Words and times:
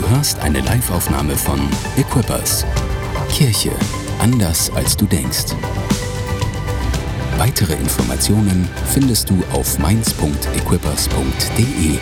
Du 0.00 0.08
hörst 0.08 0.38
eine 0.38 0.60
Liveaufnahme 0.60 1.36
von 1.36 1.60
Equippers. 1.98 2.64
Kirche 3.28 3.72
anders 4.18 4.70
als 4.70 4.96
du 4.96 5.04
denkst. 5.04 5.54
Weitere 7.36 7.74
Informationen 7.74 8.66
findest 8.86 9.28
du 9.28 9.42
auf 9.52 9.78
mainz.equippers.de. 9.78 11.98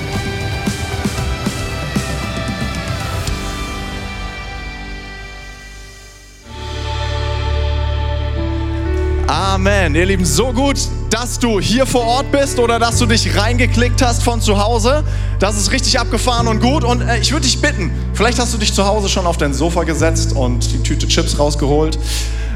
Amen. 9.27 9.96
Ihr 9.96 10.07
Lieben, 10.07 10.25
so 10.25 10.53
gut, 10.53 10.79
dass 11.11 11.39
du 11.39 11.59
hier 11.59 11.85
vor 11.85 12.05
Ort 12.05 12.30
bist 12.30 12.61
oder 12.61 12.79
dass 12.79 12.99
du 12.99 13.07
dich 13.07 13.37
reingeklickt 13.37 14.01
hast 14.03 14.23
von 14.23 14.41
zu 14.41 14.62
Hause. 14.62 15.03
Das 15.39 15.57
ist 15.57 15.71
richtig 15.71 16.00
abgefahren 16.00 16.49
und 16.49 16.61
gut. 16.61 16.82
Und 16.85 17.03
äh, 17.03 17.18
ich 17.18 17.31
würde 17.31 17.46
dich 17.46 17.61
bitten, 17.61 17.93
vielleicht 18.13 18.39
hast 18.39 18.53
du 18.54 18.58
dich 18.58 18.72
zu 18.72 18.86
Hause 18.86 19.08
schon 19.08 19.26
auf 19.26 19.36
dein 19.36 19.54
Sofa 19.54 19.85
gesetzt 19.85 20.32
und 20.32 20.72
die 20.72 20.82
Tüte 20.82 21.07
Chips 21.07 21.39
rausgeholt. 21.39 21.99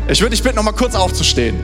Ich 0.08 0.20
würde 0.20 0.30
dich 0.30 0.42
bitten, 0.42 0.56
noch 0.56 0.64
mal 0.64 0.72
kurz 0.72 0.96
aufzustehen. 0.96 1.56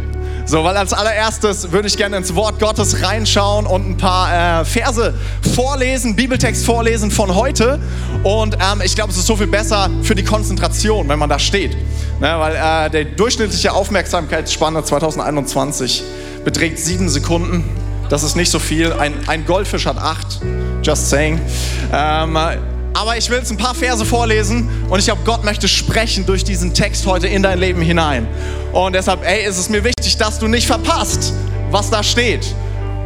So, 0.46 0.64
weil 0.64 0.76
als 0.78 0.94
allererstes 0.94 1.72
würde 1.72 1.88
ich 1.88 1.96
gerne 1.98 2.16
ins 2.16 2.34
Wort 2.34 2.58
Gottes 2.58 3.02
reinschauen 3.02 3.66
und 3.66 3.86
ein 3.86 3.96
paar 3.98 4.62
äh, 4.62 4.64
Verse 4.64 5.12
vorlesen, 5.54 6.16
Bibeltext 6.16 6.64
vorlesen 6.64 7.10
von 7.10 7.34
heute. 7.34 7.80
Und 8.22 8.54
ähm, 8.54 8.80
ich 8.82 8.94
glaube, 8.94 9.10
es 9.10 9.18
ist 9.18 9.26
so 9.26 9.36
viel 9.36 9.48
besser 9.48 9.90
für 10.02 10.14
die 10.14 10.24
Konzentration, 10.24 11.08
wenn 11.08 11.18
man 11.18 11.28
da 11.28 11.38
steht. 11.38 11.76
Ne, 12.20 12.34
weil 12.38 12.56
äh, 12.56 13.04
die 13.04 13.14
durchschnittliche 13.14 13.72
Aufmerksamkeitsspanne 13.72 14.84
2021 14.84 16.02
beträgt 16.44 16.78
sieben 16.78 17.10
Sekunden. 17.10 17.64
Das 18.08 18.22
ist 18.22 18.34
nicht 18.34 18.50
so 18.50 18.58
viel. 18.58 18.92
Ein, 18.94 19.28
ein 19.28 19.44
Goldfisch 19.44 19.84
hat 19.84 19.98
acht. 19.98 20.40
Just 20.82 21.10
saying. 21.10 21.40
Ähm, 21.92 22.36
aber 22.98 23.16
ich 23.16 23.30
will 23.30 23.38
jetzt 23.38 23.50
ein 23.50 23.56
paar 23.56 23.74
Verse 23.74 24.04
vorlesen 24.04 24.68
und 24.88 24.98
ich 24.98 25.04
glaube, 25.04 25.22
Gott 25.24 25.44
möchte 25.44 25.68
sprechen 25.68 26.26
durch 26.26 26.42
diesen 26.42 26.74
Text 26.74 27.06
heute 27.06 27.28
in 27.28 27.42
dein 27.42 27.58
Leben 27.60 27.80
hinein. 27.80 28.26
Und 28.72 28.94
deshalb, 28.94 29.20
hey, 29.22 29.46
ist 29.46 29.58
es 29.58 29.68
mir 29.68 29.84
wichtig, 29.84 30.16
dass 30.16 30.38
du 30.38 30.48
nicht 30.48 30.66
verpasst, 30.66 31.32
was 31.70 31.90
da 31.90 32.02
steht. 32.02 32.54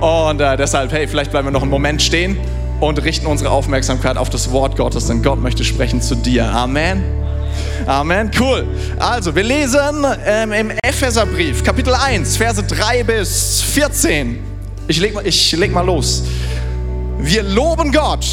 Und 0.01 0.41
äh, 0.41 0.57
deshalb, 0.57 0.93
hey, 0.93 1.07
vielleicht 1.07 1.31
bleiben 1.31 1.49
wir 1.49 1.53
noch 1.53 1.63
einen 1.63 1.71
Moment 1.71 2.01
stehen 2.01 2.39
und 2.81 3.03
richten 3.05 3.27
unsere 3.27 3.51
Aufmerksamkeit 3.51 4.17
auf 4.17 4.31
das 4.31 4.51
Wort 4.51 4.77
Gottes, 4.77 5.07
denn 5.07 5.23
Gott 5.23 5.41
möchte 5.41 5.63
sprechen 5.63 6.01
zu 6.01 6.15
dir. 6.15 6.47
Amen. 6.47 7.03
Amen, 7.87 8.31
cool. 8.41 8.67
Also, 8.99 9.35
wir 9.35 9.43
lesen 9.43 10.07
ähm, 10.27 10.53
im 10.53 10.73
Epheserbrief, 10.83 11.63
Kapitel 11.63 11.95
1, 11.95 12.37
Verse 12.37 12.63
3 12.63 13.05
bis 13.05 13.61
14. 13.61 14.39
Ich 14.89 14.99
leg, 14.99 15.15
ich 15.25 15.53
leg 15.53 15.73
mal 15.73 15.85
los. 15.85 16.25
Wir 17.25 17.45
loben 17.45 17.93
Gott 17.93 18.27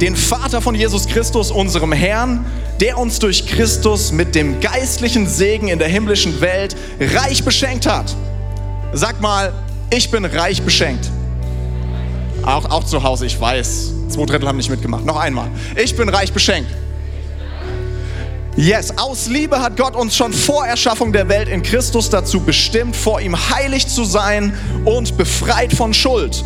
den 0.00 0.16
Vater 0.16 0.60
von 0.60 0.74
Jesus 0.74 1.06
Christus, 1.06 1.52
unserem 1.52 1.92
Herrn, 1.92 2.44
der 2.80 2.98
uns 2.98 3.20
durch 3.20 3.46
Christus 3.46 4.10
mit 4.10 4.34
dem 4.34 4.58
geistlichen 4.58 5.28
Segen 5.28 5.68
in 5.68 5.78
der 5.78 5.86
himmlischen 5.86 6.40
Welt 6.40 6.74
reich 6.98 7.44
beschenkt 7.44 7.86
hat. 7.86 8.12
Sag 8.92 9.20
mal, 9.20 9.52
ich 9.90 10.10
bin 10.10 10.24
reich 10.24 10.62
beschenkt. 10.62 11.08
Auch, 12.44 12.68
auch 12.70 12.82
zu 12.82 13.04
Hause, 13.04 13.26
ich 13.26 13.40
weiß. 13.40 13.92
Zwei 14.08 14.24
Drittel 14.26 14.48
haben 14.48 14.56
nicht 14.56 14.70
mitgemacht. 14.70 15.04
Noch 15.04 15.16
einmal. 15.16 15.48
Ich 15.80 15.96
bin 15.96 16.08
reich 16.08 16.32
beschenkt. 16.32 16.70
Yes, 18.56 18.98
aus 18.98 19.28
Liebe 19.28 19.60
hat 19.60 19.76
Gott 19.76 19.94
uns 19.94 20.16
schon 20.16 20.32
vor 20.32 20.66
Erschaffung 20.66 21.12
der 21.12 21.28
Welt 21.28 21.48
in 21.48 21.62
Christus 21.62 22.10
dazu 22.10 22.40
bestimmt, 22.40 22.96
vor 22.96 23.20
ihm 23.20 23.36
heilig 23.50 23.86
zu 23.86 24.04
sein 24.04 24.52
und 24.84 25.16
befreit 25.16 25.72
von 25.72 25.94
Schuld. 25.94 26.42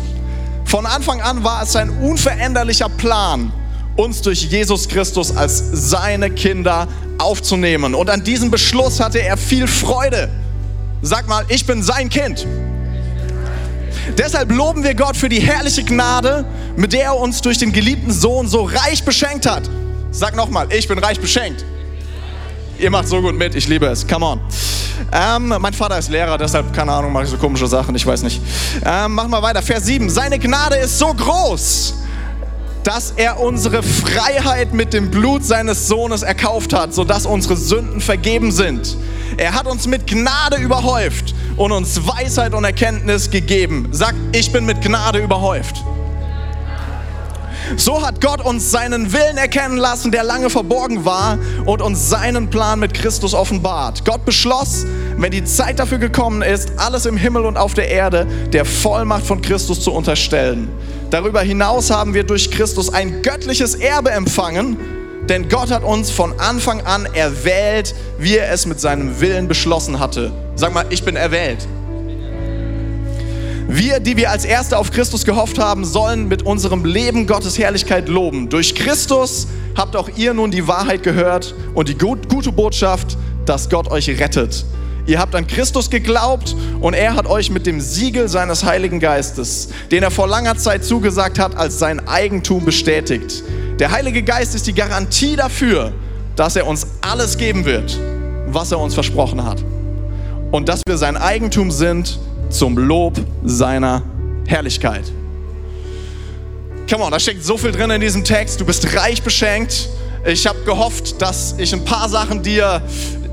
Von 0.67 0.85
Anfang 0.85 1.21
an 1.21 1.45
war 1.45 1.63
es 1.63 1.71
sein 1.71 1.89
unveränderlicher 1.89 2.89
Plan, 2.89 3.53
uns 3.95 4.21
durch 4.21 4.43
Jesus 4.43 4.89
Christus 4.89 5.35
als 5.35 5.63
seine 5.71 6.29
Kinder 6.29 6.89
aufzunehmen. 7.17 7.95
Und 7.95 8.09
an 8.09 8.21
diesem 8.21 8.51
Beschluss 8.51 8.99
hatte 8.99 9.19
er 9.19 9.37
viel 9.37 9.65
Freude. 9.65 10.29
Sag 11.01 11.29
mal, 11.29 11.45
ich 11.47 11.65
bin 11.65 11.81
sein 11.81 12.09
Kind. 12.09 12.45
Deshalb 14.17 14.51
loben 14.51 14.83
wir 14.83 14.93
Gott 14.93 15.15
für 15.15 15.29
die 15.29 15.39
herrliche 15.39 15.83
Gnade, 15.83 16.45
mit 16.75 16.91
der 16.91 17.03
er 17.03 17.17
uns 17.17 17.41
durch 17.41 17.57
den 17.57 17.71
geliebten 17.71 18.11
Sohn 18.11 18.49
so 18.49 18.63
reich 18.63 19.03
beschenkt 19.03 19.45
hat. 19.45 19.63
Sag 20.11 20.35
nochmal, 20.35 20.67
ich 20.73 20.87
bin 20.87 20.99
reich 20.99 21.19
beschenkt. 21.19 21.63
Ihr 22.77 22.89
macht 22.91 23.07
so 23.07 23.21
gut 23.21 23.37
mit, 23.37 23.55
ich 23.55 23.69
liebe 23.69 23.85
es. 23.85 24.05
Come 24.05 24.25
on. 24.25 24.41
Ähm, 25.11 25.53
mein 25.59 25.73
Vater 25.73 25.97
ist 25.97 26.09
Lehrer, 26.09 26.37
deshalb, 26.37 26.73
keine 26.73 26.91
Ahnung, 26.91 27.11
mache 27.11 27.25
ich 27.25 27.29
so 27.29 27.37
komische 27.37 27.67
Sachen, 27.67 27.95
ich 27.95 28.05
weiß 28.05 28.23
nicht. 28.23 28.41
Ähm, 28.85 29.13
machen 29.13 29.31
wir 29.31 29.41
weiter. 29.41 29.61
Vers 29.61 29.85
7. 29.85 30.09
Seine 30.09 30.39
Gnade 30.39 30.75
ist 30.77 30.97
so 30.97 31.13
groß, 31.13 31.95
dass 32.83 33.11
er 33.17 33.39
unsere 33.39 33.83
Freiheit 33.83 34.73
mit 34.73 34.93
dem 34.93 35.11
Blut 35.11 35.43
seines 35.43 35.87
Sohnes 35.87 36.23
erkauft 36.23 36.73
hat, 36.73 36.93
sodass 36.93 37.25
unsere 37.25 37.57
Sünden 37.57 37.99
vergeben 37.99 38.51
sind. 38.51 38.95
Er 39.35 39.53
hat 39.53 39.67
uns 39.67 39.87
mit 39.87 40.07
Gnade 40.07 40.57
überhäuft 40.57 41.35
und 41.57 41.71
uns 41.71 42.07
Weisheit 42.07 42.53
und 42.53 42.63
Erkenntnis 42.63 43.29
gegeben. 43.29 43.89
Sag, 43.91 44.15
ich 44.31 44.51
bin 44.51 44.65
mit 44.65 44.81
Gnade 44.81 45.19
überhäuft. 45.19 45.83
So 47.75 48.05
hat 48.05 48.21
Gott 48.21 48.41
uns 48.41 48.71
seinen 48.71 49.11
Willen 49.11 49.37
erkennen 49.37 49.77
lassen, 49.77 50.11
der 50.11 50.23
lange 50.23 50.49
verborgen 50.49 51.05
war 51.05 51.37
und 51.65 51.81
uns 51.81 52.09
seinen 52.09 52.49
Plan 52.49 52.79
mit 52.79 52.93
Christus 52.93 53.33
offenbart. 53.33 54.05
Gott 54.05 54.23
beschloss, 54.25 54.85
wenn 55.17 55.31
die 55.31 55.43
Zeit 55.43 55.79
dafür 55.79 55.97
gekommen 55.97 56.41
ist, 56.41 56.71
alles 56.77 57.05
im 57.05 57.17
Himmel 57.17 57.45
und 57.45 57.57
auf 57.57 57.73
der 57.73 57.89
Erde 57.89 58.25
der 58.53 58.63
Vollmacht 58.63 59.25
von 59.25 59.41
Christus 59.41 59.81
zu 59.81 59.91
unterstellen. 59.91 60.69
Darüber 61.09 61.41
hinaus 61.41 61.89
haben 61.89 62.13
wir 62.13 62.23
durch 62.23 62.51
Christus 62.51 62.93
ein 62.93 63.21
göttliches 63.21 63.75
Erbe 63.75 64.11
empfangen, 64.11 64.77
denn 65.27 65.49
Gott 65.49 65.71
hat 65.71 65.83
uns 65.83 66.09
von 66.09 66.39
Anfang 66.39 66.81
an 66.81 67.05
erwählt, 67.05 67.93
wie 68.17 68.37
er 68.37 68.51
es 68.51 68.65
mit 68.65 68.79
seinem 68.79 69.19
Willen 69.19 69.47
beschlossen 69.47 69.99
hatte. 69.99 70.31
Sag 70.55 70.73
mal, 70.73 70.85
ich 70.89 71.03
bin 71.03 71.15
erwählt. 71.15 71.67
Wir, 73.69 73.99
die 73.99 74.15
wir 74.15 74.31
als 74.31 74.45
Erste 74.45 74.77
auf 74.77 74.91
Christus 74.91 75.25
gehofft 75.25 75.59
haben, 75.59 75.83
sollen 75.83 76.29
mit 76.29 76.43
unserem 76.43 76.85
Leben 76.85 77.27
Gottes 77.27 77.59
Herrlichkeit 77.59 78.07
loben. 78.07 78.47
Durch 78.47 78.75
Christus 78.75 79.47
habt 79.75 79.97
auch 79.97 80.09
ihr 80.15 80.33
nun 80.33 80.51
die 80.51 80.69
Wahrheit 80.69 81.03
gehört 81.03 81.53
und 81.73 81.89
die 81.89 81.97
gut, 81.97 82.29
gute 82.29 82.53
Botschaft, 82.53 83.17
dass 83.45 83.69
Gott 83.69 83.91
euch 83.91 84.07
rettet. 84.07 84.65
Ihr 85.05 85.19
habt 85.19 85.35
an 85.35 85.47
Christus 85.47 85.89
geglaubt 85.89 86.55
und 86.79 86.93
er 86.93 87.15
hat 87.15 87.27
euch 87.27 87.49
mit 87.49 87.65
dem 87.65 87.81
Siegel 87.81 88.29
seines 88.29 88.63
Heiligen 88.63 89.01
Geistes, 89.01 89.67
den 89.91 90.01
er 90.01 90.11
vor 90.11 90.29
langer 90.29 90.55
Zeit 90.55 90.85
zugesagt 90.85 91.37
hat, 91.37 91.57
als 91.57 91.77
sein 91.77 92.07
Eigentum 92.07 92.63
bestätigt. 92.63 93.43
Der 93.79 93.91
Heilige 93.91 94.23
Geist 94.23 94.55
ist 94.55 94.67
die 94.67 94.73
Garantie 94.73 95.35
dafür, 95.35 95.91
dass 96.37 96.55
er 96.55 96.67
uns 96.67 96.87
alles 97.01 97.37
geben 97.37 97.65
wird, 97.65 97.99
was 98.47 98.71
er 98.71 98.79
uns 98.79 98.93
versprochen 98.93 99.43
hat. 99.43 99.61
Und 100.51 100.69
dass 100.69 100.81
wir 100.87 100.97
sein 100.97 101.17
Eigentum 101.17 101.69
sind 101.69 102.17
zum 102.49 102.77
Lob 102.77 103.19
seiner 103.43 104.03
Herrlichkeit. 104.45 105.11
Come 106.89 107.03
on, 107.03 107.11
da 107.11 107.19
steckt 107.19 107.43
so 107.43 107.57
viel 107.57 107.71
drin 107.71 107.89
in 107.91 107.99
diesem 107.99 108.23
Text. 108.23 108.61
Du 108.61 108.65
bist 108.65 108.95
reich 108.95 109.21
beschenkt. 109.21 109.89
Ich 110.25 110.47
habe 110.47 110.59
gehofft, 110.63 111.21
dass 111.21 111.55
ich 111.57 111.73
ein 111.73 111.83
paar 111.83 112.07
Sachen 112.07 112.41
dir 112.41 112.81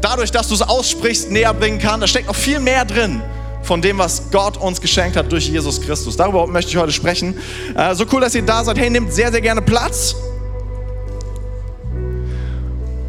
dadurch, 0.01 0.31
dass 0.31 0.49
du 0.49 0.55
es 0.55 0.63
aussprichst, 0.63 1.31
näher 1.31 1.55
bringen 1.55 1.79
kann. 1.79 2.01
Da 2.01 2.07
steckt 2.07 2.27
noch 2.27 2.35
viel 2.35 2.59
mehr 2.59 2.85
drin 2.85 3.23
von 3.63 3.81
dem, 3.81 3.99
was 3.99 4.31
Gott 4.31 4.57
uns 4.57 4.81
geschenkt 4.81 5.17
hat 5.17 5.31
durch 5.33 5.49
Jesus 5.49 5.81
Christus. 5.81 6.17
Darüber 6.17 6.47
möchte 6.47 6.71
ich 6.71 6.77
heute 6.77 6.93
sprechen. 6.93 7.35
Äh, 7.75 7.95
so 7.95 8.05
cool, 8.13 8.21
dass 8.21 8.35
ihr 8.35 8.43
da 8.43 8.63
seid. 8.65 8.79
Hey, 8.79 8.91
nehmt 8.91 9.13
sehr, 9.13 9.31
sehr 9.31 9.41
gerne 9.41 9.63
Platz. 9.63 10.15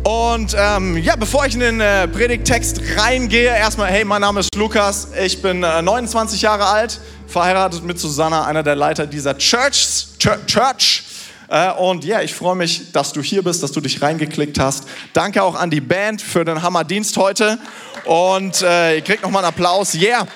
Und 0.06 0.56
ähm, 0.56 0.98
ja, 0.98 1.16
bevor 1.16 1.48
ich 1.48 1.56
in 1.56 1.62
den 1.62 1.82
äh, 1.82 2.08
Predigttext 2.08 2.80
reingehe, 2.96 3.48
erstmal, 3.48 3.90
hey, 3.90 4.06
mein 4.06 4.22
Name 4.22 4.42
ist 4.42 4.54
Lukas, 4.54 5.08
ich 5.20 5.42
bin 5.42 5.64
äh, 5.64 5.82
29 5.82 6.44
Jahre 6.44 6.68
alt, 6.68 7.02
verheiratet 7.26 7.84
mit 7.84 8.00
Susanna, 8.00 8.46
einer 8.46 8.62
der 8.62 8.76
Leiter 8.76 9.08
dieser 9.08 9.36
Church. 9.36 10.06
Church. 10.20 11.04
Äh, 11.48 11.72
und 11.72 12.04
ja, 12.04 12.22
ich 12.22 12.36
freue 12.36 12.56
mich, 12.56 12.92
dass 12.92 13.14
du 13.14 13.24
hier 13.24 13.42
bist, 13.44 13.64
dass 13.64 13.72
du 13.72 13.82
dich 13.82 14.00
reingeklickt 14.00 14.60
hast. 14.60 14.84
Danke 15.14 15.42
auch 15.42 15.56
an 15.56 15.72
die 15.72 15.82
Band 15.82 16.22
für 16.22 16.46
den 16.46 16.62
Hammerdienst 16.62 17.18
heute. 17.18 17.58
Und 18.04 18.62
äh, 18.62 18.98
ihr 18.98 19.02
kriegt 19.02 19.24
nochmal 19.24 19.44
einen 19.44 19.56
Applaus. 19.56 19.96
Yeah. 19.96 20.28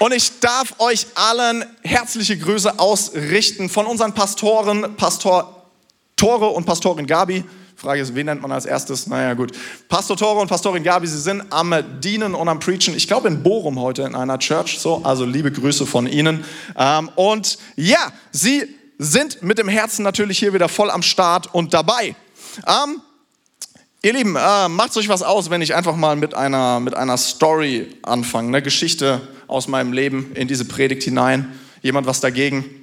Und 0.00 0.12
ich 0.12 0.38
darf 0.40 0.74
euch 0.80 1.06
allen 1.14 1.64
herzliche 1.82 2.36
Grüße 2.36 2.78
ausrichten 2.78 3.70
von 3.70 3.86
unseren 3.86 4.12
Pastoren, 4.12 4.96
Pastor 4.98 5.64
Tore 6.14 6.48
und 6.48 6.66
Pastorin 6.66 7.06
Gabi. 7.06 7.42
Frage 7.80 8.02
ist, 8.02 8.14
wen 8.14 8.26
nennt 8.26 8.42
man 8.42 8.52
als 8.52 8.66
erstes? 8.66 9.06
Naja, 9.06 9.32
gut. 9.32 9.52
Pastor 9.88 10.14
Tore 10.14 10.38
und 10.38 10.48
Pastorin 10.48 10.82
Gabi, 10.82 11.06
sie 11.06 11.18
sind 11.18 11.44
am 11.48 11.74
Dienen 12.04 12.34
und 12.34 12.46
am 12.46 12.60
Preachen. 12.60 12.94
Ich 12.94 13.08
glaube 13.08 13.28
in 13.28 13.42
Bochum 13.42 13.80
heute 13.80 14.02
in 14.02 14.14
einer 14.14 14.38
Church. 14.38 14.78
So, 14.78 15.00
also 15.02 15.24
liebe 15.24 15.50
Grüße 15.50 15.86
von 15.86 16.06
Ihnen. 16.06 16.44
Ähm, 16.76 17.08
und 17.14 17.56
ja, 17.76 18.12
sie 18.32 18.64
sind 18.98 19.42
mit 19.42 19.56
dem 19.56 19.68
Herzen 19.68 20.02
natürlich 20.02 20.38
hier 20.38 20.52
wieder 20.52 20.68
voll 20.68 20.90
am 20.90 21.00
Start 21.02 21.54
und 21.54 21.72
dabei. 21.72 22.14
Ähm, 22.66 23.00
ihr 24.02 24.12
Lieben, 24.12 24.36
äh, 24.36 24.68
macht 24.68 24.94
euch 24.98 25.08
was 25.08 25.22
aus, 25.22 25.48
wenn 25.48 25.62
ich 25.62 25.74
einfach 25.74 25.96
mal 25.96 26.16
mit 26.16 26.34
einer, 26.34 26.80
mit 26.80 26.94
einer 26.94 27.16
Story 27.16 27.96
anfange, 28.02 28.48
eine 28.48 28.60
Geschichte 28.60 29.22
aus 29.46 29.68
meinem 29.68 29.94
Leben 29.94 30.32
in 30.34 30.48
diese 30.48 30.66
Predigt 30.66 31.02
hinein. 31.04 31.58
Jemand 31.80 32.06
was 32.06 32.20
dagegen? 32.20 32.79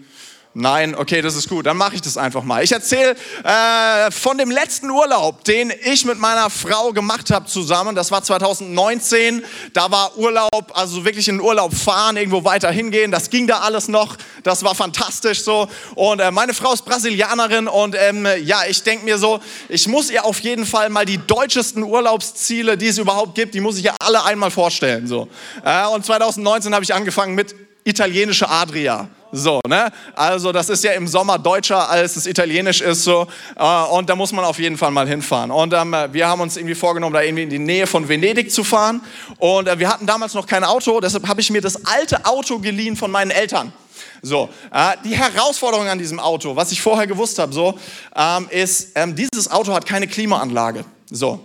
Nein, 0.53 0.95
okay, 0.95 1.21
das 1.21 1.35
ist 1.35 1.49
gut. 1.49 1.67
Dann 1.67 1.77
mache 1.77 1.95
ich 1.95 2.01
das 2.01 2.17
einfach 2.17 2.43
mal. 2.43 2.63
Ich 2.63 2.71
erzähle 2.71 3.15
äh, 3.43 4.09
von 4.09 4.39
dem 4.39 4.49
letzten 4.49 4.89
Urlaub, 4.89 5.43
den 5.43 5.71
ich 5.83 6.03
mit 6.03 6.17
meiner 6.17 6.49
Frau 6.49 6.93
gemacht 6.93 7.29
habe 7.29 7.45
zusammen. 7.45 7.95
Das 7.95 8.09
war 8.09 8.23
2019. 8.23 9.45
Da 9.73 9.91
war 9.91 10.17
Urlaub, 10.17 10.71
also 10.73 11.05
wirklich 11.05 11.27
in 11.27 11.39
Urlaub 11.39 11.75
fahren, 11.75 12.17
irgendwo 12.17 12.43
weiter 12.43 12.71
hingehen. 12.71 13.11
Das 13.11 13.29
ging 13.29 13.45
da 13.45 13.59
alles 13.59 13.87
noch. 13.87 14.17
Das 14.41 14.63
war 14.63 14.73
fantastisch 14.73 15.43
so. 15.43 15.67
Und 15.93 16.19
äh, 16.19 16.31
meine 16.31 16.55
Frau 16.55 16.73
ist 16.73 16.85
Brasilianerin 16.85 17.67
und 17.67 17.95
ähm, 17.95 18.27
ja, 18.43 18.61
ich 18.67 18.81
denke 18.81 19.05
mir 19.05 19.19
so, 19.19 19.39
ich 19.69 19.87
muss 19.87 20.09
ihr 20.09 20.25
auf 20.25 20.39
jeden 20.39 20.65
Fall 20.65 20.89
mal 20.89 21.05
die 21.05 21.19
deutschesten 21.19 21.83
Urlaubsziele, 21.83 22.77
die 22.77 22.87
es 22.87 22.97
überhaupt 22.97 23.35
gibt, 23.35 23.53
die 23.53 23.59
muss 23.59 23.77
ich 23.77 23.85
ihr 23.85 23.95
alle 23.99 24.23
einmal 24.23 24.49
vorstellen. 24.49 25.05
So. 25.05 25.27
Äh, 25.63 25.85
und 25.87 26.03
2019 26.03 26.73
habe 26.73 26.83
ich 26.83 26.93
angefangen 26.95 27.35
mit 27.35 27.66
italienische 27.87 28.49
Adria. 28.49 29.07
So, 29.31 29.59
ne? 29.67 29.91
Also, 30.15 30.51
das 30.51 30.69
ist 30.69 30.83
ja 30.83 30.93
im 30.93 31.07
Sommer 31.07 31.37
deutscher, 31.37 31.89
als 31.89 32.15
es 32.15 32.27
italienisch 32.27 32.81
ist, 32.81 33.03
so. 33.03 33.27
Äh, 33.57 33.83
und 33.91 34.09
da 34.09 34.15
muss 34.15 34.31
man 34.31 34.45
auf 34.45 34.57
jeden 34.57 34.77
Fall 34.77 34.91
mal 34.91 35.07
hinfahren. 35.07 35.51
Und 35.51 35.73
ähm, 35.73 35.95
wir 36.11 36.27
haben 36.27 36.41
uns 36.41 36.55
irgendwie 36.55 36.75
vorgenommen, 36.75 37.13
da 37.13 37.21
irgendwie 37.21 37.43
in 37.43 37.49
die 37.49 37.59
Nähe 37.59 37.87
von 37.87 38.07
Venedig 38.07 38.51
zu 38.51 38.63
fahren. 38.63 39.01
Und 39.37 39.67
äh, 39.67 39.79
wir 39.79 39.89
hatten 39.89 40.05
damals 40.05 40.33
noch 40.33 40.47
kein 40.47 40.63
Auto, 40.63 40.99
deshalb 41.01 41.27
habe 41.27 41.41
ich 41.41 41.49
mir 41.49 41.61
das 41.61 41.85
alte 41.85 42.25
Auto 42.25 42.59
geliehen 42.59 42.95
von 42.95 43.11
meinen 43.11 43.31
Eltern. 43.31 43.73
So, 44.21 44.49
äh, 44.73 44.93
die 45.03 45.15
Herausforderung 45.15 45.87
an 45.87 45.99
diesem 45.99 46.19
Auto, 46.19 46.55
was 46.55 46.71
ich 46.71 46.81
vorher 46.81 47.05
gewusst 47.05 47.37
habe, 47.39 47.53
so, 47.53 47.77
ähm, 48.15 48.47
ist, 48.49 48.91
ähm, 48.95 49.15
dieses 49.15 49.51
Auto 49.51 49.73
hat 49.73 49.85
keine 49.85 50.07
Klimaanlage. 50.07 50.85
So, 51.11 51.39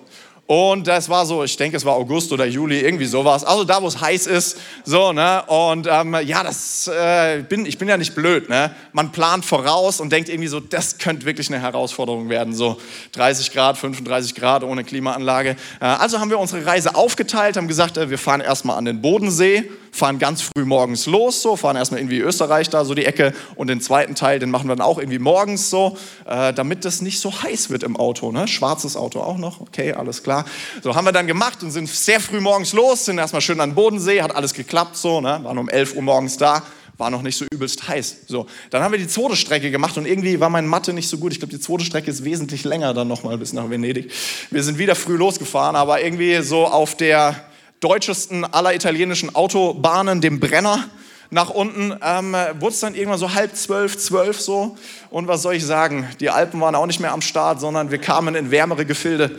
und 0.47 0.87
das 0.87 1.09
war 1.09 1.25
so, 1.25 1.45
ich 1.45 1.57
denke, 1.57 1.77
es 1.77 1.85
war 1.85 1.95
August 1.95 2.33
oder 2.33 2.45
Juli, 2.45 2.81
irgendwie 2.81 3.07
sowas. 3.07 3.45
Also 3.45 3.65
da, 3.65 3.81
wo 3.81 3.87
es 3.87 4.01
heiß 4.01 4.27
ist, 4.27 4.59
so, 4.85 5.13
ne? 5.13 5.43
Und 5.47 5.87
ähm, 5.91 6.17
ja, 6.25 6.43
das 6.43 6.89
äh, 6.89 7.43
bin, 7.49 7.65
ich 7.65 7.79
bin 7.79 7.89
ja 7.89 7.97
nicht 7.97 8.15
blöd, 8.15 8.49
ne? 8.49 8.75
Man 8.93 9.13
plant 9.13 9.45
voraus 9.45 10.01
und 10.01 10.11
denkt 10.11 10.29
irgendwie 10.29 10.49
so, 10.49 10.61
das 10.61 10.99
könnte 10.99 11.27
wirklich 11.27 11.49
eine 11.49 11.61
Herausforderung 11.61 12.29
werden, 12.29 12.55
so 12.55 12.79
30 13.13 13.53
Grad, 13.53 13.79
35 13.79 14.35
Grad 14.35 14.65
ohne 14.65 14.85
Klimaanlage. 14.85 15.57
Äh, 15.81 15.85
also 15.85 16.19
haben 16.19 16.29
wir 16.29 16.39
unsere 16.39 16.67
Reise 16.67 16.97
aufgeteilt, 16.97 17.57
haben 17.57 17.69
gesagt, 17.69 17.97
äh, 17.97 18.11
wir 18.11 18.19
fahren 18.19 18.41
erstmal 18.41 18.77
an 18.77 18.85
den 18.85 19.01
Bodensee 19.01 19.71
fahren 19.93 20.19
ganz 20.19 20.43
früh 20.43 20.65
morgens 20.65 21.07
los, 21.07 21.43
so, 21.43 21.55
fahren 21.55 21.77
erstmal 21.77 22.01
irgendwie 22.01 22.19
Österreich 22.19 22.71
da, 22.71 22.85
so 22.85 22.95
die 22.95 23.05
Ecke, 23.05 23.35
und 23.55 23.69
den 23.69 23.81
zweiten 23.81 24.15
Teil, 24.15 24.39
den 24.39 24.51
machen 24.51 24.69
wir 24.69 24.75
dann 24.75 24.85
auch 24.85 24.99
irgendwie 24.99 25.19
morgens 25.19 25.69
so, 25.71 25.97
äh, 26.25 26.53
damit 26.55 26.85
das 26.85 27.03
nicht 27.03 27.21
so 27.21 27.43
heiß 27.43 27.69
wird 27.71 27.83
im 27.83 27.97
Auto. 27.97 28.33
Ne? 28.33 28.49
Schwarzes 28.49 28.97
Auto 28.97 29.21
auch 29.21 29.37
noch, 29.37 29.61
okay, 29.61 29.93
alles 29.93 30.23
klar. 30.23 30.47
So 30.83 30.97
haben 30.97 31.05
wir 31.05 31.13
dann 31.13 31.27
gemacht 31.27 31.63
und 31.63 31.71
sind 31.71 31.89
sehr 31.89 32.21
früh 32.21 32.41
morgens 32.41 32.73
los, 32.73 33.05
sind 33.05 33.19
erstmal 33.19 33.43
schön 33.43 33.61
an 33.61 33.71
den 33.71 33.75
Bodensee, 33.75 34.23
hat 34.23 34.35
alles 34.35 34.55
geklappt, 34.55 34.97
so, 34.97 35.21
ne? 35.21 35.41
waren 35.43 35.59
um 35.59 35.69
11 35.69 35.95
Uhr 35.95 36.03
morgens 36.03 36.39
da 36.39 36.63
war 36.99 37.11
noch 37.11 37.23
nicht 37.23 37.37
so 37.37 37.47
übelst 37.51 37.89
heiß. 37.89 38.17
So, 38.29 38.47
dann 38.71 38.83
haben 38.83 38.93
wir 38.93 38.99
die 38.99 39.09
zweite 39.09 39.35
Strecke 39.35 39.73
gemacht 39.73 39.97
und 39.97 40.07
irgendwie 40.07 40.39
war 40.39 40.51
meine 40.51 40.69
Mathe 40.69 40.93
nicht 40.93 41.09
so 41.09 41.19
gut. 41.19 41.33
Ich 41.33 41.41
glaube, 41.41 41.53
die 41.53 41.59
zweite 41.59 41.85
Strecke 41.85 42.11
ist 42.11 42.23
wesentlich 42.23 42.63
länger 42.63 42.95
dann 42.95 43.09
nochmal 43.09 43.39
bis 43.39 43.53
nach 43.53 43.69
Venedig. 43.69 44.13
Wir 44.51 44.63
sind 44.63 44.79
wieder 44.79 44.95
früh 44.95 45.17
losgefahren, 45.17 45.75
aber 45.75 46.01
irgendwie 46.01 46.41
so 46.43 46.67
auf 46.67 46.95
der 46.95 47.43
deutschesten 47.83 48.45
aller 48.45 48.75
italienischen 48.75 49.35
Autobahnen, 49.35 50.21
dem 50.21 50.41
Brenner, 50.41 50.89
nach 51.31 51.51
unten, 51.51 51.95
ähm, 52.03 52.33
wurde 52.61 52.75
es 52.75 52.81
dann 52.81 52.95
irgendwann 52.95 53.19
so 53.19 53.33
halb 53.33 53.57
zwölf, 53.57 53.97
zwölf 53.99 54.41
so. 54.41 54.77
Und 55.11 55.29
was 55.29 55.43
soll 55.43 55.55
ich 55.55 55.65
sagen? 55.65 56.07
Die 56.21 56.29
Alpen 56.31 56.61
waren 56.61 56.75
auch 56.75 56.87
nicht 56.87 57.01
mehr 57.01 57.13
am 57.13 57.23
Start, 57.23 57.59
sondern 57.59 57.91
wir 57.91 57.99
kamen 57.99 58.35
in 58.35 58.51
wärmere 58.51 58.85
Gefilde. 58.85 59.39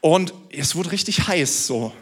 Und 0.00 0.32
es 0.50 0.76
wurde 0.76 0.92
richtig 0.92 1.26
heiß 1.26 1.66
so. 1.66 1.92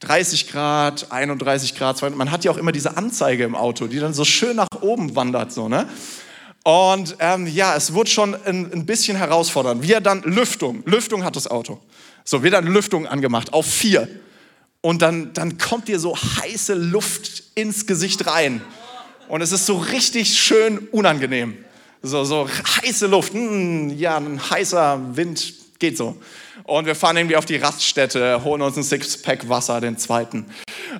30 0.00 0.48
Grad, 0.48 1.12
31 1.12 1.76
Grad, 1.76 2.00
man 2.16 2.30
hat 2.30 2.42
ja 2.44 2.50
auch 2.50 2.56
immer 2.56 2.72
diese 2.72 2.96
Anzeige 2.96 3.44
im 3.44 3.54
Auto, 3.54 3.86
die 3.86 3.98
dann 3.98 4.14
so 4.14 4.24
schön 4.24 4.56
nach 4.56 4.68
oben 4.80 5.14
wandert, 5.14 5.52
so, 5.52 5.68
ne? 5.68 5.86
Und 6.64 7.16
ähm, 7.20 7.46
ja, 7.46 7.74
es 7.76 7.92
wurde 7.92 8.10
schon 8.10 8.34
ein, 8.34 8.70
ein 8.72 8.86
bisschen 8.86 9.16
herausfordernd. 9.16 9.82
Wir 9.82 10.00
dann 10.00 10.22
Lüftung, 10.22 10.82
Lüftung 10.86 11.24
hat 11.24 11.36
das 11.36 11.48
Auto. 11.50 11.80
So, 12.24 12.42
wir 12.42 12.50
dann 12.50 12.66
Lüftung 12.66 13.06
angemacht 13.06 13.52
auf 13.52 13.66
vier 13.66 14.08
und 14.80 15.02
dann, 15.02 15.32
dann 15.32 15.58
kommt 15.58 15.88
dir 15.88 15.98
so 15.98 16.16
heiße 16.16 16.74
Luft 16.74 17.42
ins 17.54 17.86
Gesicht 17.86 18.26
rein. 18.26 18.62
Und 19.28 19.42
es 19.42 19.52
ist 19.52 19.66
so 19.66 19.76
richtig 19.76 20.38
schön 20.38 20.78
unangenehm. 20.90 21.56
So, 22.02 22.24
so 22.24 22.48
heiße 22.48 23.06
Luft, 23.06 23.34
mm, 23.34 23.90
ja, 23.90 24.16
ein 24.16 24.40
heißer 24.50 25.16
Wind 25.16 25.52
geht 25.78 25.96
so. 25.96 26.16
Und 26.64 26.86
wir 26.86 26.94
fahren 26.94 27.16
irgendwie 27.16 27.36
auf 27.36 27.46
die 27.46 27.56
Raststätte, 27.56 28.44
holen 28.44 28.62
uns 28.62 28.76
ein 28.76 28.82
Sixpack 28.82 29.48
Wasser, 29.48 29.80
den 29.80 29.96
zweiten, 29.98 30.46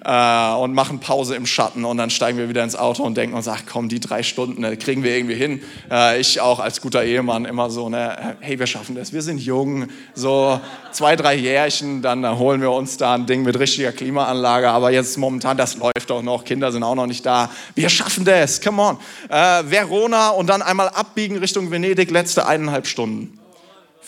äh, 0.04 0.52
und 0.54 0.74
machen 0.74 1.00
Pause 1.00 1.36
im 1.36 1.46
Schatten. 1.46 1.84
Und 1.84 1.98
dann 1.98 2.10
steigen 2.10 2.38
wir 2.38 2.48
wieder 2.48 2.64
ins 2.64 2.76
Auto 2.76 3.02
und 3.02 3.16
denken 3.16 3.36
uns, 3.36 3.48
ach 3.48 3.62
komm, 3.70 3.88
die 3.88 4.00
drei 4.00 4.22
Stunden 4.22 4.62
ne, 4.62 4.76
kriegen 4.76 5.02
wir 5.02 5.14
irgendwie 5.16 5.34
hin. 5.34 5.62
Äh, 5.90 6.20
ich 6.20 6.40
auch 6.40 6.60
als 6.60 6.80
guter 6.80 7.04
Ehemann 7.04 7.44
immer 7.44 7.70
so, 7.70 7.88
ne, 7.88 8.36
hey, 8.40 8.58
wir 8.58 8.66
schaffen 8.66 8.94
das, 8.94 9.12
wir 9.12 9.22
sind 9.22 9.38
jung, 9.38 9.88
so 10.14 10.60
zwei, 10.92 11.16
drei 11.16 11.34
Jährchen, 11.34 12.02
dann 12.02 12.24
äh, 12.24 12.28
holen 12.28 12.60
wir 12.60 12.70
uns 12.70 12.96
da 12.96 13.14
ein 13.14 13.26
Ding 13.26 13.42
mit 13.42 13.58
richtiger 13.58 13.92
Klimaanlage. 13.92 14.70
Aber 14.70 14.90
jetzt 14.90 15.18
momentan, 15.18 15.56
das 15.56 15.76
läuft 15.76 16.08
doch 16.08 16.22
noch, 16.22 16.44
Kinder 16.44 16.72
sind 16.72 16.82
auch 16.82 16.94
noch 16.94 17.06
nicht 17.06 17.24
da. 17.26 17.50
Wir 17.74 17.88
schaffen 17.88 18.24
das, 18.24 18.60
come 18.60 18.82
on. 18.82 18.98
Äh, 19.28 19.70
Verona 19.70 20.30
und 20.30 20.48
dann 20.48 20.62
einmal 20.62 20.88
abbiegen 20.88 21.38
Richtung 21.38 21.70
Venedig, 21.70 22.10
letzte 22.10 22.46
eineinhalb 22.46 22.86
Stunden. 22.86 23.39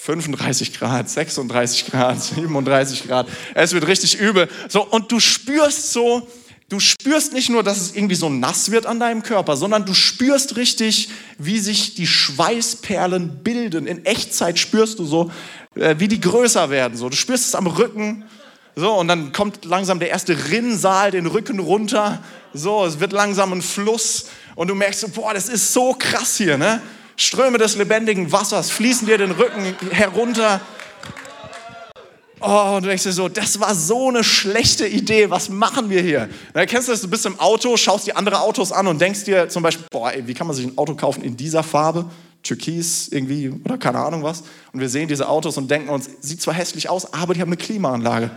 35 0.05 0.73
Grad, 0.75 1.09
36 1.09 1.87
Grad, 1.87 2.21
37 2.21 3.07
Grad. 3.07 3.29
Es 3.55 3.73
wird 3.73 3.87
richtig 3.87 4.19
übel. 4.19 4.49
So, 4.69 4.83
und 4.85 5.13
du 5.13 5.21
spürst 5.21 5.93
so, 5.93 6.27
du 6.69 6.81
spürst 6.81 7.33
nicht 7.33 7.51
nur, 7.51 7.63
dass 7.63 7.81
es 7.81 7.95
irgendwie 7.95 8.17
so 8.17 8.29
nass 8.29 8.73
wird 8.73 8.85
an 8.85 8.99
deinem 8.99 9.23
Körper, 9.23 9.57
sondern 9.57 9.87
du 9.87 9.95
spürst 9.95 10.57
richtig, 10.57 11.11
wie 11.39 11.61
sich 11.61 11.95
die 11.95 12.09
Schweißperlen 12.09 13.45
bilden. 13.45 13.87
In 13.87 14.05
Echtzeit 14.05 14.59
spürst 14.59 14.99
du 14.99 15.05
so, 15.05 15.31
äh, 15.77 15.95
wie 15.99 16.09
die 16.09 16.21
größer 16.21 16.69
werden. 16.69 16.99
So, 16.99 17.09
du 17.09 17.17
spürst 17.17 17.47
es 17.47 17.55
am 17.55 17.69
Rücken. 17.69 18.25
So, 18.75 18.93
und 18.95 19.07
dann 19.07 19.33
kommt 19.33 19.65
langsam 19.67 20.01
der 20.01 20.09
erste 20.09 20.51
Rinnsal 20.51 21.13
den 21.13 21.27
Rücken 21.27 21.61
runter. 21.61 22.25
So, 22.53 22.85
es 22.85 22.99
wird 22.99 23.13
langsam 23.13 23.53
ein 23.53 23.63
Fluss. 23.63 24.27
Und 24.57 24.67
du 24.67 24.75
merkst 24.75 24.99
so, 24.99 25.09
boah, 25.11 25.33
das 25.33 25.49
ist 25.49 25.73
so 25.73 25.95
krass 25.95 26.39
hier, 26.39 26.59
ne? 26.59 26.83
Ströme 27.17 27.59
des 27.59 27.77
lebendigen 27.77 28.33
Wassers 28.33 28.71
fließen 28.71 29.07
dir 29.07 29.19
den 29.19 29.33
Rücken 29.33 29.75
herunter. 29.91 30.61
Oh, 32.41 32.75
und 32.77 32.83
du 32.83 32.89
denkst 32.89 33.05
dir 33.05 33.13
so, 33.13 33.29
das 33.29 33.61
war 33.61 33.75
so 33.75 34.09
eine 34.09 34.25
schlechte 34.25 34.87
Idee, 34.87 35.31
was 35.31 35.49
machen 35.49 35.91
wir 35.91 36.03
hier? 36.03 36.29
Na, 36.55 36.67
kennst 36.67 36.89
du 36.89 36.93
das, 36.93 37.01
du 37.01 37.09
bist 37.09 37.25
im 37.25 37.39
Auto, 37.39 37.77
schaust 37.77 38.09
dir 38.09 38.17
andere 38.17 38.41
Autos 38.41 38.73
an 38.73 38.89
und 38.89 39.01
denkst 39.01 39.25
dir 39.25 39.49
zum 39.49 39.63
Beispiel, 39.63 39.87
boah, 39.91 40.13
ey, 40.13 40.27
wie 40.27 40.35
kann 40.35 40.49
man 40.49 40.57
sich 40.57 40.67
ein 40.67 40.77
Auto 40.77 40.97
kaufen 40.97 41.23
in 41.23 41.37
dieser 41.37 41.63
Farbe? 41.63 42.07
Türkis 42.43 43.09
irgendwie 43.09 43.53
oder 43.65 43.79
keine 43.79 43.99
Ahnung 43.99 44.23
was. 44.23 44.43
Und 44.73 44.81
wir 44.81 44.89
sehen 44.89 45.09
diese 45.09 45.29
Autos 45.29 45.57
und 45.57 45.71
denken 45.71 45.89
uns, 45.89 46.11
sieht 46.21 46.43
zwar 46.43 46.55
hässlich 46.55 46.89
aus, 46.89 47.13
aber 47.13 47.35
die 47.35 47.41
haben 47.41 47.49
eine 47.49 47.57
Klimaanlage. 47.57 48.31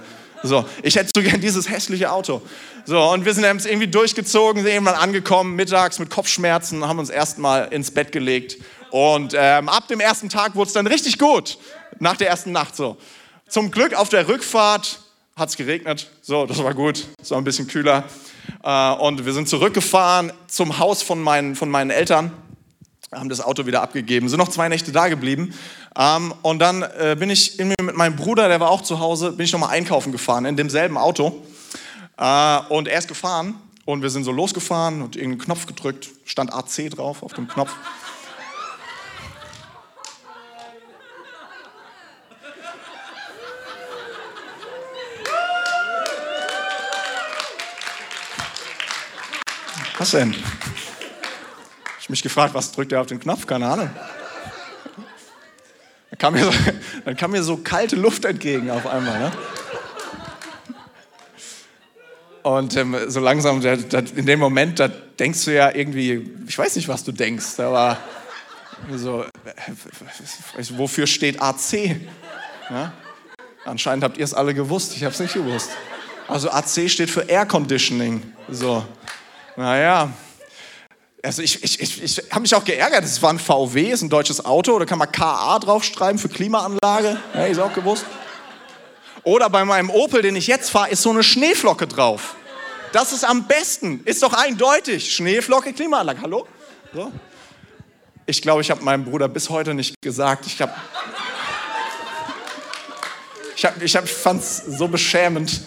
So, 0.46 0.66
ich 0.84 0.96
hätte 0.96 1.10
so 1.16 1.22
gern 1.24 1.42
dieses 1.42 1.70
hässliche 1.70 2.12
Auto. 2.12 2.42
So, 2.86 3.02
und 3.12 3.26
wir 3.26 3.34
sind 3.34 3.44
irgendwie 3.44 3.88
durchgezogen, 3.88 4.62
sind 4.64 4.72
irgendwann 4.72 4.96
angekommen, 4.96 5.56
mittags 5.56 6.00
mit 6.00 6.10
Kopfschmerzen, 6.10 6.88
haben 6.88 7.00
uns 7.00 7.10
erstmal 7.10 7.74
ins 7.74 7.92
Bett 7.92 8.12
gelegt. 8.12 8.58
Und 8.92 9.34
ähm, 9.36 9.70
ab 9.70 9.88
dem 9.88 10.00
ersten 10.00 10.30
Tag 10.30 10.56
wurde 10.56 10.68
es 10.68 10.74
dann 10.74 10.88
richtig 10.88 11.18
gut, 11.18 11.58
nach 12.00 12.16
der 12.16 12.30
ersten 12.30 12.52
Nacht 12.52 12.76
so. 12.76 12.98
Zum 13.50 13.72
Glück 13.72 13.94
auf 13.94 14.10
der 14.10 14.28
Rückfahrt 14.28 15.00
hat 15.36 15.50
es 15.50 15.58
geregnet, 15.58 16.10
so, 16.22 16.46
das 16.46 16.64
war 16.64 16.74
gut, 16.74 17.06
es 17.22 17.32
war 17.32 17.40
ein 17.40 17.44
bisschen 17.44 17.68
kühler. 17.68 18.06
Äh, 18.64 18.92
und 18.94 19.26
wir 19.26 19.34
sind 19.34 19.50
zurückgefahren 19.50 20.32
zum 20.48 20.78
Haus 20.78 21.02
von 21.02 21.22
meinen, 21.22 21.56
von 21.56 21.70
meinen 21.70 21.90
Eltern 21.90 22.32
haben 23.12 23.30
das 23.30 23.42
Auto 23.42 23.66
wieder 23.66 23.82
abgegeben, 23.82 24.30
sind 24.30 24.40
noch 24.40 24.50
zwei 24.50 24.70
Nächte 24.70 24.92
da 24.92 25.08
geblieben. 25.08 25.54
Ähm, 25.98 26.34
und 26.42 26.60
dann 26.60 26.82
äh, 26.82 27.16
bin 27.18 27.30
ich 27.30 27.58
mit 27.58 27.96
meinem 27.96 28.16
Bruder, 28.16 28.48
der 28.48 28.60
war 28.60 28.70
auch 28.70 28.82
zu 28.82 29.00
Hause, 29.00 29.32
bin 29.32 29.46
ich 29.46 29.54
nochmal 29.54 29.70
einkaufen 29.70 30.12
gefahren 30.12 30.46
in 30.46 30.58
demselben 30.58 30.98
Auto. 30.98 31.44
Äh, 32.18 32.60
und 32.70 32.88
er 32.88 33.00
ist 33.00 33.08
gefahren 33.08 33.56
und 33.86 34.02
wir 34.02 34.10
sind 34.10 34.24
so 34.24 34.32
losgefahren 34.32 35.02
und 35.02 35.16
irgendeinen 35.16 35.42
Knopf 35.42 35.66
gedrückt, 35.66 36.10
stand 36.26 36.54
AC 36.54 36.90
drauf 36.90 37.24
auf 37.24 37.34
dem 37.34 37.48
Knopf. 37.48 37.72
Was 49.98 50.12
denn? 50.12 50.36
Ich 52.06 52.10
mich 52.12 52.22
gefragt, 52.22 52.54
was 52.54 52.72
drückt 52.72 52.92
er 52.92 53.02
auf 53.02 53.08
den 53.08 53.20
Knopf? 53.20 53.48
Keine 53.48 53.66
Ahnung. 53.66 53.90
Dann 56.12 56.20
kam 56.20 56.34
mir 56.36 56.44
so, 56.44 56.52
dann 57.04 57.18
kam 57.18 57.32
mir 57.32 57.42
so 57.42 57.58
kalte 57.58 57.96
Luft 57.96 58.26
entgegen 58.26 58.70
auf 58.70 58.86
einmal. 58.86 59.20
Ne? 59.22 59.32
Und 62.44 62.78
ähm, 62.78 62.96
so 63.08 63.20
langsam, 63.20 63.60
da, 63.60 63.76
da, 63.76 64.04
in 64.16 64.28
dem 64.28 64.38
Moment, 64.38 64.80
da 64.80 64.88
denkst 64.88 65.46
du 65.46 65.56
ja 65.56 65.74
irgendwie, 65.74 66.30
ich 66.48 66.56
weiß 66.56 66.76
nicht, 66.76 66.88
was 66.88 67.04
du 67.04 67.12
denkst, 67.12 67.60
aber 67.60 67.98
so, 68.94 69.24
äh, 69.24 70.64
wofür 70.74 71.08
steht 71.08 71.42
AC? 71.42 71.96
Ja? 72.70 72.94
Anscheinend 73.66 74.04
habt 74.04 74.20
ihr 74.20 74.26
es 74.26 74.36
alle 74.36 74.54
gewusst, 74.54 74.96
ich 74.96 75.04
habe 75.04 75.14
es 75.16 75.20
nicht 75.20 75.34
gewusst. 75.34 75.72
Also 76.28 76.52
AC 76.52 76.88
steht 76.88 77.10
für 77.10 77.22
Air 77.22 77.48
Conditioning. 77.48 78.22
So, 78.48 78.86
naja, 79.56 80.14
also 81.26 81.42
ich, 81.42 81.64
ich, 81.64 81.80
ich, 81.80 82.04
ich 82.04 82.18
habe 82.30 82.42
mich 82.42 82.54
auch 82.54 82.64
geärgert. 82.64 83.04
Es 83.04 83.22
war 83.22 83.32
ein 83.32 83.40
VW, 83.40 83.92
ist 83.92 84.04
ein 84.04 84.10
deutsches 84.10 84.46
Auto. 84.46 84.78
Da 84.78 84.86
kann 84.86 85.00
man 85.00 85.12
KA 85.12 85.58
draufschreiben 85.60 86.20
für 86.20 86.30
Klimaanlage. 86.30 87.18
Ja, 87.34 87.46
ist 87.46 87.60
auch 87.60 87.74
gewusst. 87.74 88.06
Oder 89.24 89.50
bei 89.50 89.66
meinem 89.66 89.90
Opel, 89.90 90.22
den 90.22 90.36
ich 90.36 90.46
jetzt 90.46 90.70
fahre, 90.70 90.90
ist 90.90 91.02
so 91.02 91.10
eine 91.10 91.24
Schneeflocke 91.24 91.88
drauf. 91.88 92.36
Das 92.92 93.12
ist 93.12 93.26
am 93.26 93.46
besten. 93.48 94.02
Ist 94.06 94.22
doch 94.22 94.34
eindeutig. 94.34 95.14
Schneeflocke, 95.14 95.74
Klimaanlage. 95.74 96.22
Hallo? 96.22 96.48
So. 96.94 97.12
Ich 98.28 98.42
glaube, 98.42 98.62
ich 98.62 98.70
habe 98.70 98.84
meinem 98.84 99.06
Bruder 99.06 99.28
bis 99.28 99.50
heute 99.50 99.74
nicht 99.74 100.00
gesagt. 100.02 100.46
Ich 100.46 100.62
habe 100.62 100.74
ich, 103.56 103.66
hab, 103.66 103.82
ich 103.82 103.96
hab, 103.96 104.08
fand 104.08 104.44
es 104.44 104.58
so 104.58 104.88
beschämend. 104.88 105.62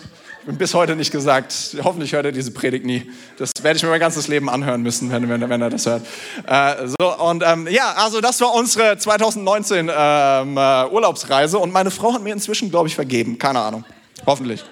Bis 0.56 0.72
heute 0.72 0.96
nicht 0.96 1.10
gesagt. 1.10 1.76
Hoffentlich 1.84 2.14
hört 2.14 2.24
er 2.24 2.32
diese 2.32 2.50
Predigt 2.50 2.86
nie. 2.86 3.10
Das 3.36 3.50
werde 3.60 3.76
ich 3.76 3.82
mir 3.82 3.90
mein 3.90 4.00
ganzes 4.00 4.28
Leben 4.28 4.48
anhören 4.48 4.80
müssen, 4.80 5.12
wenn, 5.12 5.28
wenn, 5.28 5.46
wenn 5.46 5.60
er 5.60 5.68
das 5.68 5.84
hört. 5.84 6.06
Äh, 6.46 6.86
so, 6.86 7.18
und 7.18 7.44
ähm, 7.46 7.68
ja, 7.70 7.92
also 7.92 8.22
das 8.22 8.40
war 8.40 8.54
unsere 8.54 8.96
2019 8.96 9.90
ähm, 9.94 10.56
äh, 10.56 10.86
Urlaubsreise. 10.86 11.58
Und 11.58 11.70
meine 11.70 11.90
Frau 11.90 12.14
hat 12.14 12.22
mir 12.22 12.32
inzwischen, 12.32 12.70
glaube 12.70 12.88
ich, 12.88 12.94
vergeben. 12.94 13.38
Keine 13.38 13.60
Ahnung. 13.60 13.84
Hoffentlich. 14.24 14.64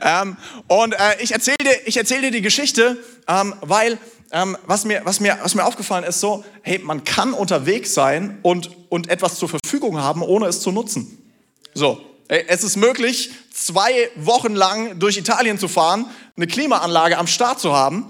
Ähm, 0.00 0.38
und 0.68 0.94
äh, 0.94 1.20
ich 1.20 1.32
erzähle 1.32 1.56
dir, 1.62 1.94
erzähl 1.94 2.22
dir 2.22 2.30
die 2.30 2.40
Geschichte, 2.40 2.96
ähm, 3.28 3.54
weil 3.60 3.98
ähm, 4.30 4.56
was, 4.64 4.86
mir, 4.86 5.02
was, 5.04 5.20
mir, 5.20 5.36
was 5.42 5.54
mir 5.54 5.66
aufgefallen 5.66 6.04
ist, 6.04 6.18
so, 6.20 6.44
hey, 6.62 6.78
man 6.78 7.04
kann 7.04 7.34
unterwegs 7.34 7.92
sein 7.92 8.38
und, 8.40 8.70
und 8.88 9.10
etwas 9.10 9.34
zur 9.34 9.50
Verfügung 9.50 9.98
haben, 9.98 10.22
ohne 10.22 10.46
es 10.46 10.62
zu 10.62 10.72
nutzen. 10.72 11.18
So, 11.74 12.00
es 12.28 12.62
ist 12.64 12.76
möglich, 12.76 13.30
zwei 13.52 14.10
Wochen 14.16 14.54
lang 14.54 14.98
durch 14.98 15.16
Italien 15.16 15.58
zu 15.58 15.68
fahren, 15.68 16.06
eine 16.36 16.46
Klimaanlage 16.46 17.18
am 17.18 17.26
Start 17.26 17.60
zu 17.60 17.72
haben, 17.72 18.06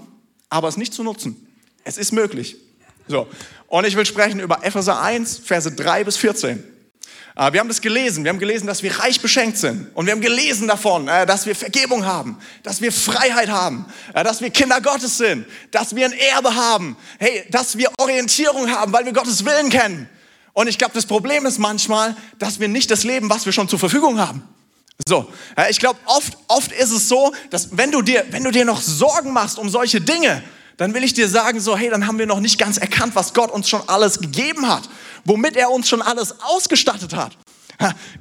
aber 0.49 0.67
es 0.67 0.77
nicht 0.77 0.93
zu 0.93 1.03
nutzen. 1.03 1.47
Es 1.83 1.97
ist 1.97 2.11
möglich. 2.11 2.55
So. 3.07 3.27
Und 3.67 3.85
ich 3.85 3.95
will 3.95 4.05
sprechen 4.05 4.39
über 4.39 4.63
Epheser 4.63 5.01
1, 5.01 5.39
Verse 5.39 5.71
3 5.71 6.03
bis 6.03 6.17
14. 6.17 6.63
Äh, 7.35 7.53
wir 7.53 7.59
haben 7.59 7.67
das 7.67 7.81
gelesen. 7.81 8.23
Wir 8.23 8.29
haben 8.29 8.39
gelesen, 8.39 8.67
dass 8.67 8.83
wir 8.83 8.99
reich 8.99 9.21
beschenkt 9.21 9.57
sind. 9.57 9.89
Und 9.95 10.05
wir 10.05 10.13
haben 10.13 10.21
gelesen 10.21 10.67
davon, 10.67 11.07
äh, 11.07 11.25
dass 11.25 11.45
wir 11.45 11.55
Vergebung 11.55 12.05
haben, 12.05 12.37
dass 12.61 12.81
wir 12.81 12.91
Freiheit 12.91 13.49
haben, 13.49 13.85
äh, 14.13 14.23
dass 14.23 14.41
wir 14.41 14.49
Kinder 14.49 14.79
Gottes 14.81 15.17
sind, 15.17 15.45
dass 15.71 15.95
wir 15.95 16.05
ein 16.05 16.13
Erbe 16.13 16.55
haben. 16.55 16.97
Hey, 17.19 17.45
dass 17.49 17.77
wir 17.77 17.91
Orientierung 17.97 18.69
haben, 18.69 18.93
weil 18.93 19.05
wir 19.05 19.13
Gottes 19.13 19.43
Willen 19.45 19.69
kennen. 19.69 20.09
Und 20.53 20.67
ich 20.67 20.77
glaube, 20.77 20.93
das 20.93 21.05
Problem 21.05 21.45
ist 21.45 21.57
manchmal, 21.57 22.15
dass 22.39 22.59
wir 22.59 22.67
nicht 22.67 22.91
das 22.91 23.03
leben, 23.03 23.29
was 23.29 23.45
wir 23.45 23.51
schon 23.51 23.67
zur 23.67 23.79
Verfügung 23.79 24.19
haben. 24.19 24.43
So, 25.07 25.27
ich 25.69 25.79
glaube, 25.79 25.99
oft, 26.05 26.37
oft 26.47 26.71
ist 26.71 26.91
es 26.91 27.09
so, 27.09 27.33
dass 27.49 27.75
wenn 27.75 27.91
du 27.91 28.01
dir, 28.01 28.25
wenn 28.29 28.43
du 28.43 28.51
dir 28.51 28.63
noch 28.63 28.81
Sorgen 28.81 29.33
machst 29.33 29.57
um 29.57 29.69
solche 29.69 29.99
Dinge, 29.99 30.43
dann 30.77 30.93
will 30.93 31.03
ich 31.03 31.13
dir 31.13 31.27
sagen, 31.27 31.59
so, 31.59 31.75
hey, 31.75 31.89
dann 31.89 32.07
haben 32.07 32.19
wir 32.19 32.25
noch 32.27 32.39
nicht 32.39 32.57
ganz 32.57 32.77
erkannt, 32.77 33.15
was 33.15 33.33
Gott 33.33 33.51
uns 33.51 33.67
schon 33.67 33.87
alles 33.87 34.19
gegeben 34.19 34.67
hat, 34.67 34.89
womit 35.25 35.55
er 35.55 35.71
uns 35.71 35.89
schon 35.89 36.01
alles 36.01 36.39
ausgestattet 36.41 37.15
hat. 37.15 37.35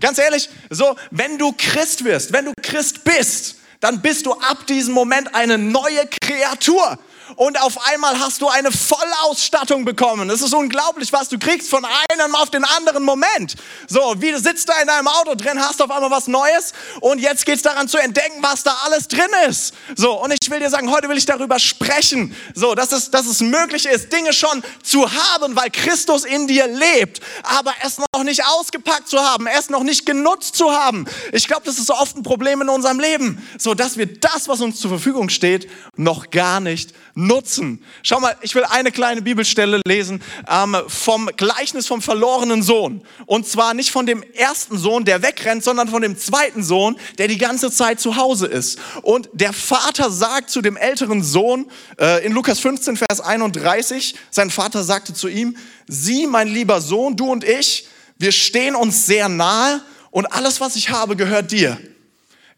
Ganz 0.01 0.19
ehrlich, 0.19 0.49
so, 0.71 0.97
wenn 1.11 1.39
du 1.39 1.53
Christ 1.57 2.05
wirst, 2.05 2.33
wenn 2.33 2.47
du 2.47 2.53
Christ 2.63 3.05
bist, 3.05 3.57
dann 3.81 4.01
bist 4.01 4.27
du 4.27 4.33
ab 4.33 4.67
diesem 4.67 4.95
Moment 4.95 5.35
eine 5.35 5.59
neue 5.59 6.07
Kreatur 6.21 6.99
und 7.37 7.61
auf 7.61 7.87
einmal 7.87 8.19
hast 8.19 8.43
du 8.43 8.49
eine 8.49 8.71
Vollausstattung 8.71 9.85
bekommen. 9.85 10.31
Es 10.31 10.43
ist 10.43 10.55
unglaublich, 10.55 11.13
was 11.13 11.29
du 11.29 11.39
kriegst 11.39 11.71
von 11.71 11.85
einem 11.85 12.35
auf 12.35 12.51
den 12.51 12.65
anderen 12.65 13.03
Moment. 13.03 13.55
So, 13.89 14.15
wie 14.19 14.35
sitzt 14.37 14.69
da 14.69 14.75
in 14.81 14.87
deinem 14.87 15.09
Auto 15.09 15.35
drin, 15.35 15.61
hast 15.61 15.81
auf 15.83 15.91
einmal 15.91 16.11
was 16.11 16.27
Neues 16.27 16.73
und 17.01 17.21
jetzt 17.21 17.47
geht 17.47 17.57
es 17.57 17.63
daran 17.63 17.89
zu 17.89 17.99
entdecken, 17.99 18.43
was 18.43 18.63
da 18.63 18.77
alles 18.85 19.09
drin 19.09 19.31
ist. 19.49 19.75
So, 19.97 20.23
und 20.23 20.33
ich 20.33 20.51
will 20.51 20.61
dir 20.61 20.71
sagen, 20.71 20.91
heute 20.91 21.09
will 21.09 21.17
ich 21.17 21.27
darüber 21.27 21.59
sprechen, 21.59 22.35
so, 22.55 22.75
dass 22.75 22.93
es, 22.93 23.11
dass 23.11 23.27
es 23.27 23.41
möglich 23.41 23.87
ist, 23.87 24.13
Dinge 24.13 24.33
schon 24.33 24.63
zu 24.83 25.11
haben, 25.11 25.57
weil 25.57 25.71
Christus 25.71 26.25
in 26.25 26.47
dir 26.47 26.67
lebt, 26.67 27.21
aber 27.43 27.73
es 27.85 27.99
noch 27.99 28.25
nicht 28.25 28.45
ausgepackt 28.45 29.09
zu 29.09 29.21
haben, 29.21 29.47
es 29.47 29.71
noch 29.71 29.83
nicht 29.83 30.07
genutzt 30.07 30.57
zu 30.57 30.73
haben. 30.73 31.07
Ich 31.33 31.47
glaube, 31.47 31.63
das 31.65 31.79
ist 31.79 31.87
so 31.87 31.95
oft 31.95 32.17
ein 32.17 32.23
Problem 32.23 32.61
in 32.63 32.69
unserem 32.69 33.01
Leben, 33.01 33.47
so 33.59 33.75
dass 33.75 33.97
wir 33.97 34.07
das, 34.07 34.49
was 34.49 34.61
uns 34.61 34.81
zur 34.81 34.91
Verfügung 34.91 35.29
steht, 35.29 35.69
noch 35.97 36.31
gar 36.31 36.61
nicht 36.61 36.93
nutzen. 37.27 37.85
Schau 38.03 38.21
mal, 38.21 38.37
ich 38.43 38.55
will 38.55 38.65
eine 38.65 38.91
kleine 38.91 39.23
Bibelstelle 39.23 39.81
lesen 39.87 40.23
ähm, 40.49 40.77
vom 40.89 41.31
Gleichnis 41.37 41.87
vom 41.87 42.03
verlorenen 42.03 42.63
Sohn. 42.63 43.03
Und 43.27 43.47
zwar 43.47 43.75
nicht 43.75 43.91
von 43.91 44.07
dem 44.07 44.23
ersten 44.35 44.77
Sohn, 44.77 45.05
der 45.05 45.23
wegrennt, 45.23 45.65
sondern 45.65 45.89
von 45.89 46.03
dem 46.03 46.19
zweiten 46.19 46.63
Sohn, 46.63 46.97
der 47.19 47.29
die 47.29 47.39
ganze 47.39 47.71
Zeit 47.71 48.01
zu 48.01 48.17
Hause 48.17 48.47
ist. 48.47 48.79
Und 49.03 49.29
der 49.33 49.53
Vater 49.53 50.11
sagt 50.11 50.51
zu 50.51 50.61
dem 50.61 50.77
älteren 50.77 51.23
Sohn 51.23 51.71
äh, 51.99 52.25
in 52.25 52.33
Lukas 52.33 52.59
15, 52.59 52.97
Vers 52.97 53.21
31, 53.21 54.15
sein 54.31 54.51
Vater 54.51 54.83
sagte 54.83 55.15
zu 55.15 55.29
ihm, 55.29 55.57
sieh, 55.87 56.27
mein 56.27 56.49
lieber 56.49 56.81
Sohn, 56.81 57.17
du 57.17 57.31
und 57.31 57.45
ich, 57.45 57.87
wir 58.19 58.33
stehen 58.33 58.75
uns 58.75 59.07
sehr 59.07 59.29
nahe 59.29 59.83
und 60.11 60.27
alles, 60.27 60.61
was 60.61 60.77
ich 60.77 60.91
habe, 60.91 61.17
gehört 61.17 61.53
dir. 61.53 61.79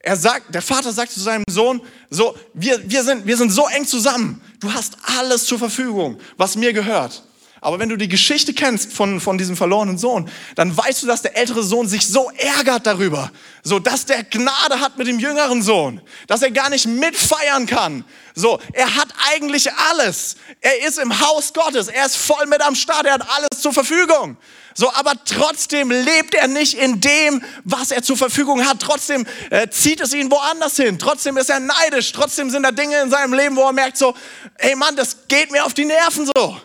Er 0.06 0.18
sagt, 0.18 0.54
der 0.54 0.61
Vater 0.61 0.92
sagt 0.92 1.12
zu 1.12 1.20
seinem 1.20 1.44
Sohn, 1.49 1.80
so, 2.11 2.37
wir, 2.52 2.78
wir, 2.90 3.02
sind, 3.02 3.26
wir 3.26 3.38
sind 3.38 3.50
so 3.50 3.66
eng 3.68 3.87
zusammen. 3.87 4.42
Du 4.61 4.70
hast 4.70 4.99
alles 5.18 5.46
zur 5.46 5.58
Verfügung, 5.58 6.18
was 6.37 6.56
mir 6.56 6.75
gehört. 6.75 7.23
Aber 7.62 7.78
wenn 7.78 7.88
du 7.88 7.96
die 7.96 8.08
Geschichte 8.08 8.52
kennst 8.52 8.92
von, 8.92 9.18
von 9.18 9.38
diesem 9.38 9.56
verlorenen 9.56 9.96
Sohn, 9.96 10.30
dann 10.56 10.76
weißt 10.76 11.02
du, 11.02 11.06
dass 11.06 11.23
der 11.23 11.38
ältere 11.38 11.62
Sohn 11.62 11.88
sich 11.88 12.06
so 12.06 12.30
ärgert 12.37 12.87
darüber, 12.87 13.32
so 13.62 13.78
dass 13.78 14.04
der 14.04 14.25
Gnade 14.25 14.78
hat 14.78 14.99
mit 14.99 15.06
dem 15.06 15.18
jüngeren 15.18 15.62
Sohn, 15.62 16.02
dass 16.26 16.42
er 16.42 16.50
gar 16.50 16.68
nicht 16.68 16.87
mitfeiern 16.87 17.64
kann. 17.64 18.04
So, 18.34 18.61
er 18.75 18.94
hat 18.94 19.08
eigentlich 19.32 19.73
alles. 19.73 20.37
Er 20.61 20.87
ist 20.87 20.99
im 20.99 21.18
Haus 21.18 21.54
Gottes, 21.54 21.88
er 21.88 22.04
ist 22.04 22.16
voll 22.16 22.44
mit 22.46 22.61
am 22.61 22.75
Start, 22.75 23.06
er 23.06 23.14
hat 23.14 23.26
alles 23.30 23.62
zur 23.62 23.73
Verfügung. 23.73 24.37
So, 24.75 24.93
aber 24.93 25.12
trotzdem 25.25 25.90
lebt 25.90 26.35
er 26.35 26.49
nicht 26.49 26.75
in 26.75 27.00
dem, 27.00 27.43
was 27.62 27.93
er 27.93 28.02
zur 28.02 28.16
Verfügung 28.16 28.66
hat. 28.66 28.81
Trotzdem 28.81 29.25
äh, 29.50 29.69
zieht 29.69 30.00
es 30.00 30.12
ihn 30.12 30.31
woanders 30.31 30.76
hin. 30.76 30.99
Trotzdem 30.99 31.37
ist 31.37 31.49
er 31.49 31.61
neidisch. 31.61 32.11
Trotzdem 32.12 32.50
sind 32.50 32.64
da 32.64 32.73
Dinge 32.73 33.00
in 33.00 33.11
seinem 33.11 33.35
Leben, 33.35 33.54
wo 33.54 33.62
er 33.62 33.73
merkt 33.73 33.97
so, 33.97 34.14
ey 34.59 34.75
Mann, 34.75 34.97
das 34.97 35.28
geht 35.28 35.52
mir 35.52 35.64
auf 35.64 35.75
die 35.75 35.85
Nerven 35.85 36.26
so. 36.35 36.61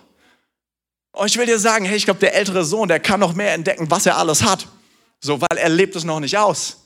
Und 1.11 1.27
ich 1.27 1.37
will 1.37 1.45
dir 1.45 1.59
sagen, 1.59 1.85
hey, 1.85 1.97
ich 1.97 2.05
glaube, 2.05 2.19
der 2.19 2.33
ältere 2.33 2.63
Sohn, 2.65 2.87
der 2.87 2.99
kann 2.99 3.19
noch 3.19 3.33
mehr 3.33 3.53
entdecken, 3.53 3.89
was 3.91 4.05
er 4.05 4.17
alles 4.17 4.43
hat. 4.43 4.67
So, 5.21 5.39
weil 5.41 5.57
er 5.57 5.69
lebt 5.69 5.95
es 5.95 6.03
noch 6.03 6.19
nicht 6.19 6.37
aus. 6.37 6.77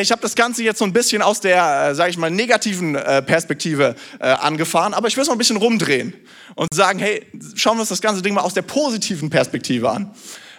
Ich 0.00 0.10
habe 0.10 0.22
das 0.22 0.34
Ganze 0.34 0.62
jetzt 0.62 0.78
so 0.78 0.84
ein 0.84 0.92
bisschen 0.92 1.20
aus 1.20 1.40
der, 1.40 1.90
äh, 1.90 1.94
sage 1.94 2.10
ich 2.10 2.16
mal, 2.16 2.30
negativen 2.30 2.94
äh, 2.94 3.20
Perspektive 3.20 3.94
äh, 4.20 4.28
angefahren, 4.28 4.94
aber 4.94 5.08
ich 5.08 5.16
will 5.16 5.22
es 5.22 5.28
mal 5.28 5.34
ein 5.34 5.38
bisschen 5.38 5.58
rumdrehen 5.58 6.14
und 6.54 6.68
sagen, 6.72 6.98
hey, 6.98 7.26
schauen 7.56 7.76
wir 7.76 7.80
uns 7.80 7.90
das 7.90 8.00
ganze 8.00 8.22
Ding 8.22 8.32
mal 8.32 8.40
aus 8.40 8.54
der 8.54 8.62
positiven 8.62 9.28
Perspektive 9.28 9.90
an. 9.90 10.14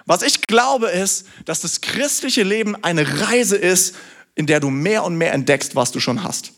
Was 0.05 0.21
ich 0.21 0.41
glaube 0.41 0.87
ist, 0.87 1.27
dass 1.45 1.61
das 1.61 1.81
christliche 1.81 2.43
Leben 2.43 2.75
eine 2.83 3.21
Reise 3.27 3.55
ist, 3.55 3.95
in 4.35 4.45
der 4.45 4.59
du 4.59 4.69
mehr 4.69 5.03
und 5.03 5.15
mehr 5.17 5.33
entdeckst, 5.33 5.75
was 5.75 5.91
du 5.91 5.99
schon 5.99 6.23
hast. 6.23 6.51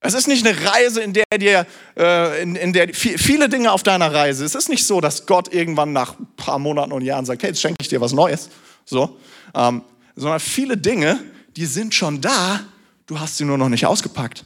Es 0.00 0.14
ist 0.14 0.26
nicht 0.26 0.44
eine 0.44 0.58
Reise, 0.66 1.00
in 1.00 1.12
der 1.12 1.24
dir, 1.38 1.64
äh, 1.96 2.42
in, 2.42 2.56
in, 2.56 2.72
der 2.72 2.92
viele 2.92 3.48
Dinge 3.48 3.70
auf 3.70 3.84
deiner 3.84 4.12
Reise. 4.12 4.44
Es 4.44 4.56
ist 4.56 4.68
nicht 4.68 4.84
so, 4.84 5.00
dass 5.00 5.26
Gott 5.26 5.54
irgendwann 5.54 5.92
nach 5.92 6.18
ein 6.18 6.26
paar 6.36 6.58
Monaten 6.58 6.90
und 6.90 7.02
Jahren 7.02 7.24
sagt, 7.24 7.44
hey, 7.44 7.50
jetzt 7.50 7.60
schenke 7.60 7.76
ich 7.80 7.88
dir 7.88 8.00
was 8.00 8.12
Neues. 8.12 8.50
So, 8.84 9.16
ähm, 9.54 9.82
sondern 10.16 10.40
viele 10.40 10.76
Dinge, 10.76 11.18
die 11.56 11.66
sind 11.66 11.94
schon 11.94 12.20
da, 12.20 12.60
du 13.06 13.18
hast 13.18 13.36
sie 13.36 13.44
nur 13.44 13.58
noch 13.58 13.68
nicht 13.68 13.86
ausgepackt. 13.86 14.44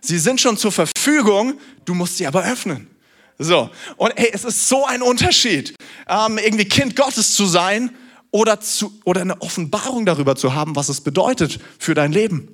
Sie 0.00 0.18
sind 0.18 0.40
schon 0.40 0.56
zur 0.56 0.72
Verfügung, 0.72 1.58
du 1.84 1.94
musst 1.94 2.18
sie 2.18 2.26
aber 2.26 2.44
öffnen. 2.44 2.88
So, 3.38 3.70
und 3.96 4.12
hey, 4.16 4.30
es 4.32 4.44
ist 4.44 4.68
so 4.68 4.84
ein 4.84 5.02
Unterschied, 5.02 5.74
ähm, 6.08 6.38
irgendwie 6.38 6.66
Kind 6.66 6.94
Gottes 6.94 7.34
zu 7.34 7.46
sein 7.46 7.90
oder, 8.30 8.60
zu, 8.60 8.92
oder 9.04 9.22
eine 9.22 9.40
Offenbarung 9.40 10.06
darüber 10.06 10.36
zu 10.36 10.54
haben, 10.54 10.76
was 10.76 10.88
es 10.88 11.00
bedeutet 11.00 11.58
für 11.78 11.94
dein 11.94 12.12
Leben. 12.12 12.48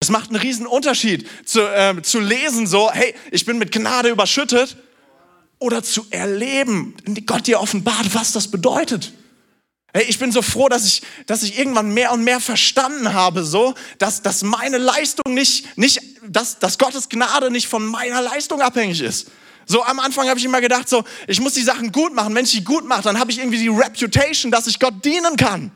Es 0.00 0.10
macht 0.10 0.30
einen 0.30 0.40
riesen 0.40 0.66
Unterschied 0.66 1.28
zu, 1.44 1.60
äh, 1.60 2.00
zu 2.02 2.20
lesen, 2.20 2.66
so, 2.66 2.90
hey, 2.90 3.14
ich 3.30 3.44
bin 3.44 3.58
mit 3.58 3.72
Gnade 3.72 4.08
überschüttet, 4.08 4.76
oder 5.58 5.82
zu 5.82 6.06
erleben, 6.10 6.94
Gott 7.24 7.46
dir 7.46 7.60
offenbart, 7.60 8.14
was 8.14 8.32
das 8.32 8.50
bedeutet. 8.50 9.12
Hey, 9.96 10.04
ich 10.08 10.18
bin 10.18 10.30
so 10.30 10.42
froh, 10.42 10.68
dass 10.68 10.84
ich, 10.84 11.00
dass 11.24 11.42
ich 11.42 11.58
irgendwann 11.58 11.88
mehr 11.88 12.12
und 12.12 12.22
mehr 12.22 12.38
verstanden 12.38 13.14
habe, 13.14 13.42
so, 13.42 13.72
dass, 13.96 14.20
dass 14.20 14.42
meine 14.42 14.76
Leistung 14.76 15.32
nicht, 15.32 15.78
nicht 15.78 16.02
dass, 16.22 16.58
dass 16.58 16.76
Gottes 16.76 17.08
Gnade 17.08 17.50
nicht 17.50 17.66
von 17.66 17.86
meiner 17.86 18.20
Leistung 18.20 18.60
abhängig 18.60 19.00
ist. 19.00 19.28
So 19.64 19.82
am 19.82 19.98
Anfang 19.98 20.28
habe 20.28 20.38
ich 20.38 20.44
immer 20.44 20.60
gedacht, 20.60 20.86
so, 20.86 21.02
ich 21.26 21.40
muss 21.40 21.54
die 21.54 21.62
Sachen 21.62 21.92
gut 21.92 22.12
machen. 22.12 22.34
Wenn 22.34 22.44
ich 22.44 22.50
die 22.50 22.62
gut 22.62 22.84
mache, 22.84 23.04
dann 23.04 23.18
habe 23.18 23.30
ich 23.30 23.38
irgendwie 23.38 23.56
die 23.56 23.68
Reputation, 23.68 24.52
dass 24.52 24.66
ich 24.66 24.78
Gott 24.78 25.02
dienen 25.02 25.34
kann. 25.38 25.70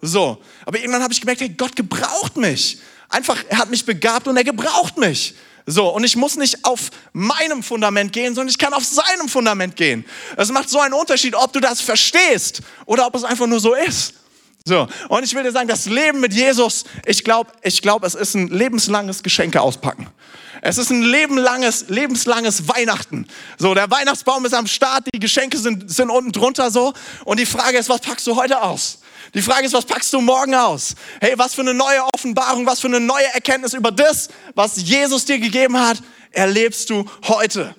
So, 0.00 0.42
aber 0.64 0.78
irgendwann 0.78 1.02
habe 1.02 1.12
ich 1.12 1.20
gemerkt, 1.20 1.42
hey, 1.42 1.50
Gott 1.50 1.76
gebraucht 1.76 2.38
mich. 2.38 2.78
Einfach, 3.10 3.36
er 3.50 3.58
hat 3.58 3.68
mich 3.68 3.84
begabt 3.84 4.26
und 4.26 4.38
er 4.38 4.44
gebraucht 4.44 4.96
mich. 4.96 5.34
So, 5.68 5.88
und 5.88 6.04
ich 6.04 6.14
muss 6.14 6.36
nicht 6.36 6.64
auf 6.64 6.90
meinem 7.12 7.60
Fundament 7.60 8.12
gehen, 8.12 8.36
sondern 8.36 8.50
ich 8.50 8.58
kann 8.58 8.72
auf 8.72 8.84
seinem 8.84 9.28
Fundament 9.28 9.74
gehen. 9.74 10.04
Es 10.36 10.50
macht 10.52 10.70
so 10.70 10.78
einen 10.78 10.94
Unterschied, 10.94 11.34
ob 11.34 11.52
du 11.52 11.58
das 11.58 11.80
verstehst 11.80 12.62
oder 12.86 13.04
ob 13.04 13.16
es 13.16 13.24
einfach 13.24 13.48
nur 13.48 13.58
so 13.58 13.74
ist. 13.74 14.14
So, 14.64 14.86
und 15.08 15.24
ich 15.24 15.34
will 15.34 15.42
dir 15.42 15.52
sagen, 15.52 15.68
das 15.68 15.86
Leben 15.86 16.20
mit 16.20 16.32
Jesus, 16.32 16.84
ich 17.04 17.24
glaube, 17.24 17.52
ich 17.62 17.82
glaub, 17.82 18.04
es 18.04 18.14
ist 18.14 18.34
ein 18.34 18.48
lebenslanges 18.48 19.22
Geschenke 19.22 19.60
auspacken. 19.60 20.08
Es 20.62 20.78
ist 20.78 20.90
ein 20.90 21.02
lebenlanges, 21.02 21.86
lebenslanges 21.88 22.68
Weihnachten. 22.68 23.26
So, 23.58 23.74
der 23.74 23.90
Weihnachtsbaum 23.90 24.44
ist 24.44 24.54
am 24.54 24.66
Start, 24.66 25.04
die 25.14 25.20
Geschenke 25.20 25.58
sind, 25.58 25.90
sind 25.90 26.10
unten 26.10 26.32
drunter 26.32 26.70
so. 26.70 26.92
Und 27.24 27.38
die 27.38 27.46
Frage 27.46 27.78
ist, 27.78 27.88
was 27.88 28.00
packst 28.00 28.26
du 28.26 28.36
heute 28.36 28.62
aus? 28.62 28.98
Die 29.34 29.42
Frage 29.42 29.66
ist, 29.66 29.72
was 29.72 29.84
packst 29.84 30.12
du 30.12 30.20
morgen 30.20 30.54
aus? 30.54 30.94
Hey, 31.20 31.34
was 31.36 31.54
für 31.54 31.62
eine 31.62 31.74
neue 31.74 32.02
Offenbarung, 32.14 32.66
was 32.66 32.80
für 32.80 32.88
eine 32.88 33.00
neue 33.00 33.26
Erkenntnis 33.34 33.74
über 33.74 33.90
das, 33.90 34.28
was 34.54 34.76
Jesus 34.76 35.24
dir 35.24 35.38
gegeben 35.38 35.78
hat, 35.78 36.02
erlebst 36.30 36.90
du 36.90 37.04
heute. 37.24 37.74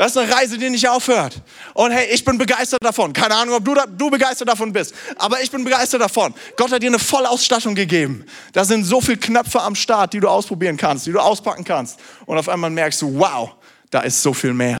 Das 0.00 0.12
ist 0.12 0.16
eine 0.16 0.32
Reise, 0.32 0.56
die 0.56 0.70
nicht 0.70 0.88
aufhört. 0.88 1.42
Und 1.74 1.90
hey, 1.90 2.08
ich 2.10 2.24
bin 2.24 2.38
begeistert 2.38 2.82
davon. 2.82 3.12
Keine 3.12 3.34
Ahnung, 3.34 3.56
ob 3.56 3.64
du, 3.64 3.74
da, 3.74 3.84
du 3.84 4.08
begeistert 4.08 4.48
davon 4.48 4.72
bist, 4.72 4.94
aber 5.16 5.42
ich 5.42 5.50
bin 5.50 5.62
begeistert 5.62 6.00
davon. 6.00 6.32
Gott 6.56 6.72
hat 6.72 6.82
dir 6.82 6.86
eine 6.86 6.98
Vollausstattung 6.98 7.74
gegeben. 7.74 8.24
Da 8.54 8.64
sind 8.64 8.84
so 8.84 9.02
viele 9.02 9.18
Knöpfe 9.18 9.60
am 9.60 9.74
Start, 9.74 10.14
die 10.14 10.20
du 10.20 10.28
ausprobieren 10.28 10.78
kannst, 10.78 11.06
die 11.06 11.12
du 11.12 11.18
auspacken 11.18 11.64
kannst. 11.64 11.98
Und 12.24 12.38
auf 12.38 12.48
einmal 12.48 12.70
merkst 12.70 13.02
du, 13.02 13.18
wow, 13.18 13.50
da 13.90 14.00
ist 14.00 14.22
so 14.22 14.32
viel 14.32 14.54
mehr. 14.54 14.78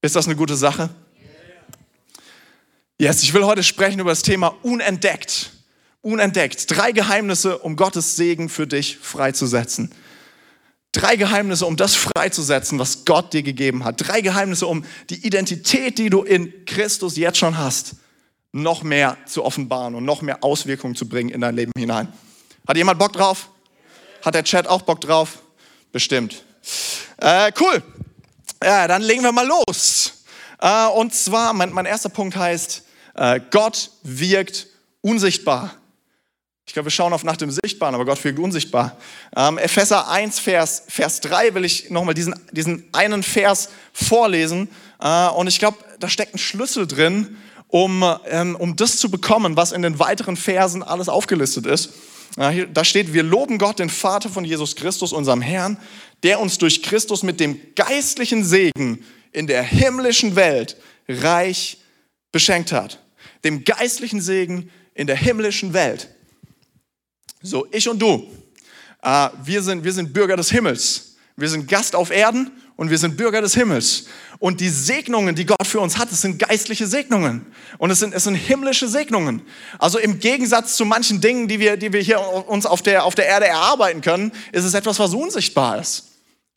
Ist 0.00 0.16
das 0.16 0.26
eine 0.26 0.34
gute 0.34 0.56
Sache? 0.56 0.90
Yes, 3.02 3.24
ich 3.24 3.34
will 3.34 3.44
heute 3.44 3.64
sprechen 3.64 3.98
über 3.98 4.10
das 4.10 4.22
Thema 4.22 4.54
unentdeckt. 4.62 5.50
Unentdeckt. 6.02 6.70
Drei 6.70 6.92
Geheimnisse, 6.92 7.58
um 7.58 7.74
Gottes 7.74 8.14
Segen 8.14 8.48
für 8.48 8.68
dich 8.68 8.96
freizusetzen. 8.96 9.92
Drei 10.92 11.16
Geheimnisse, 11.16 11.66
um 11.66 11.76
das 11.76 11.96
freizusetzen, 11.96 12.78
was 12.78 13.04
Gott 13.04 13.32
dir 13.32 13.42
gegeben 13.42 13.84
hat. 13.84 14.06
Drei 14.06 14.20
Geheimnisse, 14.20 14.68
um 14.68 14.84
die 15.10 15.26
Identität, 15.26 15.98
die 15.98 16.10
du 16.10 16.22
in 16.22 16.64
Christus 16.64 17.16
jetzt 17.16 17.38
schon 17.38 17.58
hast, 17.58 17.96
noch 18.52 18.84
mehr 18.84 19.16
zu 19.26 19.44
offenbaren 19.44 19.96
und 19.96 20.04
noch 20.04 20.22
mehr 20.22 20.44
Auswirkungen 20.44 20.94
zu 20.94 21.08
bringen 21.08 21.30
in 21.30 21.40
dein 21.40 21.56
Leben 21.56 21.72
hinein. 21.76 22.06
Hat 22.68 22.76
jemand 22.76 23.00
Bock 23.00 23.14
drauf? 23.14 23.48
Hat 24.24 24.36
der 24.36 24.44
Chat 24.44 24.68
auch 24.68 24.82
Bock 24.82 25.00
drauf? 25.00 25.42
Bestimmt. 25.90 26.44
Äh, 27.16 27.50
cool. 27.58 27.82
Ja, 28.62 28.86
dann 28.86 29.02
legen 29.02 29.24
wir 29.24 29.32
mal 29.32 29.48
los. 29.48 30.22
Äh, 30.60 30.86
und 30.86 31.12
zwar, 31.12 31.52
mein, 31.52 31.72
mein 31.72 31.86
erster 31.86 32.08
Punkt 32.08 32.36
heißt, 32.36 32.84
äh, 33.14 33.40
Gott 33.50 33.90
wirkt 34.02 34.66
unsichtbar. 35.00 35.74
Ich 36.66 36.74
glaube, 36.74 36.86
wir 36.86 36.90
schauen 36.90 37.12
auf 37.12 37.24
nach 37.24 37.36
dem 37.36 37.50
Sichtbaren, 37.50 37.94
aber 37.94 38.04
Gott 38.04 38.22
wirkt 38.24 38.38
unsichtbar. 38.38 38.96
Ähm, 39.36 39.58
Epheser 39.58 40.08
1, 40.08 40.38
Vers, 40.38 40.84
Vers 40.88 41.20
3 41.20 41.54
will 41.54 41.64
ich 41.64 41.90
nochmal 41.90 42.14
diesen, 42.14 42.34
diesen 42.52 42.88
einen 42.92 43.22
Vers 43.22 43.68
vorlesen. 43.92 44.68
Äh, 45.00 45.28
und 45.28 45.48
ich 45.48 45.58
glaube, 45.58 45.78
da 45.98 46.08
steckt 46.08 46.34
ein 46.34 46.38
Schlüssel 46.38 46.86
drin, 46.86 47.36
um, 47.68 48.04
ähm, 48.26 48.54
um 48.56 48.76
das 48.76 48.96
zu 48.96 49.10
bekommen, 49.10 49.56
was 49.56 49.72
in 49.72 49.82
den 49.82 49.98
weiteren 49.98 50.36
Versen 50.36 50.82
alles 50.82 51.08
aufgelistet 51.08 51.66
ist. 51.66 51.90
Äh, 52.36 52.66
da 52.72 52.84
steht, 52.84 53.12
wir 53.12 53.22
loben 53.22 53.58
Gott, 53.58 53.78
den 53.78 53.90
Vater 53.90 54.28
von 54.28 54.44
Jesus 54.44 54.76
Christus, 54.76 55.12
unserem 55.12 55.42
Herrn, 55.42 55.76
der 56.22 56.40
uns 56.40 56.58
durch 56.58 56.82
Christus 56.82 57.22
mit 57.22 57.40
dem 57.40 57.58
geistlichen 57.74 58.44
Segen 58.44 59.04
in 59.32 59.46
der 59.46 59.62
himmlischen 59.62 60.36
Welt 60.36 60.76
reich 61.08 61.78
beschenkt 62.30 62.72
hat. 62.72 63.01
Dem 63.44 63.64
geistlichen 63.64 64.20
Segen 64.20 64.70
in 64.94 65.06
der 65.06 65.16
himmlischen 65.16 65.72
Welt. 65.72 66.08
So, 67.42 67.66
ich 67.72 67.88
und 67.88 68.00
du, 68.00 68.30
äh, 69.02 69.28
wir, 69.44 69.62
sind, 69.62 69.84
wir 69.84 69.92
sind 69.92 70.12
Bürger 70.12 70.36
des 70.36 70.50
Himmels. 70.50 71.16
Wir 71.36 71.48
sind 71.48 71.66
Gast 71.66 71.96
auf 71.96 72.10
Erden 72.10 72.50
und 72.76 72.90
wir 72.90 72.98
sind 72.98 73.16
Bürger 73.16 73.40
des 73.40 73.54
Himmels. 73.54 74.06
Und 74.38 74.60
die 74.60 74.68
Segnungen, 74.68 75.34
die 75.34 75.46
Gott 75.46 75.66
für 75.66 75.80
uns 75.80 75.98
hat, 75.98 76.10
das 76.10 76.20
sind 76.20 76.38
geistliche 76.38 76.86
Segnungen. 76.86 77.46
Und 77.78 77.90
es 77.90 78.00
sind, 78.00 78.14
es 78.14 78.24
sind 78.24 78.34
himmlische 78.34 78.88
Segnungen. 78.88 79.42
Also 79.78 79.98
im 79.98 80.18
Gegensatz 80.18 80.76
zu 80.76 80.84
manchen 80.84 81.20
Dingen, 81.20 81.48
die 81.48 81.58
wir, 81.58 81.76
die 81.76 81.92
wir 81.92 82.00
hier 82.00 82.20
uns 82.20 82.66
auf 82.66 82.82
der, 82.82 83.04
auf 83.04 83.14
der 83.14 83.26
Erde 83.26 83.46
erarbeiten 83.46 84.00
können, 84.02 84.32
ist 84.52 84.64
es 84.64 84.74
etwas, 84.74 84.98
was 84.98 85.14
unsichtbar 85.14 85.80
ist. 85.80 86.11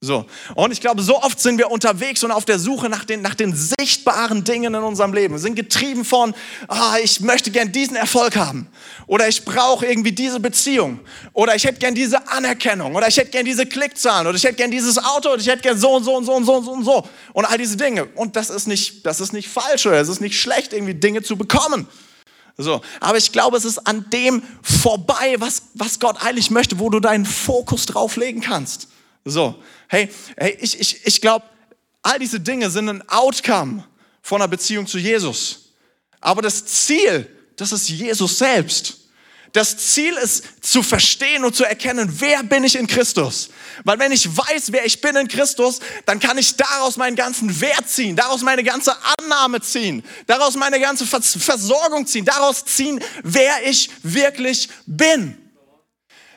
So. 0.05 0.25
Und 0.53 0.71
ich 0.71 0.81
glaube, 0.81 1.01
so 1.01 1.21
oft 1.21 1.39
sind 1.39 1.57
wir 1.57 1.71
unterwegs 1.71 2.23
und 2.23 2.31
auf 2.31 2.45
der 2.45 2.59
Suche 2.59 2.89
nach 2.89 3.03
den, 3.05 3.21
nach 3.21 3.33
den 3.33 3.55
sichtbaren 3.55 4.43
Dingen 4.43 4.73
in 4.75 4.81
unserem 4.83 5.13
Leben. 5.13 5.33
Wir 5.33 5.39
sind 5.39 5.55
getrieben 5.55 6.05
von, 6.05 6.35
ah, 6.67 6.97
ich 7.03 7.21
möchte 7.21 7.49
gern 7.49 7.71
diesen 7.71 7.95
Erfolg 7.95 8.35
haben. 8.35 8.67
Oder 9.07 9.27
ich 9.27 9.43
brauche 9.43 9.85
irgendwie 9.85 10.11
diese 10.11 10.39
Beziehung. 10.39 10.99
Oder 11.33 11.55
ich 11.55 11.63
hätte 11.63 11.79
gern 11.79 11.95
diese 11.95 12.27
Anerkennung. 12.27 12.95
Oder 12.95 13.07
ich 13.07 13.17
hätte 13.17 13.31
gern 13.31 13.45
diese 13.45 13.65
Klickzahlen. 13.65 14.27
Oder 14.27 14.37
ich 14.37 14.43
hätte 14.43 14.55
gern 14.55 14.71
dieses 14.71 14.97
Auto. 14.97 15.29
Oder 15.29 15.41
ich 15.41 15.47
hätte 15.47 15.63
gern 15.63 15.77
so 15.77 15.95
und 15.95 16.03
so 16.03 16.15
und 16.15 16.25
so 16.25 16.33
und 16.33 16.45
so 16.45 16.53
und 16.55 16.65
so 16.65 16.71
und 16.71 16.85
so. 16.85 17.07
Und 17.33 17.45
all 17.45 17.57
diese 17.57 17.75
Dinge. 17.75 18.05
Und 18.15 18.35
das 18.35 18.49
ist 18.51 18.67
nicht, 18.67 19.05
das 19.05 19.19
ist 19.19 19.33
nicht 19.33 19.49
falsch 19.49 19.85
oder 19.87 19.99
es 19.99 20.07
ist 20.07 20.21
nicht 20.21 20.39
schlecht, 20.39 20.71
irgendwie 20.71 20.93
Dinge 20.93 21.23
zu 21.23 21.35
bekommen. 21.35 21.87
So. 22.57 22.81
Aber 22.99 23.17
ich 23.17 23.31
glaube, 23.31 23.57
es 23.57 23.65
ist 23.65 23.79
an 23.87 24.05
dem 24.11 24.43
vorbei, 24.61 25.35
was, 25.39 25.63
was 25.73 25.99
Gott 25.99 26.23
eigentlich 26.23 26.51
möchte, 26.51 26.79
wo 26.79 26.89
du 26.89 26.99
deinen 26.99 27.25
Fokus 27.25 27.87
drauf 27.87 28.15
legen 28.17 28.41
kannst. 28.41 28.87
So, 29.25 29.61
hey, 29.87 30.09
hey 30.37 30.57
ich, 30.61 30.79
ich, 30.79 31.05
ich 31.05 31.19
glaube, 31.19 31.45
all 32.03 32.19
diese 32.19 32.39
Dinge 32.39 32.69
sind 32.69 32.87
ein 32.87 33.09
Outcome 33.09 33.83
von 34.21 34.41
einer 34.41 34.47
Beziehung 34.47 34.85
zu 34.85 34.99
Jesus. 34.99 35.73
Aber 36.21 36.43
das 36.43 36.65
Ziel, 36.65 37.27
das 37.55 37.71
ist 37.71 37.89
Jesus 37.89 38.37
selbst. 38.37 38.99
Das 39.51 39.77
Ziel 39.77 40.13
ist 40.15 40.65
zu 40.65 40.83
verstehen 40.83 41.45
und 41.45 41.55
zu 41.55 41.63
erkennen, 41.63 42.13
wer 42.19 42.43
bin 42.43 42.65
ich 42.65 42.75
in 42.75 42.87
Christus. 42.87 43.49
Weil 43.83 43.97
wenn 43.99 44.11
ich 44.11 44.27
weiß, 44.27 44.71
wer 44.71 44.85
ich 44.85 44.99
bin 44.99 45.15
in 45.15 45.27
Christus, 45.27 45.79
dann 46.05 46.19
kann 46.19 46.37
ich 46.37 46.57
daraus 46.57 46.97
meinen 46.97 47.15
ganzen 47.15 47.61
Wert 47.61 47.89
ziehen, 47.89 48.15
daraus 48.17 48.41
meine 48.41 48.63
ganze 48.63 48.95
Annahme 49.17 49.61
ziehen, 49.61 50.03
daraus 50.27 50.55
meine 50.55 50.79
ganze 50.79 51.05
Versorgung 51.05 52.05
ziehen, 52.05 52.25
daraus 52.25 52.65
ziehen, 52.65 52.99
wer 53.23 53.65
ich 53.65 53.89
wirklich 54.03 54.69
bin. 54.85 55.37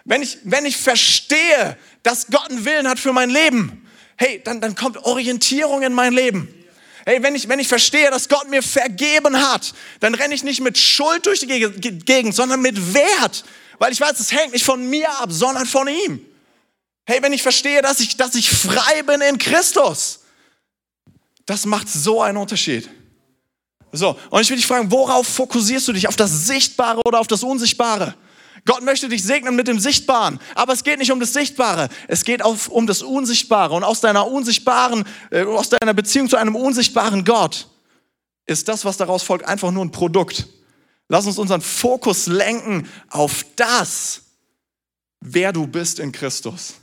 Wenn 0.05 0.23
ich, 0.23 0.39
wenn 0.45 0.65
ich 0.65 0.77
verstehe, 0.77 1.77
dass 2.09 2.29
Gott 2.29 2.49
einen 2.49 2.65
Willen 2.65 2.89
hat 2.89 2.99
für 2.99 3.13
mein 3.13 3.29
Leben, 3.29 3.87
hey, 4.17 4.41
dann, 4.43 4.63
dann 4.63 4.75
kommt 4.75 4.97
Orientierung 5.05 5.83
in 5.83 5.93
mein 5.93 6.15
Leben. 6.15 6.49
Hey, 7.05 7.23
wenn 7.23 7.35
ich, 7.35 7.51
wenn 7.51 7.59
ich 7.59 7.69
verstehe, 7.69 8.11
dass 8.11 8.31
Gott 8.31 8.49
mir 8.49 8.63
vergeben 8.63 9.37
hat, 9.37 9.75
dann 10.01 10.15
renne 10.15 10.35
ich 10.35 10.43
nicht 10.43 10.63
mit 10.63 10.79
Schuld 10.79 11.27
durch 11.27 11.41
die 11.41 11.47
Gegend, 11.47 12.35
sondern 12.35 12.63
mit 12.63 12.95
Wert. 12.95 13.45
Weil 13.79 13.93
ich 13.93 14.01
weiß, 14.01 14.19
es 14.21 14.33
hängt 14.33 14.55
nicht 14.55 14.65
von 14.65 14.89
mir 14.89 15.11
ab, 15.21 15.29
sondern 15.31 15.67
von 15.67 15.87
ihm. 15.87 16.25
Hey, 17.05 17.23
wenn 17.23 17.35
ich 17.35 17.43
verstehe, 17.43 17.83
dass 17.83 18.01
ich, 18.01 18.17
dass 18.17 18.35
ich 18.35 18.49
frei 18.49 19.03
bin 19.03 19.21
in 19.21 19.37
Christus, 19.37 20.21
das 21.45 21.67
macht 21.67 21.91
so 21.91 22.23
einen 22.23 22.39
Unterschied. 22.39 22.89
So, 23.93 24.19
und 24.31 24.41
ich 24.41 24.49
will 24.49 24.57
dich 24.57 24.67
fragen, 24.67 24.91
worauf 24.91 25.27
fokussierst 25.27 25.89
du 25.89 25.93
dich? 25.93 26.09
Auf 26.09 26.17
das 26.17 26.47
Sichtbare 26.47 27.03
oder 27.05 27.21
auf 27.21 27.27
das 27.27 27.43
Unsichtbare? 27.43 28.15
Gott 28.65 28.83
möchte 28.83 29.09
dich 29.09 29.23
segnen 29.23 29.57
mit 29.57 29.69
dem 29.69 29.79
Sichtbaren, 29.79 30.41
aber 30.55 30.73
es 30.73 30.85
geht 30.85 30.99
nicht 30.99 31.13
um 31.13 31.21
das 31.21 31.33
Sichtbare, 31.33 31.89
es 32.07 32.25
geht 32.25 32.43
auf, 32.43 32.69
um 32.69 32.87
das 32.87 33.03
Unsichtbare 33.03 33.75
und 33.75 33.85
aus 33.85 34.01
deiner 34.01 34.27
unsichtbaren, 34.27 35.05
äh, 35.31 35.45
aus 35.45 35.69
deiner 35.69 35.95
Beziehung 35.95 36.29
zu 36.29 36.37
einem 36.37 36.57
unsichtbaren 36.57 37.25
Gott 37.25 37.69
ist 38.49 38.67
das, 38.67 38.85
was 38.85 38.97
daraus 38.97 39.23
folgt, 39.23 39.47
einfach 39.47 39.71
nur 39.71 39.85
ein 39.85 39.93
Produkt. 39.93 40.49
Lass 41.09 41.27
uns 41.27 41.39
unseren 41.39 41.61
Fokus 41.61 42.27
lenken 42.27 42.89
auf 43.11 43.45
das, 43.57 44.23
wer 45.21 45.53
du 45.53 45.67
bist 45.67 46.01
in 46.01 46.13
Christus. 46.13 46.75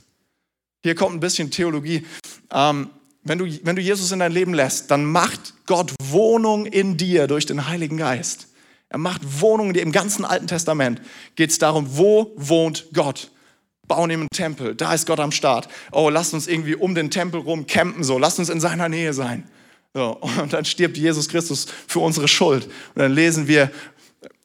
Hier 0.82 0.94
kommt 0.94 1.14
ein 1.14 1.20
bisschen 1.20 1.50
Theologie. 1.50 2.06
Ähm, 2.50 2.90
wenn, 3.22 3.38
du, 3.38 3.46
wenn 3.64 3.76
du 3.76 3.82
Jesus 3.82 4.12
in 4.12 4.20
dein 4.20 4.32
Leben 4.32 4.54
lässt, 4.54 4.90
dann 4.90 5.04
macht 5.04 5.54
Gott 5.66 5.92
Wohnung 6.00 6.66
in 6.66 6.96
dir 6.96 7.26
durch 7.26 7.46
den 7.46 7.66
Heiligen 7.66 7.96
Geist. 7.96 8.48
Er 8.88 8.98
macht 8.98 9.40
Wohnungen, 9.40 9.74
die 9.74 9.80
im 9.80 9.92
ganzen 9.92 10.24
Alten 10.24 10.46
Testament 10.46 11.00
geht 11.34 11.50
es 11.50 11.58
darum, 11.58 11.86
wo 11.96 12.32
wohnt 12.36 12.86
Gott? 12.92 13.30
Bauen 13.88 14.10
ihm 14.10 14.20
einen 14.20 14.28
Tempel, 14.30 14.74
da 14.74 14.94
ist 14.94 15.06
Gott 15.06 15.20
am 15.20 15.32
Start. 15.32 15.68
Oh, 15.92 16.10
lasst 16.10 16.34
uns 16.34 16.48
irgendwie 16.48 16.74
um 16.74 16.94
den 16.94 17.10
Tempel 17.10 17.40
rum 17.40 17.66
campen, 17.66 18.02
so, 18.02 18.18
lasst 18.18 18.38
uns 18.38 18.48
in 18.48 18.60
seiner 18.60 18.88
Nähe 18.88 19.12
sein. 19.12 19.48
So, 19.94 20.18
und 20.40 20.52
dann 20.52 20.64
stirbt 20.64 20.96
Jesus 20.96 21.28
Christus 21.28 21.66
für 21.86 22.00
unsere 22.00 22.28
Schuld. 22.28 22.66
Und 22.66 23.02
dann 23.02 23.12
lesen 23.12 23.48
wir 23.48 23.70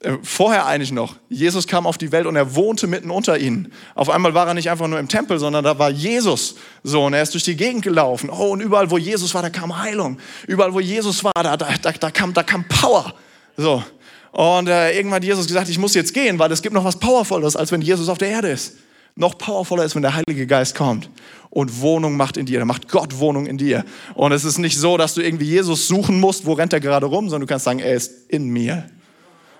äh, 0.00 0.16
vorher 0.22 0.66
eigentlich 0.66 0.92
noch, 0.92 1.16
Jesus 1.28 1.66
kam 1.66 1.86
auf 1.86 1.98
die 1.98 2.10
Welt 2.10 2.26
und 2.26 2.36
er 2.36 2.54
wohnte 2.54 2.86
mitten 2.86 3.10
unter 3.10 3.38
ihnen. 3.38 3.72
Auf 3.94 4.10
einmal 4.10 4.34
war 4.34 4.46
er 4.46 4.54
nicht 4.54 4.70
einfach 4.70 4.88
nur 4.88 4.98
im 4.98 5.08
Tempel, 5.08 5.38
sondern 5.38 5.62
da 5.62 5.78
war 5.78 5.90
Jesus. 5.90 6.56
So, 6.82 7.04
und 7.04 7.12
er 7.12 7.22
ist 7.22 7.34
durch 7.34 7.44
die 7.44 7.56
Gegend 7.56 7.82
gelaufen. 7.82 8.30
Oh, 8.30 8.50
und 8.50 8.60
überall, 8.60 8.90
wo 8.90 8.98
Jesus 8.98 9.34
war, 9.34 9.42
da 9.42 9.50
kam 9.50 9.76
Heilung. 9.76 10.18
Überall, 10.46 10.72
wo 10.72 10.80
Jesus 10.80 11.22
war, 11.22 11.32
da, 11.34 11.56
da, 11.56 11.68
da, 11.80 11.92
da, 11.92 12.10
kam, 12.10 12.32
da 12.32 12.42
kam 12.42 12.64
Power. 12.66 13.14
So, 13.56 13.84
und 14.32 14.66
äh, 14.66 14.96
irgendwann 14.96 15.16
hat 15.16 15.24
Jesus 15.24 15.46
gesagt, 15.46 15.68
ich 15.68 15.78
muss 15.78 15.94
jetzt 15.94 16.14
gehen, 16.14 16.38
weil 16.38 16.50
es 16.52 16.62
gibt 16.62 16.74
noch 16.74 16.84
was 16.84 16.98
Powervolles, 16.98 17.54
als 17.54 17.70
wenn 17.70 17.82
Jesus 17.82 18.08
auf 18.08 18.18
der 18.18 18.28
Erde 18.28 18.48
ist. 18.48 18.76
Noch 19.14 19.36
powervoller 19.36 19.84
ist, 19.84 19.94
wenn 19.94 20.00
der 20.00 20.14
Heilige 20.14 20.46
Geist 20.46 20.74
kommt 20.74 21.10
und 21.50 21.82
Wohnung 21.82 22.16
macht 22.16 22.38
in 22.38 22.46
dir. 22.46 22.58
Da 22.58 22.64
macht 22.64 22.88
Gott 22.88 23.18
Wohnung 23.18 23.44
in 23.44 23.58
dir. 23.58 23.84
Und 24.14 24.32
es 24.32 24.44
ist 24.44 24.56
nicht 24.56 24.78
so, 24.78 24.96
dass 24.96 25.12
du 25.12 25.20
irgendwie 25.20 25.44
Jesus 25.44 25.86
suchen 25.86 26.18
musst, 26.18 26.46
wo 26.46 26.54
rennt 26.54 26.72
er 26.72 26.80
gerade 26.80 27.04
rum, 27.04 27.28
sondern 27.28 27.46
du 27.46 27.52
kannst 27.52 27.66
sagen, 27.66 27.78
er 27.78 27.94
ist 27.94 28.30
in 28.30 28.48
mir. 28.48 28.88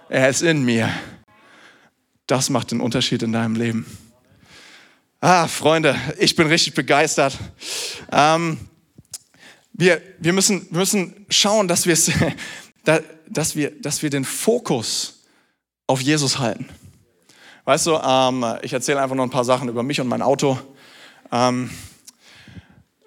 Er 0.08 0.30
ist 0.30 0.40
in 0.40 0.64
mir. 0.64 0.88
Das 2.26 2.48
macht 2.48 2.70
den 2.70 2.80
Unterschied 2.80 3.22
in 3.22 3.32
deinem 3.32 3.56
Leben. 3.56 3.84
Ah, 5.20 5.48
Freunde, 5.48 5.96
ich 6.18 6.34
bin 6.34 6.46
richtig 6.46 6.72
begeistert. 6.72 7.36
Ähm, 8.10 8.56
wir, 9.74 10.00
wir, 10.18 10.32
müssen, 10.32 10.66
wir 10.70 10.78
müssen 10.78 11.26
schauen, 11.28 11.68
dass 11.68 11.84
wir 11.84 11.92
es 11.92 12.10
dass, 12.84 13.56
wir, 13.56 13.70
dass 13.80 14.02
wir 14.02 14.10
den 14.10 14.24
Fokus 14.24 15.24
auf 15.86 16.00
Jesus 16.00 16.38
halten. 16.38 16.68
Weißt 17.64 17.86
du, 17.86 17.96
ähm, 17.96 18.44
ich 18.62 18.72
erzähle 18.72 19.00
einfach 19.00 19.14
noch 19.14 19.24
ein 19.24 19.30
paar 19.30 19.44
Sachen 19.44 19.68
über 19.68 19.82
mich 19.82 20.00
und 20.00 20.08
mein 20.08 20.22
Auto. 20.22 20.58
Ähm, 21.30 21.70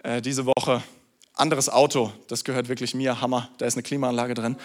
äh, 0.04 0.22
diese 0.22 0.46
Woche 0.46 0.82
anderes 1.38 1.70
Auto, 1.70 2.14
das 2.28 2.44
gehört 2.44 2.70
wirklich 2.70 2.96
mir, 2.96 3.20
Hammer, 3.20 3.50
da 3.58 3.66
ist 3.66 3.76
eine 3.76 3.84
Klimaanlage 3.84 4.34
drin. 4.34 4.56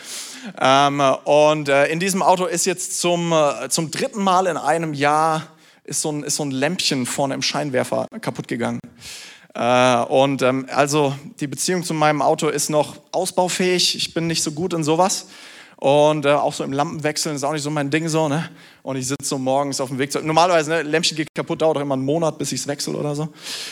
Ähm, 0.61 1.01
und 1.25 1.69
äh, 1.69 1.87
in 1.87 1.99
diesem 1.99 2.23
Auto 2.23 2.47
ist 2.47 2.65
jetzt 2.65 3.01
zum, 3.01 3.33
äh, 3.33 3.69
zum 3.69 3.91
dritten 3.91 4.23
Mal 4.23 4.47
in 4.47 4.57
einem 4.57 4.95
Jahr 4.95 5.49
ist 5.83 6.03
so, 6.03 6.13
ein, 6.13 6.23
ist 6.23 6.37
so 6.37 6.45
ein 6.45 6.53
Lämpchen 6.53 7.07
vorne 7.07 7.35
im 7.35 7.43
Scheinwerfer 7.43 8.07
kaputt 8.21 8.47
gegangen. 8.47 8.79
Äh, 9.55 9.97
und 10.05 10.43
ähm, 10.43 10.67
also 10.75 11.15
die 11.41 11.47
Beziehung 11.47 11.83
zu 11.83 11.95
meinem 11.95 12.23
Auto 12.23 12.49
ist 12.49 12.71
noch 12.71 12.97
ausbaufähig, 13.13 13.97
ich 13.97 14.15
bin 14.15 14.27
nicht 14.27 14.43
so 14.43 14.53
gut 14.53 14.73
in 14.73 14.85
sowas. 14.85 15.27
Und 15.81 16.27
äh, 16.27 16.33
auch 16.33 16.53
so 16.53 16.63
im 16.63 16.75
Lampenwechseln 16.75 17.35
ist 17.35 17.43
auch 17.43 17.53
nicht 17.53 17.63
so 17.63 17.71
mein 17.71 17.91
Ding 17.91 18.07
so. 18.07 18.29
Ne? 18.29 18.51
Und 18.83 18.97
ich 18.97 19.07
sitze 19.07 19.27
so 19.27 19.39
morgens 19.39 19.81
auf 19.81 19.89
dem 19.89 19.99
Weg 19.99 20.13
zu. 20.13 20.21
Normalerweise, 20.21 20.71
ne, 20.71 20.83
Lämpchen 20.83 21.17
geht 21.17 21.29
kaputt, 21.35 21.63
dauert 21.63 21.79
auch 21.79 21.81
immer 21.81 21.95
einen 21.95 22.05
Monat, 22.05 22.37
bis 22.37 22.53
ich 22.53 22.61
es 22.61 22.67
wechsle 22.67 22.93
oder 22.93 23.15
so. 23.15 23.31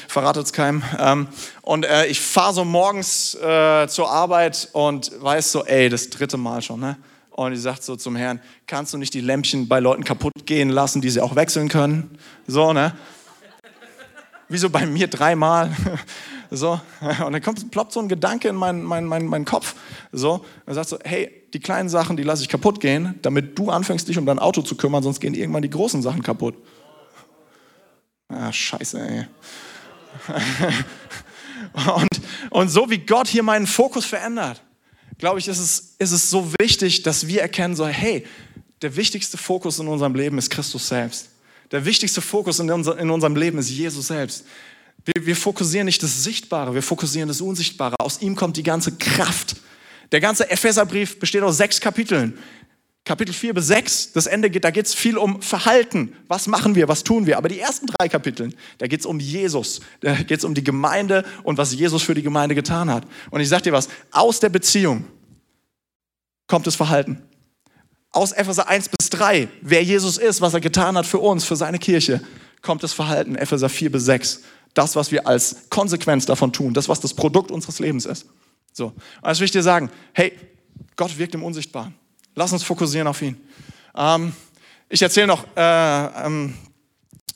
Verratet 0.09 0.47
es 0.47 0.53
keinem. 0.55 0.83
Ähm, 0.99 1.29
und 1.61 1.85
äh, 1.85 2.07
ich 2.07 2.19
fahre 2.19 2.55
so 2.55 2.65
morgens 2.65 3.35
äh, 3.35 3.87
zur 3.89 4.11
Arbeit 4.11 4.71
und 4.73 5.13
weiß 5.21 5.53
so, 5.53 5.67
ey, 5.67 5.91
das 5.91 6.09
dritte 6.09 6.39
Mal 6.39 6.63
schon. 6.63 6.81
Ne? 6.81 6.97
Und 7.33 7.53
ich 7.53 7.61
sage 7.61 7.81
so 7.83 7.95
zum 7.95 8.17
Herrn, 8.17 8.41
kannst 8.67 8.95
du 8.95 8.97
nicht 8.97 9.13
die 9.13 9.21
Lämpchen 9.21 9.69
bei 9.69 9.79
Leuten 9.79 10.03
kaputt 10.03 10.33
gehen 10.47 10.71
lassen, 10.71 11.03
die 11.03 11.11
sie 11.11 11.21
auch 11.21 11.37
wechseln 11.37 11.69
können? 11.69 12.19
So, 12.47 12.73
ne? 12.73 12.95
Wieso 14.49 14.71
bei 14.71 14.87
mir 14.87 15.09
dreimal? 15.09 15.75
So, 16.51 16.81
und 17.27 17.33
dann 17.35 17.43
kommt, 17.43 17.71
ploppt 17.71 17.93
so 17.93 18.01
ein 18.01 18.09
Gedanke 18.09 18.49
in 18.49 18.57
meinen 18.57 18.83
mein, 18.83 19.05
mein, 19.05 19.27
mein 19.27 19.45
Kopf. 19.45 19.75
So, 20.13 20.47
er 20.65 20.73
sagt 20.73 20.89
so, 20.89 20.99
hey, 21.05 21.31
die 21.53 21.61
kleinen 21.61 21.91
Sachen, 21.91 22.17
die 22.17 22.23
lasse 22.23 22.43
ich 22.43 22.49
kaputt 22.49 22.81
gehen, 22.81 23.19
damit 23.21 23.59
du 23.59 23.69
anfängst, 23.71 24.09
dich 24.09 24.17
um 24.17 24.25
dein 24.25 24.39
Auto 24.39 24.63
zu 24.63 24.75
kümmern, 24.75 25.03
sonst 25.03 25.21
gehen 25.21 25.35
irgendwann 25.35 25.61
die 25.61 25.69
großen 25.69 26.01
Sachen 26.01 26.23
kaputt. 26.23 26.55
Ah, 28.29 28.51
scheiße, 28.51 28.99
ey. 28.99 29.27
und, 31.95 32.21
und 32.49 32.69
so 32.71 32.89
wie 32.89 32.99
Gott 32.99 33.29
hier 33.29 33.43
meinen 33.43 33.67
Fokus 33.67 34.07
verändert, 34.07 34.63
glaube 35.19 35.41
ich, 35.41 35.49
ist 35.49 35.59
es, 35.59 35.97
ist 35.99 36.13
es 36.13 36.31
so 36.31 36.51
wichtig, 36.59 37.03
dass 37.03 37.27
wir 37.27 37.43
erkennen, 37.43 37.77
so, 37.77 37.87
hey, 37.87 38.27
der 38.81 38.97
wichtigste 38.97 39.37
Fokus 39.37 39.79
in 39.81 39.89
unserem 39.89 40.15
Leben 40.15 40.39
ist 40.39 40.49
Christus 40.49 40.89
selbst. 40.89 41.29
Der 41.71 41.85
wichtigste 41.85 42.21
Fokus 42.21 42.61
in, 42.61 42.71
unser, 42.71 42.99
in 42.99 43.11
unserem 43.11 43.37
Leben 43.37 43.59
ist 43.59 43.71
Jesus 43.71 44.09
selbst. 44.09 44.45
Wir, 45.05 45.27
wir 45.27 45.37
fokussieren 45.37 45.87
nicht 45.87 46.03
das 46.03 46.25
Sichtbare, 46.25 46.75
wir 46.75 46.83
fokussieren 46.83 47.29
das 47.29 47.41
Unsichtbare. 47.41 47.97
Aus 47.99 48.21
ihm 48.21 48.37
kommt 48.37 48.57
die 48.57 48.63
ganze 48.63 48.93
Kraft. 48.93 49.57
Der 50.13 50.21
ganze 50.21 50.51
Epheserbrief 50.51 51.19
besteht 51.19 51.43
aus 51.43 51.59
sechs 51.59 51.81
Kapiteln. 51.81 52.39
Kapitel 53.05 53.33
4 53.33 53.55
bis 53.55 53.69
6, 53.69 54.13
das 54.13 54.27
Ende 54.27 54.51
geht, 54.51 54.65
da 54.65 54.71
geht 54.71 54.85
es 54.85 54.95
viel 54.95 55.17
um 55.17 55.41
Verhalten. 55.41 56.13
Was 56.27 56.47
machen 56.47 56.75
wir, 56.75 56.89
was 56.89 57.05
tun 57.05 57.27
wir? 57.27 57.39
Aber 57.39 57.49
die 57.49 57.59
ersten 57.59 57.87
drei 57.87 58.07
Kapiteln, 58.07 58.55
da 58.77 58.87
geht 58.87 59.01
es 59.01 59.07
um 59.07 59.19
Jesus. 59.19 59.81
Da 60.01 60.15
geht 60.15 60.39
es 60.39 60.45
um 60.45 60.53
die 60.53 60.63
Gemeinde 60.63 61.25
und 61.43 61.57
was 61.57 61.73
Jesus 61.73 62.03
für 62.03 62.15
die 62.15 62.23
Gemeinde 62.23 62.55
getan 62.55 62.91
hat. 62.93 63.05
Und 63.31 63.41
ich 63.41 63.49
sage 63.49 63.63
dir 63.63 63.73
was, 63.73 63.89
aus 64.11 64.41
der 64.41 64.51
Beziehung 64.51 65.05
kommt 66.47 66.67
das 66.67 66.77
Verhalten. 66.77 67.23
Aus 68.19 68.33
Epheser 68.33 68.67
1 68.67 68.89
bis 68.89 69.11
3, 69.11 69.47
wer 69.61 69.85
Jesus 69.85 70.19
ist, 70.19 70.41
was 70.41 70.53
er 70.53 70.61
getan 70.61 70.97
hat 70.97 71.07
für 71.07 71.21
uns, 71.21 71.45
für 71.45 71.55
seine 71.55 71.79
Kirche, 71.79 72.21
kommt 72.63 72.83
das 72.83 72.93
Verhalten. 72.93 73.37
Epheser 73.37 73.69
4 73.69 73.93
bis 73.93 74.07
6 74.07 74.43
das, 74.75 74.97
was 74.97 75.13
wir 75.13 75.25
als 75.25 75.69
Konsequenz 75.71 76.27
davon 76.27 76.53
tun, 76.53 76.75
das, 76.75 76.89
was 76.89 76.99
das 76.99 77.15
Produkt 77.15 77.53
unseres 77.53 77.79
Lebens 77.79 78.07
ist. 78.07 78.27
So, 78.73 78.93
also 79.23 79.39
will 79.39 79.45
ich 79.45 79.53
dir 79.53 79.63
sagen, 79.63 79.89
hey, 80.13 80.33
Gott 80.97 81.17
wirkt 81.17 81.35
im 81.37 81.45
Unsichtbaren. 81.45 81.95
Lass 82.35 82.53
uns 82.53 82.65
fokussieren 82.65 83.07
auf 83.07 83.23
ihn. 83.23 83.41
Ähm, 83.97 84.33
ich 84.89 85.01
erzähle 85.01 85.29
noch 85.29 85.45
äh, 85.57 86.27
ähm, 86.27 86.55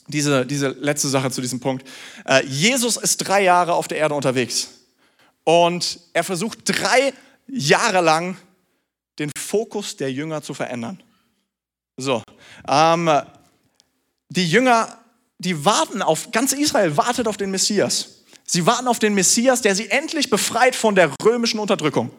diese, 0.09 0.45
diese 0.45 0.69
letzte 0.69 1.09
Sache 1.09 1.31
zu 1.31 1.41
diesem 1.41 1.61
Punkt. 1.61 1.87
Äh, 2.25 2.45
Jesus 2.45 2.97
ist 2.97 3.19
drei 3.19 3.45
Jahre 3.45 3.75
auf 3.75 3.87
der 3.87 3.99
Erde 3.99 4.17
unterwegs 4.17 4.69
und 5.45 6.01
er 6.13 6.25
versucht 6.25 6.59
drei 6.65 7.13
Jahre 7.47 8.01
lang 8.01 8.37
den 9.19 9.31
Fokus 9.37 9.97
der 9.97 10.13
Jünger 10.13 10.43
zu 10.43 10.55
verändern. 10.55 11.03
So, 11.97 12.23
ähm, 12.69 13.11
die 14.29 14.49
Jünger 14.49 15.03
die 15.43 15.65
warten 15.65 16.03
auf, 16.03 16.31
ganz 16.31 16.53
Israel 16.53 16.97
wartet 16.97 17.27
auf 17.27 17.37
den 17.37 17.51
Messias. 17.51 18.23
Sie 18.45 18.65
warten 18.65 18.87
auf 18.87 19.01
den 19.01 19.13
Messias, 19.15 19.61
der 19.61 19.75
sie 19.75 19.91
endlich 19.91 20.31
befreit 20.31 20.77
von 20.77 20.95
der 20.95 21.11
römischen 21.25 21.59
Unterdrückung. 21.59 22.11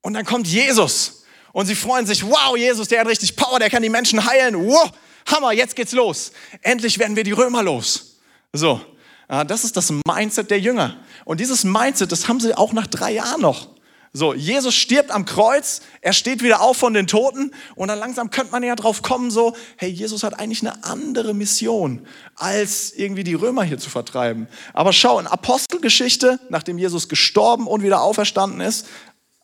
Und 0.00 0.14
dann 0.14 0.24
kommt 0.24 0.46
Jesus 0.46 1.24
und 1.52 1.66
sie 1.66 1.74
freuen 1.74 2.06
sich, 2.06 2.24
wow, 2.24 2.56
Jesus, 2.56 2.88
der 2.88 3.00
hat 3.00 3.08
richtig 3.08 3.36
Power, 3.36 3.58
der 3.58 3.68
kann 3.68 3.82
die 3.82 3.90
Menschen 3.90 4.24
heilen. 4.24 4.56
Wow, 4.56 4.90
Hammer, 5.26 5.52
jetzt 5.52 5.76
geht's 5.76 5.92
los. 5.92 6.32
Endlich 6.62 6.98
werden 6.98 7.14
wir 7.14 7.24
die 7.24 7.32
Römer 7.32 7.62
los. 7.62 8.20
So, 8.54 8.80
das 9.28 9.64
ist 9.64 9.76
das 9.76 9.92
Mindset 10.06 10.50
der 10.50 10.60
Jünger. 10.60 10.96
Und 11.26 11.40
dieses 11.40 11.64
Mindset, 11.64 12.10
das 12.10 12.26
haben 12.26 12.40
sie 12.40 12.56
auch 12.56 12.72
nach 12.72 12.86
drei 12.86 13.12
Jahren 13.12 13.42
noch. 13.42 13.68
So, 14.12 14.34
Jesus 14.34 14.74
stirbt 14.74 15.12
am 15.12 15.24
Kreuz, 15.24 15.82
er 16.00 16.12
steht 16.12 16.42
wieder 16.42 16.62
auf 16.62 16.76
von 16.76 16.94
den 16.94 17.06
Toten 17.06 17.52
und 17.76 17.88
dann 17.88 17.98
langsam 17.98 18.30
könnte 18.30 18.50
man 18.50 18.64
ja 18.64 18.74
drauf 18.74 19.02
kommen, 19.02 19.30
so, 19.30 19.54
hey, 19.76 19.88
Jesus 19.88 20.24
hat 20.24 20.38
eigentlich 20.40 20.62
eine 20.62 20.82
andere 20.82 21.32
Mission, 21.32 22.04
als 22.34 22.92
irgendwie 22.92 23.22
die 23.22 23.34
Römer 23.34 23.62
hier 23.62 23.78
zu 23.78 23.88
vertreiben. 23.88 24.48
Aber 24.72 24.92
schau, 24.92 25.20
in 25.20 25.28
Apostelgeschichte, 25.28 26.40
nachdem 26.48 26.76
Jesus 26.76 27.08
gestorben 27.08 27.68
und 27.68 27.84
wieder 27.84 28.00
auferstanden 28.00 28.60
ist, 28.60 28.88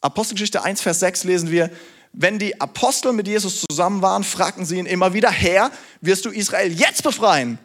Apostelgeschichte 0.00 0.64
1, 0.64 0.81
Vers 0.81 0.98
6 0.98 1.24
lesen 1.24 1.50
wir, 1.52 1.70
wenn 2.12 2.40
die 2.40 2.61
Apostel 2.61 3.12
mit 3.12 3.29
Jesus 3.29 3.64
zusammen 3.68 4.02
waren, 4.02 4.24
fragten 4.24 4.64
sie 4.64 4.79
ihn 4.79 4.87
immer 4.87 5.12
wieder, 5.12 5.31
Herr, 5.31 5.70
wirst 6.00 6.24
du 6.24 6.31
Israel 6.31 6.72
jetzt 6.72 7.05
befreien 7.05 7.59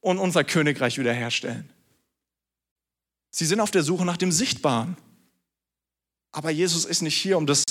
und 0.00 0.18
unser 0.18 0.44
Königreich 0.44 0.96
wiederherstellen? 0.96 1.68
Sie 3.30 3.44
sind 3.44 3.60
auf 3.60 3.70
der 3.70 3.82
Suche 3.82 4.06
nach 4.06 4.16
dem 4.16 4.32
Sichtbaren. 4.32 4.96
Aber 6.32 6.50
Jesus 6.50 6.84
ist 6.84 7.02
nicht 7.02 7.16
hier, 7.16 7.38
um 7.38 7.46
das, 7.46 7.64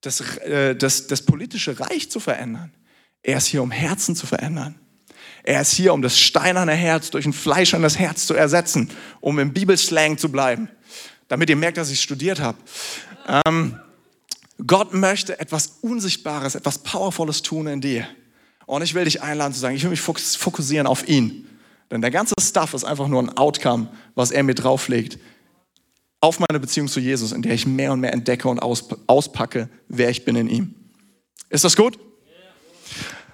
das, 0.00 0.20
äh, 0.38 0.76
das, 0.76 1.06
das 1.06 1.22
politische 1.22 1.78
Reich 1.78 2.10
zu 2.10 2.20
verändern. 2.20 2.72
Er 3.22 3.38
ist 3.38 3.46
hier, 3.46 3.62
um 3.62 3.70
Herzen 3.70 4.14
zu 4.14 4.26
verändern. 4.26 4.78
Er 5.42 5.60
ist 5.60 5.72
hier, 5.72 5.92
um 5.92 6.02
das 6.02 6.18
steinerne 6.18 6.72
Herz 6.72 7.10
durch 7.10 7.26
ein 7.26 7.32
fleischernes 7.32 7.98
Herz 7.98 8.26
zu 8.26 8.34
ersetzen, 8.34 8.90
um 9.20 9.38
im 9.38 9.52
Bibelslang 9.52 10.18
zu 10.18 10.30
bleiben, 10.30 10.68
damit 11.28 11.50
ihr 11.50 11.56
merkt, 11.56 11.78
dass 11.78 11.90
ich 11.90 12.02
studiert 12.02 12.40
habe. 12.40 12.58
Ähm, 13.46 13.78
Gott 14.64 14.94
möchte 14.94 15.38
etwas 15.38 15.78
Unsichtbares, 15.82 16.54
etwas 16.54 16.78
Powervolles 16.78 17.42
tun 17.42 17.66
in 17.66 17.80
dir. 17.80 18.08
Und 18.64 18.82
ich 18.82 18.94
will 18.94 19.04
dich 19.04 19.22
einladen 19.22 19.52
zu 19.52 19.60
sagen, 19.60 19.76
ich 19.76 19.82
will 19.82 19.90
mich 19.90 20.00
fokussieren 20.00 20.86
auf 20.86 21.06
ihn. 21.08 21.46
Denn 21.90 22.00
der 22.00 22.10
ganze 22.10 22.34
Stuff 22.40 22.74
ist 22.74 22.84
einfach 22.84 23.06
nur 23.06 23.22
ein 23.22 23.36
Outcome, 23.36 23.88
was 24.14 24.32
er 24.32 24.42
mir 24.42 24.54
drauflegt, 24.54 25.18
auf 26.20 26.40
meine 26.40 26.60
Beziehung 26.60 26.88
zu 26.88 27.00
Jesus, 27.00 27.32
in 27.32 27.42
der 27.42 27.54
ich 27.54 27.66
mehr 27.66 27.92
und 27.92 28.00
mehr 28.00 28.12
entdecke 28.12 28.48
und 28.48 28.58
auspacke, 28.60 29.68
wer 29.88 30.10
ich 30.10 30.24
bin 30.24 30.36
in 30.36 30.48
ihm. 30.48 30.74
Ist 31.50 31.64
das 31.64 31.76
gut? 31.76 31.98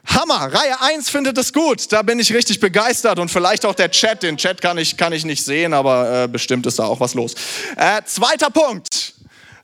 Hammer, 0.04 0.52
Reihe 0.52 0.80
1 0.80 1.08
findet 1.08 1.38
es 1.38 1.52
gut. 1.52 1.92
Da 1.92 2.02
bin 2.02 2.18
ich 2.18 2.34
richtig 2.34 2.60
begeistert 2.60 3.18
und 3.18 3.30
vielleicht 3.30 3.64
auch 3.64 3.74
der 3.74 3.90
Chat. 3.90 4.22
Den 4.22 4.36
Chat 4.36 4.60
kann 4.60 4.76
ich, 4.76 4.96
kann 4.96 5.12
ich 5.12 5.24
nicht 5.24 5.44
sehen, 5.44 5.72
aber 5.72 6.24
äh, 6.24 6.28
bestimmt 6.28 6.66
ist 6.66 6.78
da 6.78 6.84
auch 6.84 7.00
was 7.00 7.14
los. 7.14 7.34
Äh, 7.76 8.02
zweiter 8.04 8.50
Punkt. 8.50 9.14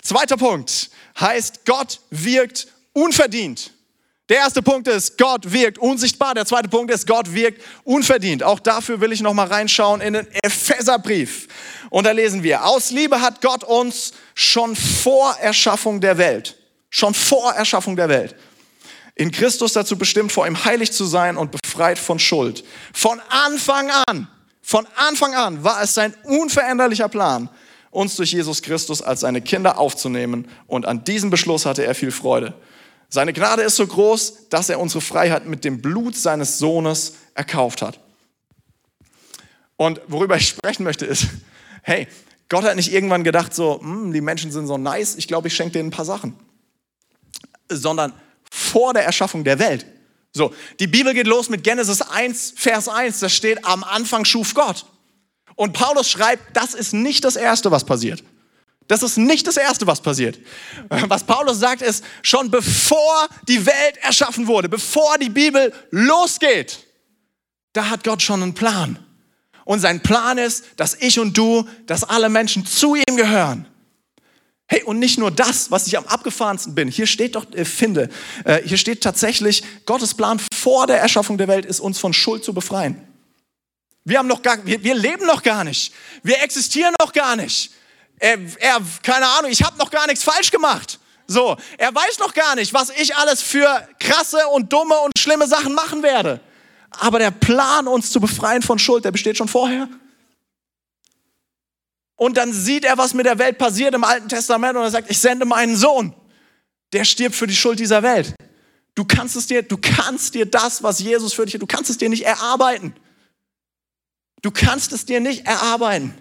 Zweiter 0.01 0.37
Punkt 0.37 0.91
heißt, 1.19 1.67
Gott 1.67 2.01
wirkt 2.11 2.69
unverdient. 2.93 3.73
Der 4.29 4.37
erste 4.37 4.61
Punkt 4.61 4.87
ist, 4.89 5.17
Gott 5.17 5.51
wirkt 5.51 5.79
unsichtbar. 5.79 6.35
Der 6.35 6.45
zweite 6.45 6.69
Punkt 6.69 6.93
ist, 6.93 7.07
Gott 7.07 7.33
wirkt 7.33 7.63
unverdient. 7.85 8.43
Auch 8.43 8.61
dafür 8.61 9.01
will 9.01 9.13
ich 9.13 9.23
noch 9.23 9.33
mal 9.33 9.47
reinschauen 9.47 10.03
in 10.03 10.13
den 10.13 10.27
Epheserbrief. 10.43 11.49
Und 11.89 12.05
da 12.05 12.11
lesen 12.11 12.43
wir, 12.43 12.67
aus 12.67 12.91
Liebe 12.91 13.23
hat 13.23 13.41
Gott 13.41 13.65
uns 13.65 14.13
schon 14.35 14.77
vor 14.77 15.35
Erschaffung 15.41 16.03
der 16.03 16.19
Welt, 16.19 16.59
schon 16.91 17.15
vor 17.15 17.55
Erschaffung 17.55 17.97
der 17.97 18.11
Welt, 18.11 18.37
in 19.15 19.31
Christus 19.31 19.73
dazu 19.73 19.97
bestimmt, 19.97 20.31
vor 20.31 20.47
ihm 20.47 20.63
heilig 20.63 20.93
zu 20.93 21.07
sein 21.07 21.39
und 21.39 21.51
befreit 21.51 21.99
von 21.99 22.19
Schuld. 22.19 22.65
Von 22.93 23.21
Anfang 23.31 23.91
an, 24.07 24.29
von 24.61 24.87
Anfang 24.95 25.35
an 25.35 25.65
war 25.65 25.83
es 25.83 25.95
sein 25.95 26.15
unveränderlicher 26.25 27.09
Plan, 27.09 27.49
uns 27.91 28.15
durch 28.17 28.33
Jesus 28.33 28.61
Christus 28.61 29.01
als 29.01 29.21
seine 29.21 29.41
Kinder 29.41 29.79
aufzunehmen. 29.79 30.47
Und 30.67 30.85
an 30.85 31.03
diesem 31.05 31.31
Beschluss 31.31 31.65
hatte 31.65 31.87
er 31.87 31.95
viel 31.95 32.11
Freude. 32.11 32.55
Seine 33.09 33.33
Gnade 33.33 33.63
ist 33.63 33.77
so 33.77 33.87
groß, 33.87 34.49
dass 34.51 34.69
er 34.69 34.81
unsere 34.81 35.01
Freiheit 35.01 35.47
mit 35.47 35.65
dem 35.65 35.81
Blut 35.81 36.15
seines 36.15 36.59
Sohnes 36.59 37.15
erkauft 37.35 37.81
hat. 37.81 38.01
Und 39.77 40.01
worüber 40.09 40.37
ich 40.37 40.49
sprechen 40.49 40.85
möchte 40.85 41.07
ist, 41.07 41.27
hey, 41.83 42.07
Gott 42.49 42.65
hat 42.65 42.77
nicht 42.77 42.93
irgendwann 42.93 43.25
gedacht, 43.25 43.55
so, 43.55 43.81
hm, 43.81 44.13
die 44.13 44.21
Menschen 44.21 44.51
sind 44.51 44.67
so 44.67 44.77
nice, 44.77 45.17
ich 45.17 45.29
glaube, 45.29 45.49
ich 45.49 45.55
schenke 45.55 45.75
denen 45.75 45.89
ein 45.89 45.93
paar 45.93 46.05
Sachen. 46.05 46.35
Sondern 47.69 48.13
vor 48.51 48.93
der 48.93 49.05
Erschaffung 49.05 49.45
der 49.45 49.59
Welt. 49.59 49.87
So, 50.33 50.53
die 50.79 50.87
Bibel 50.87 51.15
geht 51.15 51.27
los 51.27 51.49
mit 51.49 51.65
Genesis 51.65 52.03
1, 52.03 52.55
Vers 52.57 52.89
1, 52.89 53.21
da 53.21 53.29
steht, 53.29 53.65
am 53.65 53.85
Anfang 53.85 54.25
schuf 54.25 54.55
Gott. 54.55 54.87
Und 55.55 55.73
Paulus 55.73 56.11
schreibt, 56.11 56.57
das 56.57 56.75
ist 56.75 56.93
nicht 56.93 57.25
das 57.25 57.37
Erste, 57.37 57.71
was 57.71 57.85
passiert. 57.85 58.23
Das 58.89 59.03
ist 59.03 59.19
nicht 59.19 59.47
das 59.47 59.59
Erste, 59.59 59.87
was 59.87 60.01
passiert. 60.01 60.39
Was 60.89 61.23
Paulus 61.23 61.61
sagt, 61.61 61.83
ist, 61.83 62.03
schon 62.23 62.51
bevor 62.51 63.29
die 63.47 63.65
Welt 63.65 63.99
erschaffen 64.01 64.47
wurde, 64.47 64.69
bevor 64.69 65.19
die 65.19 65.29
Bibel 65.29 65.73
losgeht, 65.91 66.87
da 67.75 67.91
hat 67.91 68.03
Gott 68.03 68.23
schon 68.23 68.43
einen 68.43 68.55
Plan. 68.55 68.99
Und 69.65 69.81
sein 69.81 70.03
Plan 70.03 70.39
ist, 70.39 70.65
dass 70.77 70.95
ich 70.95 71.21
und 71.21 71.37
du, 71.37 71.69
dass 71.87 72.03
alle 72.03 72.31
Menschen 72.31 72.65
zu 72.65 72.95
ihm 72.95 73.17
gehören. 73.17 73.67
Hey, 74.67 74.83
und 74.83 74.99
nicht 74.99 75.19
nur 75.19 75.31
das, 75.31 75.71
was 75.71 75.87
ich 75.87 75.97
am 75.97 76.07
abgefahrensten 76.07 76.75
bin. 76.75 76.89
Hier 76.89 77.07
steht 77.07 77.35
doch, 77.37 77.47
äh, 77.53 77.67
finde, 77.67 78.09
äh, 78.45 78.63
hier 78.65 78.79
steht 78.79 79.03
tatsächlich, 79.03 79.63
Gottes 79.85 80.15
Plan 80.15 80.41
vor 80.55 80.87
der 80.87 80.99
Erschaffung 80.99 81.37
der 81.37 81.49
Welt 81.49 81.67
ist, 81.67 81.81
uns 81.81 81.99
von 81.99 82.15
Schuld 82.15 82.45
zu 82.45 82.55
befreien. 82.55 83.07
Wir 84.05 84.19
haben 84.19 84.29
noch 84.29 84.41
gar, 84.41 84.65
wir, 84.65 84.83
wir 84.83 84.95
leben 84.95 85.27
noch 85.27 85.43
gar 85.43 85.65
nicht. 85.65 85.93
Wir 86.23 86.43
existieren 86.43 86.95
noch 87.01 87.13
gar 87.13 87.37
nicht. 87.37 87.73
Er, 88.19 88.39
er 88.59 88.81
keine 89.03 89.27
Ahnung, 89.27 89.51
ich 89.51 89.63
habe 89.63 89.79
noch 89.79 89.91
gar 89.91 90.07
nichts 90.07 90.25
falsch 90.25 90.51
gemacht. 90.51 90.99
So, 91.27 91.57
er 91.77 91.95
weiß 91.95 92.19
noch 92.21 92.33
gar 92.33 92.55
nicht, 92.55 92.73
was 92.73 92.91
ich 92.91 93.15
alles 93.15 93.43
für 93.43 93.87
krasse 94.01 94.47
und 94.49 94.73
dumme 94.73 94.99
und 95.01 95.13
schlimme 95.19 95.47
Sachen 95.47 95.75
machen 95.75 96.03
werde. 96.03 96.41
Aber 96.91 97.19
der 97.19 97.31
Plan, 97.31 97.87
uns 97.87 98.11
zu 98.11 98.21
befreien 98.21 98.63
von 98.63 98.79
Schuld, 98.79 99.05
der 99.05 99.13
besteht 99.13 99.37
schon 99.37 99.49
vorher. 99.49 99.89
Und 102.17 102.37
dann 102.37 102.53
sieht 102.53 102.85
er, 102.85 102.99
was 102.99 103.15
mit 103.15 103.27
der 103.27 103.39
Welt 103.39 103.59
passiert 103.59 103.95
im 103.95 104.05
Alten 104.05 104.29
Testament 104.29 104.77
und 104.77 104.83
er 104.83 104.91
sagt, 104.91 105.11
ich 105.11 105.19
sende 105.19 105.45
meinen 105.45 105.77
Sohn. 105.77 106.15
Der 106.93 107.05
stirbt 107.05 107.37
für 107.37 107.47
die 107.47 107.55
Schuld 107.55 107.79
dieser 107.79 108.03
Welt. 108.03 108.35
Du 108.95 109.05
kannst 109.05 109.37
es 109.37 109.47
dir, 109.47 109.63
du 109.63 109.77
kannst 109.77 110.35
dir 110.35 110.47
das, 110.47 110.83
was 110.83 110.99
Jesus 110.99 111.35
für 111.35 111.45
dich, 111.47 111.59
du 111.59 111.67
kannst 111.67 111.91
es 111.91 111.99
dir 111.99 112.09
nicht 112.09 112.25
erarbeiten. 112.25 112.95
Du 114.43 114.51
kannst 114.51 114.93
es 114.93 115.05
dir 115.05 115.21
nicht 115.21 115.47
erarbeiten. 115.47 116.15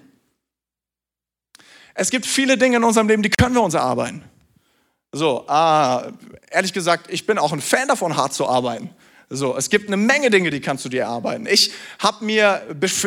Es 1.99 2.11
gibt 2.11 2.27
viele 2.27 2.57
Dinge 2.59 2.77
in 2.77 2.83
unserem 2.83 3.07
Leben, 3.07 3.23
die 3.23 3.29
können 3.29 3.55
wir 3.55 3.63
uns 3.63 3.73
erarbeiten. 3.73 4.23
So, 5.11 5.45
äh, 5.49 6.11
ehrlich 6.51 6.71
gesagt, 6.71 7.07
ich 7.09 7.25
bin 7.25 7.39
auch 7.39 7.51
ein 7.51 7.59
Fan 7.59 7.87
davon, 7.87 8.15
hart 8.15 8.33
zu 8.33 8.47
arbeiten. 8.47 8.91
So, 9.29 9.57
es 9.57 9.69
gibt 9.69 9.87
eine 9.87 9.97
Menge 9.97 10.29
Dinge, 10.29 10.51
die 10.51 10.61
kannst 10.61 10.85
du 10.85 10.89
dir 10.89 11.01
erarbeiten. 11.01 11.47
Ich 11.49 11.71
habe 11.97 12.23
mir, 12.23 12.61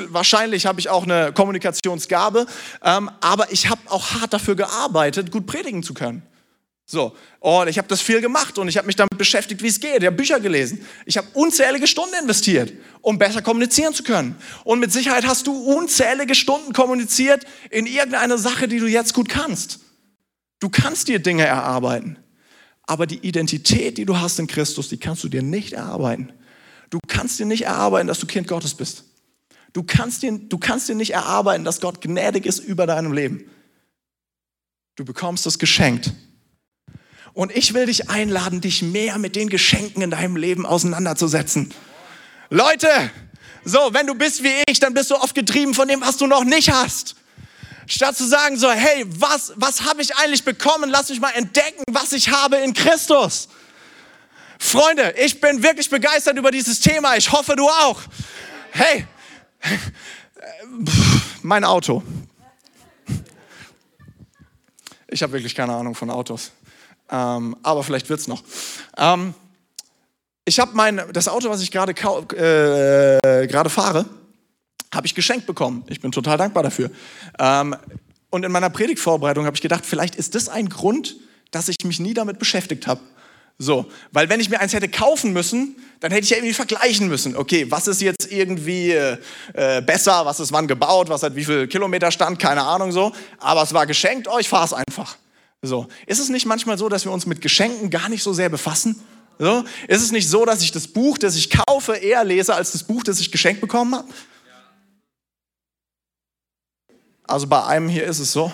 wahrscheinlich 0.09 0.67
habe 0.67 0.81
ich 0.81 0.89
auch 0.89 1.05
eine 1.05 1.33
Kommunikationsgabe, 1.33 2.47
ähm, 2.85 3.11
aber 3.21 3.53
ich 3.53 3.71
habe 3.71 3.81
auch 3.87 4.11
hart 4.11 4.33
dafür 4.33 4.57
gearbeitet, 4.57 5.31
gut 5.31 5.47
predigen 5.47 5.85
zu 5.85 5.95
können. 5.95 6.23
So, 6.91 7.15
und 7.39 7.69
ich 7.69 7.79
habe 7.79 7.87
das 7.87 8.01
viel 8.01 8.21
gemacht 8.21 8.59
und 8.59 8.67
ich 8.67 8.77
habe 8.77 8.89
mich 8.89 8.97
damit 8.97 9.17
beschäftigt, 9.17 9.63
wie 9.63 9.69
es 9.69 9.79
geht. 9.79 9.99
Ich 9.99 10.07
habe 10.07 10.17
Bücher 10.17 10.41
gelesen. 10.41 10.85
Ich 11.07 11.17
habe 11.17 11.29
unzählige 11.35 11.87
Stunden 11.87 12.17
investiert, 12.21 12.73
um 13.01 13.17
besser 13.17 13.43
kommunizieren 13.43 13.95
zu 13.95 14.03
können. 14.03 14.35
Und 14.65 14.81
mit 14.81 14.91
Sicherheit 14.91 15.25
hast 15.25 15.47
du 15.47 15.53
unzählige 15.53 16.35
Stunden 16.35 16.73
kommuniziert 16.73 17.45
in 17.71 17.87
irgendeiner 17.87 18.39
Sache, 18.39 18.67
die 18.67 18.81
du 18.81 18.89
jetzt 18.89 19.15
gut 19.15 19.29
kannst. 19.29 19.79
Du 20.59 20.69
kannst 20.69 21.07
dir 21.07 21.21
Dinge 21.21 21.47
erarbeiten. 21.47 22.19
Aber 22.83 23.07
die 23.07 23.19
Identität, 23.19 23.97
die 23.97 24.05
du 24.05 24.19
hast 24.19 24.41
in 24.41 24.49
Christus, 24.49 24.89
die 24.89 24.99
kannst 24.99 25.23
du 25.23 25.29
dir 25.29 25.45
nicht 25.45 25.75
erarbeiten. 25.75 26.33
Du 26.91 26.99
kannst 27.07 27.39
dir 27.39 27.47
nicht 27.47 27.67
erarbeiten, 27.67 28.09
dass 28.09 28.19
du 28.19 28.27
Kind 28.27 28.49
Gottes 28.49 28.75
bist. 28.75 29.05
Du 29.75 29.85
kannst 29.85 30.25
dir, 30.25 30.37
du 30.37 30.59
kannst 30.59 30.89
dir 30.89 30.97
nicht 30.97 31.13
erarbeiten, 31.13 31.65
dass 31.65 31.81
Gott 31.81 32.01
gnädig 32.01 32.47
ist 32.47 32.59
über 32.59 32.89
deinem 32.89 33.13
Leben. 33.13 33.49
Du 34.97 35.05
bekommst 35.05 35.47
es 35.47 35.61
geschenkt. 35.61 36.13
Und 37.33 37.55
ich 37.55 37.75
will 37.75 37.87
dich 37.87 38.11
einladen, 38.11 38.61
dich 38.61 38.83
mehr 38.83 39.19
mit 39.19 39.37
den 39.37 39.49
Geschenken 39.49 40.03
in 40.03 40.11
deinem 40.11 40.37
Leben 40.37 40.67
auseinanderzusetzen. 40.67 41.73
Leute, 42.51 42.89
so, 43.65 43.91
wenn 43.93 44.07
du 44.07 44.15
bist 44.15 44.43
wie 44.43 44.63
ich, 44.69 44.81
dann 44.81 44.95
bist 44.95 45.11
du 45.11 45.17
oft 45.17 45.35
getrieben 45.35 45.75
von 45.75 45.87
dem, 45.87 46.01
was 46.01 46.17
du 46.17 46.27
noch 46.27 46.45
nicht 46.45 46.71
hast. 46.71 47.17
Statt 47.87 48.17
zu 48.17 48.27
sagen 48.27 48.57
so, 48.57 48.71
hey, 48.71 49.05
was, 49.07 49.53
was 49.57 49.83
habe 49.83 50.01
ich 50.03 50.17
eigentlich 50.17 50.45
bekommen? 50.45 50.91
Lass 50.91 51.09
mich 51.09 51.21
mal 51.21 51.31
entdecken, 51.31 51.83
was 51.91 52.13
ich 52.13 52.31
habe 52.31 52.57
in 52.57 52.73
Christus. 52.73 53.49
Freunde, 54.59 55.15
ich 55.19 55.41
bin 55.41 55.63
wirklich 55.63 55.91
begeistert 55.91 56.37
über 56.37 56.51
dieses 56.51 56.81
Thema. 56.81 57.17
Ich 57.17 57.33
hoffe, 57.33 57.57
du 57.57 57.69
auch. 57.69 58.01
Hey, 58.71 59.07
mein 61.43 61.65
Auto. 61.65 62.03
Ich 65.09 65.23
habe 65.23 65.33
wirklich 65.33 65.55
keine 65.55 65.75
Ahnung 65.75 65.95
von 65.95 66.11
Autos. 66.11 66.53
Ähm, 67.11 67.57
aber 67.63 67.83
vielleicht 67.83 68.09
wird 68.09 68.21
es 68.21 68.29
noch. 68.29 68.43
Ähm, 68.97 69.35
ich 70.45 70.59
habe 70.59 70.73
mein, 70.75 71.01
das 71.13 71.29
Auto, 71.29 71.49
was 71.49 71.63
ich 71.63 71.71
gerade 71.71 71.93
äh, 71.93 73.69
fahre, 73.69 74.07
habe 74.93 75.07
ich 75.07 75.15
geschenkt 75.15 75.47
bekommen. 75.47 75.85
Ich 75.89 76.01
bin 76.01 76.13
total 76.13 76.39
dankbar 76.39 76.63
dafür. 76.63 76.91
Ähm, 77.39 77.77
und 78.31 78.45
in 78.45 78.53
meiner 78.53 78.71
Predigtvorbereitung 78.71 79.45
habe 79.45 79.57
ich 79.57 79.63
gedacht, 79.63 79.85
vielleicht 79.85 80.17
ist 80.17 80.35
das 80.35 80.49
ein 80.49 80.69
Grund, 80.69 81.17
dass 81.51 81.69
ich 81.69 81.77
mich 81.85 82.01
nie 82.01 82.15
damit 82.15 82.39
beschäftigt 82.39 82.87
habe. 82.87 83.01
So, 83.59 83.91
weil 84.13 84.29
wenn 84.31 84.41
ich 84.41 84.49
mir 84.49 84.59
eins 84.61 84.73
hätte 84.73 84.89
kaufen 84.89 85.33
müssen, 85.35 85.77
dann 86.01 86.13
hätte 86.13 86.25
ich 86.25 86.31
ja 86.31 86.39
irgendwie 86.39 86.55
vergleichen 86.55 87.09
müssen. 87.09 87.37
Okay, 87.37 87.71
was 87.71 87.89
ist 87.89 88.01
jetzt 88.01 88.33
irgendwie 88.33 88.93
äh, 88.93 89.19
äh 89.53 89.83
besser, 89.83 90.25
was 90.25 90.41
ist 90.41 90.51
wann 90.51 90.67
gebaut, 90.67 91.11
was 91.11 91.23
hat 91.23 91.37
wie 91.37 91.45
viel 91.45 91.67
Kilometer 91.67 92.11
stand, 92.11 92.39
keine 92.39 92.63
Ahnung 92.63 92.91
so. 92.91 93.13
Aber 93.39 93.63
es 93.63 93.75
war 93.75 93.87
geschenkt, 93.87 94.29
oh, 94.29 94.39
ich 94.39 94.49
fahre 94.49 94.65
es 94.65 94.73
einfach. 94.73 95.17
So, 95.63 95.87
ist 96.07 96.21
es 96.21 96.29
nicht 96.31 96.47
manchmal 96.47 96.79
so, 96.79 96.89
dass 96.89 97.05
wir 97.05 97.13
uns 97.13 97.27
mit 97.27 97.41
Geschenken 97.41 97.91
gar 97.91 98.09
nicht 98.09 98.23
so 98.23 98.33
sehr 98.33 98.49
befassen? 98.49 99.01
So, 99.39 99.65
ist 99.89 100.03
es 100.03 100.13
nicht 100.13 100.29
so, 100.29 100.45
dass 100.45 100.63
ich 100.63 100.73
das 100.73 100.89
Buch, 100.89 101.19
das 101.19 101.37
ich 101.37 101.51
kaufe, 101.51 101.95
eher 101.95 102.25
lese 102.25 102.55
als 102.55 102.73
das 102.73 102.83
Buch, 102.83 103.03
das 103.03 103.21
ich 103.21 103.31
geschenkt 103.31 103.61
bekommen 103.61 103.95
habe? 103.95 104.09
Also 107.25 107.47
bei 107.47 107.65
einem 107.65 107.89
hier 107.89 108.05
ist 108.05 108.19
es 108.19 108.33
so. 108.33 108.53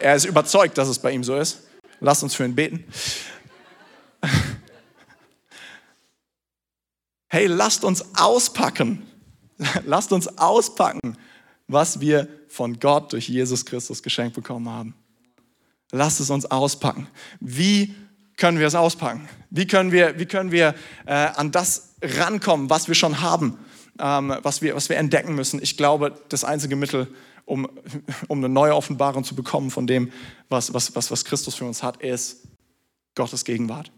Er 0.00 0.14
ist 0.14 0.24
überzeugt, 0.24 0.76
dass 0.76 0.88
es 0.88 0.98
bei 0.98 1.12
ihm 1.12 1.24
so 1.24 1.36
ist. 1.36 1.60
Lasst 2.00 2.22
uns 2.22 2.34
für 2.34 2.44
ihn 2.44 2.54
beten. 2.54 2.84
Hey, 7.30 7.46
lasst 7.46 7.84
uns 7.84 8.02
auspacken. 8.16 9.06
Lasst 9.84 10.12
uns 10.12 10.38
auspacken, 10.38 11.18
was 11.66 12.00
wir 12.00 12.26
von 12.48 12.80
Gott 12.80 13.12
durch 13.12 13.28
Jesus 13.28 13.66
Christus 13.66 14.02
geschenkt 14.02 14.34
bekommen 14.34 14.68
haben. 14.68 14.94
Lasst 15.90 16.20
es 16.20 16.30
uns 16.30 16.46
auspacken. 16.46 17.06
Wie 17.40 17.94
können 18.36 18.58
wir 18.58 18.66
es 18.66 18.74
auspacken? 18.74 19.28
Wie 19.50 19.66
können 19.66 19.92
wir, 19.92 20.18
wie 20.18 20.26
können 20.26 20.52
wir 20.52 20.74
äh, 21.06 21.12
an 21.12 21.50
das 21.50 21.94
rankommen, 22.02 22.70
was 22.70 22.88
wir 22.88 22.94
schon 22.94 23.20
haben, 23.20 23.58
ähm, 23.98 24.34
was, 24.42 24.62
wir, 24.62 24.74
was 24.74 24.88
wir 24.88 24.96
entdecken 24.96 25.34
müssen? 25.34 25.62
Ich 25.62 25.76
glaube, 25.76 26.14
das 26.28 26.44
einzige 26.44 26.76
Mittel, 26.76 27.08
um, 27.46 27.68
um 28.28 28.38
eine 28.38 28.48
neue 28.48 28.74
Offenbarung 28.74 29.24
zu 29.24 29.34
bekommen 29.34 29.70
von 29.70 29.86
dem, 29.86 30.12
was, 30.48 30.72
was, 30.74 30.94
was, 30.94 31.10
was 31.10 31.24
Christus 31.24 31.54
für 31.54 31.64
uns 31.64 31.82
hat, 31.82 32.02
ist 32.02 32.46
Gottes 33.14 33.44
Gegenwart. 33.44 33.90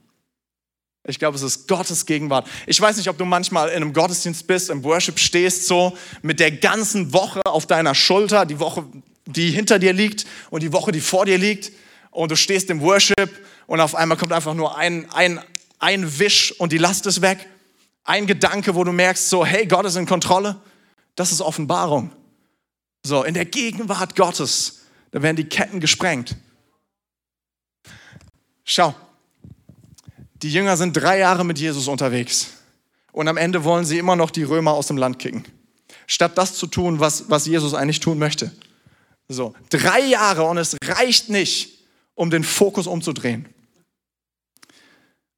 Ich 1.06 1.18
glaube, 1.18 1.36
es 1.36 1.42
ist 1.42 1.66
Gottes 1.66 2.04
Gegenwart. 2.04 2.46
Ich 2.66 2.78
weiß 2.80 2.98
nicht, 2.98 3.08
ob 3.08 3.16
du 3.16 3.24
manchmal 3.24 3.70
in 3.70 3.76
einem 3.76 3.92
Gottesdienst 3.92 4.46
bist, 4.46 4.68
im 4.68 4.84
Worship 4.84 5.18
stehst, 5.18 5.66
so 5.66 5.96
mit 6.20 6.40
der 6.40 6.52
ganzen 6.52 7.12
Woche 7.12 7.40
auf 7.46 7.66
deiner 7.66 7.94
Schulter, 7.94 8.44
die 8.44 8.60
Woche, 8.60 8.84
die 9.26 9.50
hinter 9.50 9.78
dir 9.78 9.92
liegt 9.92 10.26
und 10.50 10.62
die 10.62 10.72
Woche, 10.72 10.92
die 10.92 11.00
vor 11.00 11.24
dir 11.24 11.38
liegt. 11.38 11.72
Und 12.10 12.30
du 12.30 12.36
stehst 12.36 12.70
im 12.70 12.80
Worship 12.80 13.30
und 13.66 13.80
auf 13.80 13.94
einmal 13.94 14.18
kommt 14.18 14.32
einfach 14.32 14.54
nur 14.54 14.76
ein, 14.76 15.10
ein, 15.12 15.40
ein 15.78 16.18
Wisch 16.18 16.52
und 16.58 16.72
die 16.72 16.78
Last 16.78 17.06
ist 17.06 17.22
weg. 17.22 17.46
Ein 18.04 18.26
Gedanke, 18.26 18.74
wo 18.74 18.82
du 18.84 18.92
merkst, 18.92 19.28
so, 19.28 19.44
hey, 19.44 19.66
Gott 19.66 19.86
ist 19.86 19.96
in 19.96 20.06
Kontrolle. 20.06 20.60
Das 21.14 21.32
ist 21.32 21.40
Offenbarung. 21.40 22.10
So, 23.04 23.24
in 23.24 23.34
der 23.34 23.44
Gegenwart 23.44 24.16
Gottes, 24.16 24.80
da 25.10 25.22
werden 25.22 25.36
die 25.36 25.44
Ketten 25.44 25.80
gesprengt. 25.80 26.36
Schau, 28.64 28.94
die 30.42 30.52
Jünger 30.52 30.76
sind 30.76 30.94
drei 30.94 31.18
Jahre 31.18 31.44
mit 31.44 31.58
Jesus 31.58 31.88
unterwegs 31.88 32.48
und 33.12 33.28
am 33.28 33.36
Ende 33.36 33.64
wollen 33.64 33.84
sie 33.84 33.98
immer 33.98 34.16
noch 34.16 34.30
die 34.30 34.42
Römer 34.42 34.72
aus 34.72 34.86
dem 34.86 34.96
Land 34.96 35.18
kicken, 35.18 35.44
statt 36.06 36.38
das 36.38 36.54
zu 36.54 36.66
tun, 36.66 37.00
was, 37.00 37.28
was 37.28 37.46
Jesus 37.46 37.74
eigentlich 37.74 38.00
tun 38.00 38.18
möchte. 38.18 38.52
So, 39.32 39.54
drei 39.68 40.00
Jahre 40.00 40.42
und 40.42 40.58
es 40.58 40.76
reicht 40.82 41.28
nicht, 41.28 41.84
um 42.16 42.30
den 42.30 42.42
Fokus 42.42 42.88
umzudrehen. 42.88 43.48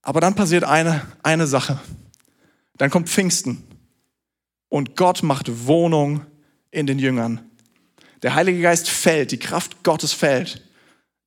Aber 0.00 0.22
dann 0.22 0.34
passiert 0.34 0.64
eine, 0.64 1.06
eine 1.22 1.46
Sache. 1.46 1.78
Dann 2.78 2.88
kommt 2.88 3.10
Pfingsten 3.10 3.62
und 4.70 4.96
Gott 4.96 5.22
macht 5.22 5.66
Wohnung 5.66 6.24
in 6.70 6.86
den 6.86 6.98
Jüngern. 6.98 7.50
Der 8.22 8.34
Heilige 8.34 8.62
Geist 8.62 8.88
fällt, 8.88 9.30
die 9.30 9.38
Kraft 9.38 9.82
Gottes 9.82 10.14
fällt. 10.14 10.66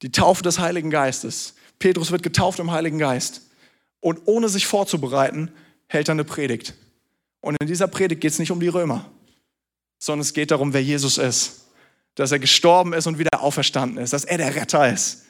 Die 0.02 0.12
Taufe 0.12 0.42
des 0.42 0.58
Heiligen 0.58 0.90
Geistes. 0.90 1.54
Petrus 1.78 2.12
wird 2.12 2.24
getauft 2.24 2.58
im 2.58 2.72
Heiligen 2.72 2.98
Geist. 2.98 3.44
Und 4.00 4.22
ohne 4.26 4.50
sich 4.50 4.66
vorzubereiten, 4.66 5.52
hält 5.88 6.10
er 6.10 6.14
eine 6.14 6.24
Predigt. 6.24 6.74
Und 7.42 7.58
in 7.62 7.68
dieser 7.68 7.88
Predigt 7.88 8.22
geht 8.22 8.32
es 8.32 8.40
nicht 8.40 8.52
um 8.52 8.60
die 8.60 8.70
Römer, 8.70 9.12
sondern 10.00 10.22
es 10.22 10.34
geht 10.34 10.50
darum, 10.50 10.74
wer 10.74 10.82
Jesus 10.82 11.20
ist. 11.20 11.65
Dass 12.16 12.32
er 12.32 12.40
gestorben 12.40 12.94
ist 12.94 13.08
und 13.08 13.20
wieder 13.20 13.42
auferstanden 13.42 13.98
ist. 13.98 14.14
Dass 14.14 14.26
er 14.26 14.38
der 14.38 14.56
Retter 14.56 14.92
ist. 14.92 15.26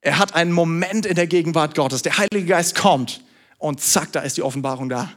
Er 0.00 0.18
hat 0.18 0.34
einen 0.34 0.52
Moment 0.52 1.06
in 1.06 1.14
der 1.14 1.26
Gegenwart 1.26 1.74
Gottes. 1.74 2.02
Der 2.02 2.18
Heilige 2.18 2.46
Geist 2.46 2.74
kommt 2.74 3.22
und 3.58 3.80
zack, 3.80 4.12
da 4.12 4.20
ist 4.20 4.36
die 4.36 4.42
Offenbarung 4.42 4.88
da. 4.88 5.12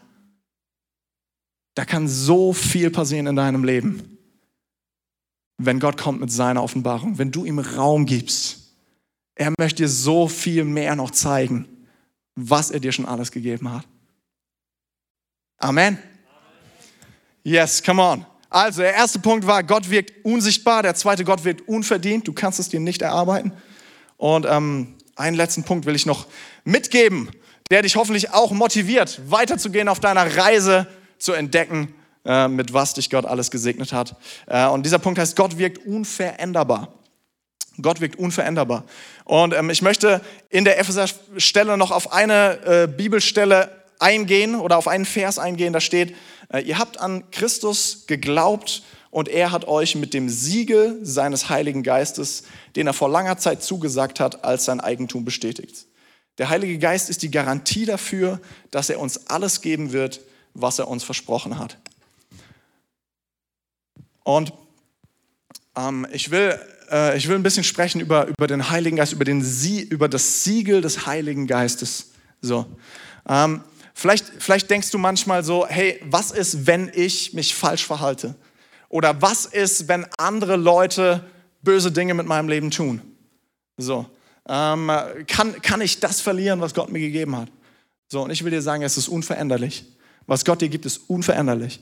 Da 1.73 1.85
kann 1.85 2.07
so 2.07 2.53
viel 2.53 2.89
passieren 2.89 3.27
in 3.27 3.35
deinem 3.35 3.63
Leben 3.63 4.15
wenn 5.57 5.79
Gott 5.79 5.97
kommt 5.97 6.19
mit 6.19 6.31
seiner 6.31 6.63
Offenbarung, 6.63 7.17
wenn 7.17 7.31
du 7.31 7.45
ihm 7.45 7.59
Raum 7.59 8.05
gibst. 8.05 8.75
Er 9.35 9.53
möchte 9.57 9.83
dir 9.83 9.89
so 9.89 10.27
viel 10.27 10.63
mehr 10.63 10.95
noch 10.95 11.11
zeigen, 11.11 11.67
was 12.35 12.71
er 12.71 12.79
dir 12.79 12.91
schon 12.91 13.05
alles 13.05 13.31
gegeben 13.31 13.71
hat. 13.71 13.87
Amen. 15.57 15.97
Yes, 17.43 17.81
come 17.81 18.01
on. 18.01 18.25
Also, 18.49 18.81
der 18.81 18.93
erste 18.93 19.19
Punkt 19.19 19.47
war, 19.47 19.63
Gott 19.63 19.89
wirkt 19.89 20.25
unsichtbar. 20.25 20.83
Der 20.83 20.95
zweite, 20.95 21.23
Gott 21.25 21.43
wirkt 21.43 21.67
unverdient. 21.67 22.27
Du 22.27 22.33
kannst 22.33 22.59
es 22.59 22.69
dir 22.69 22.79
nicht 22.79 23.01
erarbeiten. 23.01 23.51
Und 24.17 24.45
ähm, 24.49 24.95
einen 25.15 25.35
letzten 25.35 25.63
Punkt 25.63 25.85
will 25.85 25.95
ich 25.95 26.05
noch 26.05 26.27
mitgeben, 26.63 27.29
der 27.71 27.81
dich 27.81 27.95
hoffentlich 27.95 28.31
auch 28.31 28.51
motiviert, 28.51 29.19
weiterzugehen 29.29 29.87
auf 29.87 29.99
deiner 29.99 30.37
Reise 30.37 30.87
zu 31.17 31.33
entdecken, 31.33 31.93
äh, 32.25 32.47
mit 32.47 32.73
was 32.73 32.93
dich 32.93 33.09
Gott 33.09 33.25
alles 33.25 33.51
gesegnet 33.51 33.93
hat. 33.93 34.15
Äh, 34.47 34.67
und 34.67 34.85
dieser 34.85 34.99
Punkt 34.99 35.19
heißt, 35.19 35.35
Gott 35.35 35.57
wirkt 35.57 35.85
unveränderbar. 35.85 36.93
Gott 37.81 37.99
wirkt 38.01 38.17
unveränderbar. 38.17 38.85
Und 39.25 39.53
ähm, 39.53 39.69
ich 39.69 39.81
möchte 39.81 40.21
in 40.49 40.63
der 40.63 40.79
Epheser-Stelle 40.79 41.77
noch 41.77 41.91
auf 41.91 42.13
eine 42.13 42.59
äh, 42.65 42.87
Bibelstelle 42.87 43.69
eingehen 43.99 44.55
oder 44.55 44.77
auf 44.77 44.87
einen 44.87 45.05
Vers 45.05 45.39
eingehen, 45.39 45.73
da 45.73 45.81
steht, 45.81 46.15
ihr 46.63 46.77
habt 46.77 46.99
an 46.99 47.29
Christus 47.31 48.05
geglaubt 48.07 48.83
und 49.11 49.29
er 49.29 49.51
hat 49.51 49.67
euch 49.67 49.95
mit 49.95 50.13
dem 50.13 50.29
Siegel 50.29 50.99
seines 51.01 51.49
Heiligen 51.49 51.83
Geistes, 51.83 52.43
den 52.75 52.87
er 52.87 52.93
vor 52.93 53.09
langer 53.09 53.37
Zeit 53.37 53.63
zugesagt 53.63 54.19
hat, 54.19 54.43
als 54.43 54.65
sein 54.65 54.81
Eigentum 54.81 55.23
bestätigt. 55.23 55.85
Der 56.37 56.49
Heilige 56.49 56.77
Geist 56.77 57.09
ist 57.09 57.21
die 57.21 57.31
Garantie 57.31 57.85
dafür, 57.85 58.41
dass 58.71 58.89
er 58.89 58.99
uns 58.99 59.27
alles 59.27 59.61
geben 59.61 59.93
wird, 59.93 60.19
was 60.53 60.79
er 60.79 60.87
uns 60.87 61.03
versprochen 61.03 61.57
hat. 61.57 61.77
Und 64.23 64.51
ähm, 65.77 66.05
ich, 66.11 66.31
will, 66.31 66.59
äh, 66.91 67.17
ich 67.17 67.27
will 67.27 67.35
ein 67.35 67.43
bisschen 67.43 67.63
sprechen 67.63 68.01
über, 68.01 68.27
über 68.27 68.47
den 68.47 68.69
Heiligen 68.69 68.97
Geist, 68.97 69.13
über, 69.13 69.23
den 69.23 69.41
Sie, 69.41 69.81
über 69.81 70.09
das 70.09 70.43
Siegel 70.43 70.81
des 70.81 71.05
Heiligen 71.05 71.47
Geistes. 71.47 72.11
So. 72.41 72.65
Ähm, 73.27 73.61
vielleicht, 73.95 74.25
vielleicht 74.37 74.69
denkst 74.69 74.91
du 74.91 74.99
manchmal 74.99 75.43
so, 75.43 75.65
hey, 75.67 75.99
was 76.03 76.29
ist, 76.29 76.67
wenn 76.67 76.91
ich 76.93 77.33
mich 77.33 77.55
falsch 77.55 77.85
verhalte? 77.85 78.35
Oder 78.89 79.19
was 79.21 79.45
ist, 79.45 79.87
wenn 79.87 80.05
andere 80.17 80.57
Leute 80.57 81.25
böse 81.63 81.91
Dinge 81.91 82.13
mit 82.13 82.27
meinem 82.27 82.47
Leben 82.47 82.69
tun? 82.69 83.01
So. 83.77 84.05
Ähm, 84.47 84.91
kann, 85.27 85.59
kann 85.63 85.81
ich 85.81 85.99
das 85.99 86.21
verlieren, 86.21 86.61
was 86.61 86.75
Gott 86.75 86.91
mir 86.91 86.99
gegeben 86.99 87.35
hat? 87.35 87.49
So, 88.07 88.21
und 88.21 88.29
ich 88.29 88.43
will 88.43 88.51
dir 88.51 88.61
sagen, 88.61 88.83
es 88.83 88.97
ist 88.97 89.07
unveränderlich. 89.07 89.85
Was 90.27 90.45
Gott 90.45 90.61
dir 90.61 90.69
gibt, 90.69 90.85
ist 90.85 91.01
unveränderlich. 91.07 91.79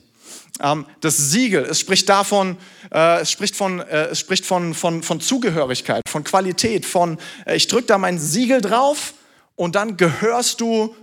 Ähm, 0.60 0.86
das 1.00 1.16
Siegel, 1.16 1.64
es 1.64 1.80
spricht 1.80 2.08
davon, 2.08 2.56
äh, 2.90 3.20
es 3.20 3.30
spricht 3.30 3.56
von, 3.56 3.80
äh, 3.80 4.06
es 4.06 4.20
spricht 4.20 4.46
von, 4.46 4.72
von, 4.72 5.02
von 5.02 5.20
Zugehörigkeit, 5.20 6.02
von 6.08 6.24
Qualität, 6.24 6.86
von, 6.86 7.18
äh, 7.46 7.56
ich 7.56 7.68
drücke 7.68 7.86
da 7.86 7.98
mein 7.98 8.18
Siegel 8.18 8.60
drauf 8.60 9.14
und 9.56 9.74
dann 9.74 9.96
gehörst 9.96 10.60
du 10.60 10.94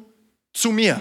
zu 0.53 0.71
mir. 0.71 0.99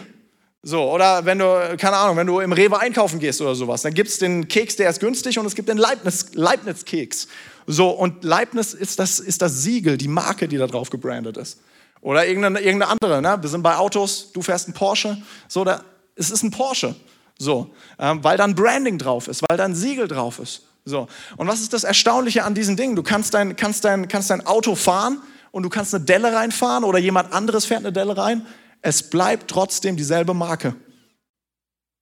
So, 0.62 0.92
oder 0.92 1.24
wenn 1.24 1.38
du, 1.38 1.76
keine 1.78 1.96
Ahnung, 1.96 2.18
wenn 2.18 2.26
du 2.26 2.40
im 2.40 2.52
Rewe 2.52 2.78
einkaufen 2.78 3.18
gehst 3.18 3.40
oder 3.40 3.54
sowas, 3.54 3.80
dann 3.82 3.94
gibt 3.94 4.10
es 4.10 4.18
den 4.18 4.46
Keks, 4.46 4.76
der 4.76 4.90
ist 4.90 5.00
günstig 5.00 5.38
und 5.38 5.46
es 5.46 5.54
gibt 5.54 5.70
den 5.70 5.78
Leibniz-Keks. 5.78 6.34
Leibniz 6.34 7.28
so, 7.66 7.90
und 7.90 8.24
Leibniz 8.24 8.74
ist 8.74 8.98
das, 8.98 9.20
ist 9.20 9.40
das 9.40 9.62
Siegel, 9.62 9.96
die 9.96 10.08
Marke, 10.08 10.48
die 10.48 10.58
da 10.58 10.66
drauf 10.66 10.90
gebrandet 10.90 11.38
ist. 11.38 11.60
Oder 12.02 12.26
irgendeine, 12.26 12.60
irgendeine 12.60 12.92
andere, 12.92 13.22
ne? 13.22 13.38
wir 13.40 13.48
sind 13.48 13.62
bei 13.62 13.76
Autos, 13.76 14.32
du 14.32 14.42
fährst 14.42 14.66
einen 14.66 14.74
Porsche, 14.74 15.20
so, 15.48 15.64
da, 15.64 15.82
es 16.14 16.30
ist 16.30 16.42
ein 16.42 16.50
Porsche. 16.50 16.94
So, 17.38 17.74
ähm, 17.98 18.22
weil 18.22 18.36
dann 18.36 18.54
Branding 18.54 18.98
drauf 18.98 19.26
ist, 19.26 19.42
weil 19.48 19.56
dann 19.56 19.74
Siegel 19.74 20.06
drauf 20.08 20.38
ist. 20.40 20.62
So. 20.84 21.08
Und 21.38 21.48
was 21.48 21.62
ist 21.62 21.72
das 21.72 21.84
Erstaunliche 21.84 22.44
an 22.44 22.54
diesen 22.54 22.76
Dingen? 22.76 22.96
Du 22.96 23.02
kannst 23.02 23.32
dein, 23.32 23.56
kannst, 23.56 23.84
dein, 23.84 24.08
kannst 24.08 24.28
dein 24.28 24.46
Auto 24.46 24.74
fahren 24.74 25.22
und 25.50 25.62
du 25.62 25.70
kannst 25.70 25.94
eine 25.94 26.04
Delle 26.04 26.34
reinfahren 26.34 26.84
oder 26.84 26.98
jemand 26.98 27.32
anderes 27.32 27.64
fährt 27.64 27.80
eine 27.80 27.94
Delle 27.94 28.14
rein. 28.14 28.46
Es 28.82 29.08
bleibt 29.08 29.48
trotzdem 29.48 29.96
dieselbe 29.96 30.34
Marke. 30.34 30.74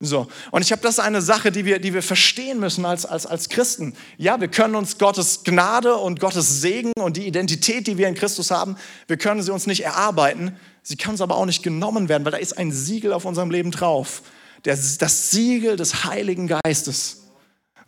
So, 0.01 0.27
und 0.51 0.61
ich 0.61 0.71
habe 0.71 0.81
das 0.81 0.97
eine 0.97 1.21
Sache, 1.21 1.51
die 1.51 1.65
wir, 1.65 1.79
die 1.79 1.93
wir 1.93 2.01
verstehen 2.01 2.61
müssen 2.61 2.85
als, 2.85 3.05
als, 3.05 3.25
als 3.25 3.49
Christen. 3.49 3.93
Ja, 4.17 4.39
wir 4.39 4.47
können 4.47 4.75
uns 4.75 4.97
Gottes 4.97 5.43
Gnade 5.43 5.95
und 5.95 6.21
Gottes 6.21 6.61
Segen 6.61 6.93
und 6.97 7.17
die 7.17 7.27
Identität, 7.27 7.85
die 7.85 7.97
wir 7.97 8.07
in 8.07 8.15
Christus 8.15 8.49
haben, 8.49 8.77
wir 9.07 9.17
können 9.17 9.41
sie 9.41 9.51
uns 9.51 9.67
nicht 9.67 9.83
erarbeiten. 9.83 10.57
Sie 10.83 10.95
kann 10.95 11.11
uns 11.11 11.21
aber 11.21 11.35
auch 11.35 11.45
nicht 11.45 11.63
genommen 11.63 12.07
werden, 12.07 12.23
weil 12.23 12.31
da 12.31 12.37
ist 12.37 12.57
ein 12.57 12.71
Siegel 12.71 13.11
auf 13.11 13.25
unserem 13.25 13.51
Leben 13.51 13.71
drauf 13.71 14.21
das, 14.63 14.97
das 14.97 15.31
Siegel 15.31 15.75
des 15.75 16.05
Heiligen 16.05 16.47
Geistes. 16.47 17.18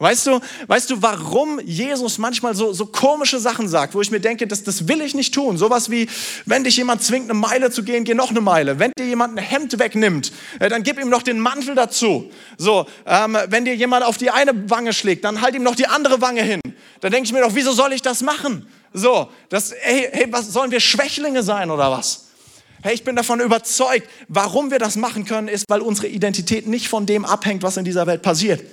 Weißt 0.02 0.26
du, 0.26 0.40
weißt 0.66 0.90
du, 0.90 1.04
warum 1.04 1.60
Jesus 1.64 2.18
manchmal 2.18 2.56
so, 2.56 2.74
so 2.74 2.88
komische 2.88 3.40
Sachen 3.40 3.68
sagt, 3.68 3.94
wo 3.94 4.02
ich 4.02 4.10
mir 4.10 4.20
denke, 4.20 4.48
das, 4.48 4.64
das 4.64 4.88
will 4.88 5.00
ich 5.00 5.14
nicht 5.14 5.32
tun. 5.32 5.60
Sowas 5.60 5.92
wie, 5.92 6.10
wenn 6.48 6.64
dich 6.64 6.76
jemand 6.78 7.04
zwingt, 7.04 7.30
eine 7.30 7.38
Meile 7.38 7.70
zu 7.70 7.84
gehen, 7.84 8.04
geh 8.04 8.16
noch 8.16 8.32
eine 8.32 8.42
Meile. 8.42 8.80
Wenn 8.80 8.92
dir 8.98 9.06
jemand 9.06 9.38
ein 9.38 9.44
Hemd 9.44 9.78
wegnimmt, 9.78 10.32
äh, 10.60 10.70
dann 10.70 10.82
gib 10.82 11.00
ihm 11.00 11.10
noch 11.10 11.22
den 11.22 11.40
Mantel 11.40 11.76
dazu. 11.76 12.32
So, 12.58 12.88
ähm, 13.06 13.38
wenn 13.50 13.64
dir 13.64 13.76
jemand 13.76 14.04
auf 14.04 14.18
die 14.18 14.32
eine 14.32 14.72
Wange 14.72 14.92
schlägt, 14.94 15.24
dann 15.24 15.40
halt 15.40 15.54
ihm 15.54 15.62
noch 15.62 15.76
die 15.76 15.86
andere 15.86 16.20
Wange 16.20 16.42
hin. 16.42 16.62
Dann 17.02 17.12
denke 17.12 17.28
ich 17.28 17.34
mir 17.34 17.42
doch, 17.42 17.54
wieso 17.54 17.72
soll 17.72 17.94
ich 17.94 18.02
das 18.02 18.24
machen? 18.24 18.66
So, 18.94 19.30
das, 19.50 19.72
hey, 19.82 20.10
hey, 20.12 20.28
was 20.32 20.52
sollen 20.52 20.72
wir 20.72 20.80
Schwächlinge 20.80 21.44
sein 21.44 21.70
oder 21.70 21.92
was? 21.92 22.30
Hey, 22.82 22.96
ich 22.96 23.04
bin 23.04 23.16
davon 23.16 23.40
überzeugt, 23.40 24.10
warum 24.28 24.72
wir 24.72 24.80
das 24.80 24.96
machen 24.96 25.26
können, 25.26 25.48
ist, 25.48 25.66
weil 25.68 25.82
unsere 25.82 26.08
Identität 26.08 26.66
nicht 26.66 26.88
von 26.88 27.06
dem 27.06 27.24
abhängt, 27.24 27.62
was 27.62 27.78
in 27.78 27.86
dieser 27.86 28.08
Welt 28.08 28.24
passiert. 28.24 28.64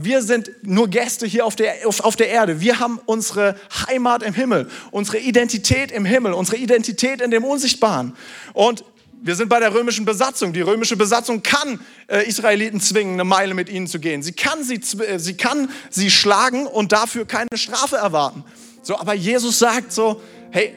Wir 0.00 0.22
sind 0.22 0.50
nur 0.62 0.88
Gäste 0.88 1.26
hier 1.26 1.46
auf 1.46 1.56
der, 1.56 1.74
auf, 1.86 2.00
auf 2.00 2.16
der 2.16 2.28
Erde. 2.28 2.60
Wir 2.60 2.80
haben 2.80 3.00
unsere 3.06 3.56
Heimat 3.86 4.22
im 4.22 4.34
Himmel, 4.34 4.68
unsere 4.90 5.18
Identität 5.18 5.90
im 5.90 6.04
Himmel, 6.04 6.32
unsere 6.32 6.56
Identität 6.56 7.20
in 7.20 7.30
dem 7.30 7.44
Unsichtbaren. 7.44 8.14
Und 8.54 8.84
wir 9.20 9.34
sind 9.34 9.48
bei 9.48 9.60
der 9.60 9.74
römischen 9.74 10.04
Besatzung. 10.04 10.52
Die 10.52 10.60
römische 10.60 10.96
Besatzung 10.96 11.42
kann 11.42 11.80
äh, 12.06 12.26
Israeliten 12.26 12.80
zwingen, 12.80 13.14
eine 13.14 13.24
Meile 13.24 13.54
mit 13.54 13.68
ihnen 13.68 13.86
zu 13.86 13.98
gehen. 13.98 14.22
Sie 14.22 14.32
kann 14.32 14.62
sie, 14.62 14.80
äh, 15.02 15.18
sie 15.18 15.34
kann 15.34 15.70
sie 15.90 16.10
schlagen 16.10 16.66
und 16.66 16.92
dafür 16.92 17.26
keine 17.26 17.48
Strafe 17.54 17.96
erwarten. 17.96 18.44
So, 18.82 18.98
aber 18.98 19.14
Jesus 19.14 19.58
sagt 19.58 19.92
so, 19.92 20.22
hey, 20.50 20.74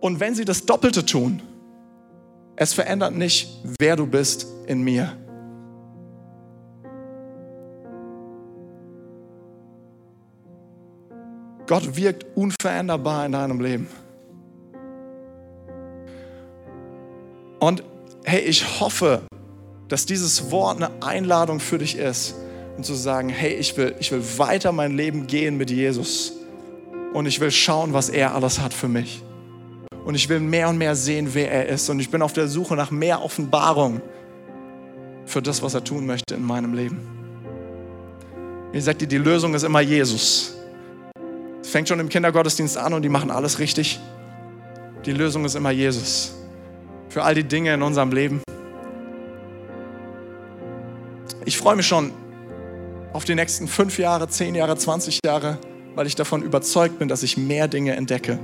und 0.00 0.18
wenn 0.18 0.34
sie 0.34 0.44
das 0.44 0.66
Doppelte 0.66 1.06
tun, 1.06 1.42
es 2.56 2.74
verändert 2.74 3.14
nicht, 3.14 3.48
wer 3.78 3.96
du 3.96 4.06
bist 4.06 4.46
in 4.66 4.82
mir. 4.82 5.16
Gott 11.66 11.96
wirkt 11.96 12.26
unveränderbar 12.34 13.26
in 13.26 13.32
deinem 13.32 13.60
Leben. 13.60 13.88
Und 17.60 17.84
hey, 18.24 18.40
ich 18.40 18.80
hoffe, 18.80 19.22
dass 19.88 20.06
dieses 20.06 20.50
Wort 20.50 20.78
eine 20.78 20.90
Einladung 21.02 21.60
für 21.60 21.78
dich 21.78 21.96
ist, 21.96 22.34
um 22.76 22.82
zu 22.82 22.94
sagen, 22.94 23.28
hey, 23.28 23.54
ich 23.54 23.76
will, 23.76 23.94
ich 24.00 24.10
will 24.10 24.22
weiter 24.36 24.72
mein 24.72 24.96
Leben 24.96 25.26
gehen 25.26 25.56
mit 25.56 25.70
Jesus 25.70 26.32
und 27.12 27.26
ich 27.26 27.40
will 27.40 27.50
schauen, 27.50 27.92
was 27.92 28.08
er 28.08 28.34
alles 28.34 28.58
hat 28.58 28.74
für 28.74 28.88
mich. 28.88 29.22
Und 30.04 30.14
ich 30.14 30.28
will 30.28 30.40
mehr 30.40 30.68
und 30.68 30.78
mehr 30.78 30.96
sehen, 30.96 31.28
wer 31.32 31.52
er 31.52 31.68
ist. 31.68 31.88
Und 31.88 32.00
ich 32.00 32.10
bin 32.10 32.22
auf 32.22 32.32
der 32.32 32.48
Suche 32.48 32.74
nach 32.74 32.90
mehr 32.90 33.22
Offenbarung 33.22 34.00
für 35.26 35.40
das, 35.40 35.62
was 35.62 35.74
er 35.74 35.84
tun 35.84 36.06
möchte 36.06 36.34
in 36.34 36.42
meinem 36.42 36.74
Leben. 36.74 37.00
Ich 38.72 38.84
sage 38.84 38.98
dir, 38.98 39.06
die 39.06 39.18
Lösung 39.18 39.54
ist 39.54 39.62
immer 39.62 39.80
Jesus. 39.80 40.56
Es 41.62 41.70
fängt 41.70 41.88
schon 41.88 42.00
im 42.00 42.08
Kindergottesdienst 42.08 42.76
an 42.76 42.92
und 42.92 43.02
die 43.02 43.08
machen 43.08 43.30
alles 43.30 43.58
richtig. 43.58 44.00
Die 45.06 45.12
Lösung 45.12 45.44
ist 45.44 45.54
immer 45.54 45.70
Jesus. 45.70 46.34
Für 47.08 47.22
all 47.22 47.34
die 47.34 47.44
Dinge 47.44 47.72
in 47.72 47.82
unserem 47.82 48.12
Leben. 48.12 48.42
Ich 51.44 51.56
freue 51.56 51.76
mich 51.76 51.86
schon 51.86 52.12
auf 53.12 53.24
die 53.24 53.34
nächsten 53.34 53.68
fünf 53.68 53.98
Jahre, 53.98 54.28
zehn 54.28 54.54
Jahre, 54.54 54.76
20 54.76 55.20
Jahre, 55.24 55.58
weil 55.94 56.06
ich 56.06 56.14
davon 56.14 56.42
überzeugt 56.42 56.98
bin, 56.98 57.08
dass 57.08 57.22
ich 57.22 57.36
mehr 57.36 57.68
Dinge 57.68 57.94
entdecke 57.96 58.38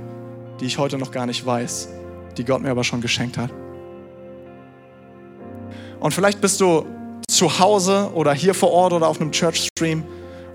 die 0.59 0.65
ich 0.65 0.77
heute 0.77 0.97
noch 0.97 1.11
gar 1.11 1.25
nicht 1.25 1.45
weiß, 1.45 1.89
die 2.37 2.43
Gott 2.43 2.61
mir 2.61 2.71
aber 2.71 2.83
schon 2.83 3.01
geschenkt 3.01 3.37
hat. 3.37 3.51
Und 5.99 6.13
vielleicht 6.13 6.41
bist 6.41 6.61
du 6.61 6.85
zu 7.29 7.59
Hause 7.59 8.11
oder 8.13 8.33
hier 8.33 8.53
vor 8.53 8.71
Ort 8.71 8.93
oder 8.93 9.07
auf 9.07 9.19
einem 9.19 9.31
Church-Stream 9.31 10.03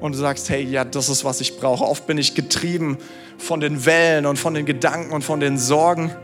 und 0.01 0.13
du 0.13 0.19
sagst, 0.19 0.49
hey, 0.51 0.63
ja, 0.63 0.85
das 0.85 1.09
ist, 1.09 1.25
was 1.25 1.41
ich 1.41 1.59
brauche. 1.59 1.85
Oft 1.85 2.07
bin 2.07 2.19
ich 2.19 2.35
getrieben 2.35 2.99
von 3.39 3.61
den 3.61 3.87
Wellen 3.87 4.27
und 4.27 4.39
von 4.39 4.55
den 4.55 4.67
Gedanken 4.67 5.13
und 5.13 5.23
von 5.23 5.41
den 5.41 5.59
Sorgen. 5.59 6.15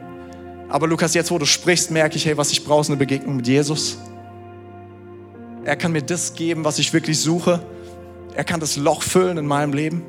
Aber 0.69 0.87
Lukas, 0.87 1.15
jetzt 1.15 1.31
wo 1.31 1.39
du 1.39 1.47
sprichst, 1.47 1.91
merke 1.91 2.17
ich, 2.17 2.27
hey, 2.27 2.37
was 2.37 2.53
ich 2.53 2.65
brauche, 2.65 2.83
ist 2.83 2.89
eine 2.89 2.97
Begegnung 2.97 3.37
mit 3.37 3.47
Jesus. 3.47 3.99
Er 5.65 5.77
kann 5.77 5.93
mir 5.93 6.03
das 6.03 6.35
geben, 6.35 6.65
was 6.65 6.79
ich 6.79 6.93
wirklich 6.93 7.19
suche. 7.21 7.61
Er 8.35 8.45
kann 8.45 8.61
das 8.61 8.77
Loch 8.77 9.03
füllen 9.03 9.37
in 9.39 9.47
meinem 9.47 9.73
Leben. 9.73 10.05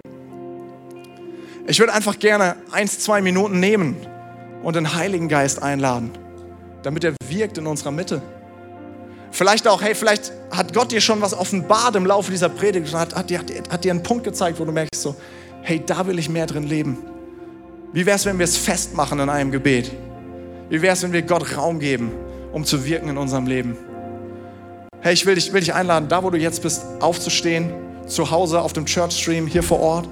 Ich 1.68 1.80
würde 1.80 1.94
einfach 1.94 2.20
gerne 2.20 2.56
eins, 2.72 3.00
zwei 3.00 3.22
Minuten 3.22 3.60
nehmen 3.60 3.96
und 4.64 4.76
den 4.76 4.94
Heiligen 4.94 5.28
Geist 5.28 5.62
einladen, 5.62 6.12
damit 6.84 7.04
er 7.04 7.16
wirkt 7.30 7.58
in 7.58 7.68
unserer 7.68 7.92
Mitte. 7.92 8.22
Vielleicht 9.32 9.66
auch, 9.68 9.82
hey, 9.82 9.96
vielleicht 9.96 10.34
hat 10.52 10.74
Gott 10.74 10.92
dir 10.92 11.00
schon 11.00 11.22
was 11.22 11.34
offenbart 11.34 11.96
im 11.96 12.06
Laufe 12.06 12.32
dieser 12.32 12.50
Predigt 12.50 12.94
und 12.94 13.00
hat, 13.00 13.16
hat, 13.16 13.30
dir, 13.30 13.40
hat 13.70 13.84
dir 13.84 13.92
einen 13.92 14.04
Punkt 14.04 14.26
gezeigt, 14.26 14.60
wo 14.60 14.66
du 14.66 14.74
merkst 14.74 15.02
so, 15.02 15.16
hey, 15.62 15.82
da 15.86 16.06
will 16.06 16.20
ich 16.20 16.28
mehr 16.28 16.46
drin 16.46 16.64
leben. 16.64 16.98
Wie 17.94 18.06
wäre 18.06 18.18
es, 18.18 18.26
wenn 18.26 18.38
wir 18.38 18.44
es 18.44 18.58
festmachen 18.58 19.20
in 19.20 19.30
einem 19.30 19.52
Gebet? 19.52 19.92
Wie 20.70 20.82
wäre 20.82 20.94
es, 20.94 21.04
wenn 21.04 21.14
wir 21.14 21.22
Gott 21.22 21.58
Raum 21.58 21.80
geben, 21.80 22.12
um 22.52 22.66
zu 22.66 22.86
wirken 22.86 23.08
in 23.08 23.18
unserem 23.18 23.48
Leben? 23.48 23.78
Hey, 25.00 25.14
ich 25.14 25.26
will 25.26 25.36
dich, 25.36 25.52
will 25.54 25.62
dich 25.62 25.74
einladen, 25.74 26.10
da 26.10 26.24
wo 26.24 26.30
du 26.30 26.38
jetzt 26.38 26.62
bist, 26.62 26.84
aufzustehen, 27.00 27.74
zu 28.08 28.30
Hause 28.30 28.62
auf 28.62 28.74
dem 28.74 28.86
Church 28.86 29.14
Stream, 29.14 29.48
hier 29.48 29.64
vor 29.64 29.80
Ort. 29.80 30.10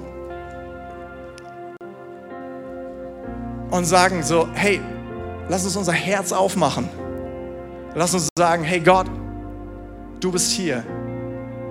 Und 3.69 3.85
sagen 3.85 4.23
so, 4.23 4.47
hey, 4.53 4.79
lass 5.49 5.65
uns 5.65 5.75
unser 5.75 5.93
Herz 5.93 6.31
aufmachen. 6.31 6.89
Lass 7.95 8.13
uns 8.13 8.29
sagen, 8.37 8.63
hey 8.63 8.79
Gott, 8.79 9.07
du 10.19 10.31
bist 10.31 10.51
hier. 10.51 10.83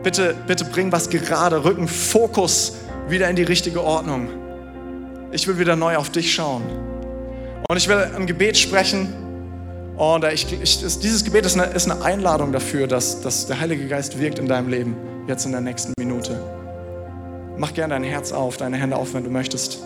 Bitte, 0.03 0.35
bitte 0.47 0.65
bring 0.65 0.91
was 0.91 1.09
gerade, 1.11 1.65
rücken 1.65 1.87
Fokus 1.87 2.75
wieder 3.09 3.29
in 3.29 3.37
die 3.37 3.43
richtige 3.43 3.83
Ordnung. 3.83 4.29
Ich 5.33 5.47
will 5.47 5.59
wieder 5.59 5.77
neu 5.77 5.97
auf 5.97 6.11
dich 6.11 6.33
schauen. 6.33 6.63
Und 7.69 7.77
ich 7.77 7.89
will 7.89 7.99
ein 8.17 8.27
Gebet 8.27 8.57
sprechen. 8.57 9.13
Und 9.97 10.25
ich, 10.25 10.47
ich, 10.53 10.81
dieses 11.01 11.25
Gebet 11.25 11.45
ist 11.45 11.59
eine, 11.59 11.73
ist 11.73 11.91
eine 11.91 12.03
Einladung 12.03 12.53
dafür, 12.53 12.87
dass, 12.87 13.21
dass 13.21 13.47
der 13.47 13.61
Heilige 13.61 13.87
Geist 13.89 14.19
wirkt 14.19 14.39
in 14.39 14.47
deinem 14.47 14.69
Leben, 14.69 14.97
jetzt 15.27 15.45
in 15.45 15.53
der 15.53 15.61
nächsten 15.61 15.93
Minute. 15.99 16.41
Mach 17.57 17.75
gerne 17.75 17.95
dein 17.95 18.05
Herz 18.05 18.33
auf, 18.33 18.57
deine 18.57 18.77
Hände 18.77 18.97
auf, 18.97 19.15
wenn 19.15 19.25
du 19.25 19.31
möchtest. 19.31 19.83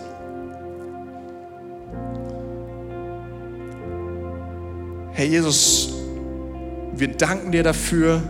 Herr 5.13 5.25
Jesus, 5.25 5.92
wir 6.95 7.07
danken 7.09 7.51
dir 7.51 7.63
dafür, 7.63 8.21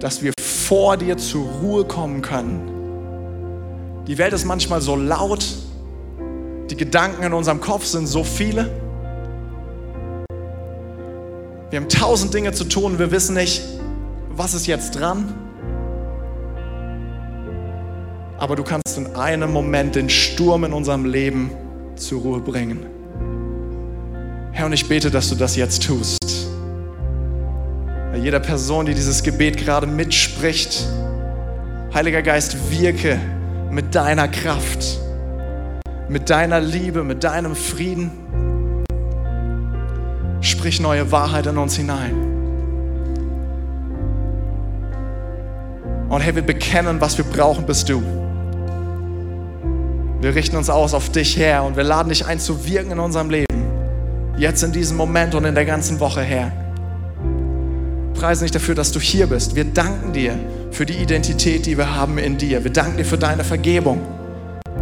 dass 0.00 0.22
wir 0.22 0.32
vor 0.38 0.96
dir 0.96 1.16
zur 1.16 1.46
Ruhe 1.46 1.84
kommen 1.84 2.22
können. 2.22 4.04
Die 4.06 4.18
Welt 4.18 4.32
ist 4.32 4.44
manchmal 4.44 4.80
so 4.80 4.96
laut, 4.96 5.44
die 6.70 6.76
Gedanken 6.76 7.22
in 7.22 7.32
unserem 7.32 7.60
Kopf 7.60 7.84
sind 7.84 8.06
so 8.06 8.22
viele. 8.24 8.70
Wir 11.70 11.80
haben 11.80 11.88
tausend 11.88 12.32
Dinge 12.32 12.52
zu 12.52 12.64
tun, 12.64 12.98
wir 12.98 13.10
wissen 13.10 13.34
nicht, 13.34 13.62
was 14.30 14.54
ist 14.54 14.66
jetzt 14.66 14.98
dran. 14.98 15.34
Aber 18.38 18.54
du 18.56 18.62
kannst 18.62 18.96
in 18.96 19.16
einem 19.16 19.52
Moment 19.52 19.96
den 19.96 20.08
Sturm 20.08 20.64
in 20.64 20.72
unserem 20.72 21.04
Leben 21.04 21.50
zur 21.96 22.22
Ruhe 22.22 22.40
bringen. 22.40 22.86
Herr, 24.52 24.66
und 24.66 24.72
ich 24.72 24.88
bete, 24.88 25.10
dass 25.10 25.28
du 25.28 25.34
das 25.34 25.56
jetzt 25.56 25.82
tust. 25.82 26.47
Jeder 28.22 28.40
Person, 28.40 28.86
die 28.86 28.94
dieses 28.94 29.22
Gebet 29.22 29.56
gerade 29.56 29.86
mitspricht, 29.86 30.86
Heiliger 31.94 32.22
Geist, 32.22 32.70
wirke 32.70 33.18
mit 33.70 33.94
deiner 33.94 34.28
Kraft 34.28 34.98
mit 36.08 36.30
deiner 36.30 36.60
Liebe, 36.60 37.04
mit 37.04 37.24
deinem 37.24 37.54
Frieden. 37.54 38.10
Sprich 40.40 40.80
neue 40.80 41.10
Wahrheit 41.12 41.46
in 41.46 41.58
uns 41.58 41.76
hinein. 41.76 42.14
Und 46.08 46.20
hey, 46.22 46.34
wir 46.34 46.42
bekennen, 46.42 47.00
was 47.00 47.18
wir 47.18 47.24
brauchen, 47.24 47.66
bist 47.66 47.88
du. 47.88 48.02
Wir 50.20 50.34
richten 50.34 50.56
uns 50.56 50.70
aus 50.70 50.94
auf 50.94 51.10
dich 51.10 51.36
her 51.36 51.62
und 51.62 51.76
wir 51.76 51.84
laden 51.84 52.08
dich 52.08 52.26
ein 52.26 52.40
zu 52.40 52.66
wirken 52.66 52.92
in 52.92 52.98
unserem 52.98 53.30
Leben. 53.30 53.46
Jetzt 54.36 54.62
in 54.62 54.72
diesem 54.72 54.96
Moment 54.96 55.34
und 55.34 55.44
in 55.44 55.54
der 55.54 55.66
ganzen 55.66 56.00
Woche, 56.00 56.22
Herr. 56.22 56.50
Preisen 58.18 58.42
dich 58.42 58.50
dafür, 58.50 58.74
dass 58.74 58.90
du 58.90 58.98
hier 58.98 59.28
bist. 59.28 59.54
Wir 59.54 59.62
danken 59.62 60.12
dir 60.12 60.36
für 60.72 60.84
die 60.84 60.94
Identität, 60.94 61.66
die 61.66 61.78
wir 61.78 61.94
haben 61.94 62.18
in 62.18 62.36
dir. 62.36 62.64
Wir 62.64 62.72
danken 62.72 62.96
dir 62.96 63.04
für 63.04 63.16
deine 63.16 63.44
Vergebung. 63.44 64.00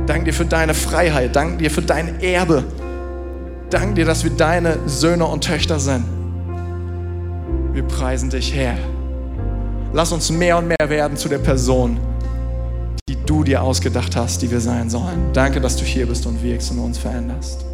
Dank 0.07 0.24
dir 0.24 0.32
für 0.32 0.47
deine 0.47 0.72
Freiheit. 0.72 1.37
Dank 1.37 1.59
dir 1.59 1.70
für 1.70 1.82
dein 1.82 2.18
Erbe. 2.22 2.64
Dank 3.68 3.95
dir, 3.97 4.07
dass 4.07 4.24
wir 4.24 4.30
deine 4.30 4.78
Söhne 4.87 5.26
und 5.26 5.45
Töchter 5.45 5.78
sind. 5.78 6.05
Wir 7.74 7.82
preisen 7.82 8.30
dich, 8.30 8.55
Herr. 8.55 8.78
Lass 9.93 10.12
uns 10.12 10.30
mehr 10.30 10.57
und 10.57 10.68
mehr 10.68 10.89
werden 10.89 11.18
zu 11.18 11.28
der 11.28 11.39
Person, 11.39 11.99
die 13.07 13.18
du 13.26 13.45
dir 13.45 13.62
ausgedacht 13.62 14.16
hast, 14.16 14.41
die 14.41 14.51
wir 14.51 14.61
sein 14.61 14.89
sollen. 14.89 15.30
Danke, 15.34 15.61
dass 15.61 15.76
du 15.76 15.84
hier 15.84 16.07
bist 16.07 16.24
und 16.24 16.43
wirkst 16.43 16.70
und 16.70 16.78
uns 16.78 16.97
veränderst. 16.97 17.66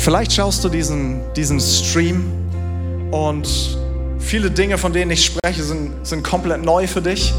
Vielleicht 0.00 0.32
schaust 0.32 0.64
du 0.64 0.68
diesen, 0.68 1.20
diesen 1.34 1.60
Stream 1.60 2.24
und 3.10 3.78
viele 4.18 4.50
Dinge, 4.50 4.78
von 4.78 4.92
denen 4.92 5.10
ich 5.10 5.24
spreche, 5.24 5.62
sind, 5.62 6.06
sind 6.06 6.24
komplett 6.24 6.64
neu 6.64 6.86
für 6.86 7.02
dich. 7.02 7.32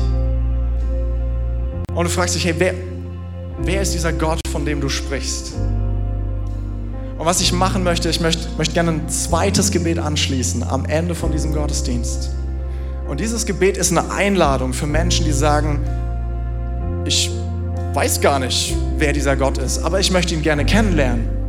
Und 1.94 2.06
du 2.06 2.10
fragst 2.10 2.36
dich, 2.36 2.46
hey, 2.46 2.56
wer, 2.58 2.74
wer 3.60 3.82
ist 3.82 3.94
dieser 3.94 4.14
Gott, 4.14 4.40
von 4.52 4.66
dem 4.66 4.80
du 4.80 4.90
sprichst? 4.90 5.54
Und 7.18 7.26
was 7.26 7.42
ich 7.42 7.52
machen 7.52 7.84
möchte, 7.84 8.10
ich 8.10 8.20
möchte, 8.20 8.48
möchte 8.58 8.74
gerne 8.74 8.92
ein 8.92 9.10
zweites 9.10 9.72
Gebet 9.72 10.00
anschließen 10.00 10.64
am 10.64 10.86
Ende 10.86 11.16
von 11.16 11.32
diesem 11.32 11.54
Gottesdienst. 11.54 12.32
Und 13.08 13.20
dieses 13.20 13.46
Gebet 13.46 13.78
ist 13.78 13.92
eine 13.92 14.12
Einladung 14.12 14.74
für 14.74 14.88
Menschen, 14.88 15.26
die 15.26 15.32
sagen, 15.32 15.82
ich 17.06 17.30
weiß 17.94 18.22
gar 18.22 18.40
nicht, 18.40 18.76
wer 18.98 19.14
dieser 19.14 19.36
Gott 19.36 19.58
ist, 19.58 19.84
aber 19.84 20.00
ich 20.00 20.12
möchte 20.12 20.34
ihn 20.34 20.42
gerne 20.42 20.66
kennenlernen. 20.66 21.41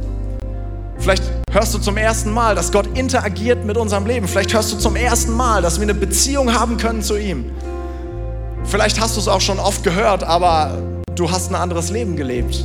Vielleicht 1.03 1.25
hörst 1.51 1.75
du 1.75 1.81
zum 1.81 1.97
ersten 1.97 2.31
Mal, 2.31 2.55
dass 2.55 2.71
Gott 2.71 2.97
interagiert 2.97 3.65
mit 3.65 3.77
unserem 3.77 4.07
Leben. 4.07 4.29
Vielleicht 4.29 4.55
hörst 4.55 4.73
du 4.73 4.79
zum 4.79 4.95
ersten 4.95 5.33
Mal, 5.33 5.61
dass 5.61 5.81
wir 5.81 5.83
eine 5.83 5.95
Beziehung 5.95 6.55
haben 6.55 6.77
können 6.77 7.03
zu 7.03 7.17
ihm. 7.17 7.51
Vielleicht 8.63 9.01
hast 9.01 9.17
du 9.17 9.21
es 9.21 9.27
auch 9.27 9.41
schon 9.41 9.59
oft 9.59 9.83
gehört, 9.83 10.23
aber 10.23 10.81
du 11.17 11.29
hast 11.29 11.51
ein 11.51 11.57
anderes 11.57 11.91
Leben 11.91 12.15
gelebt. 12.15 12.65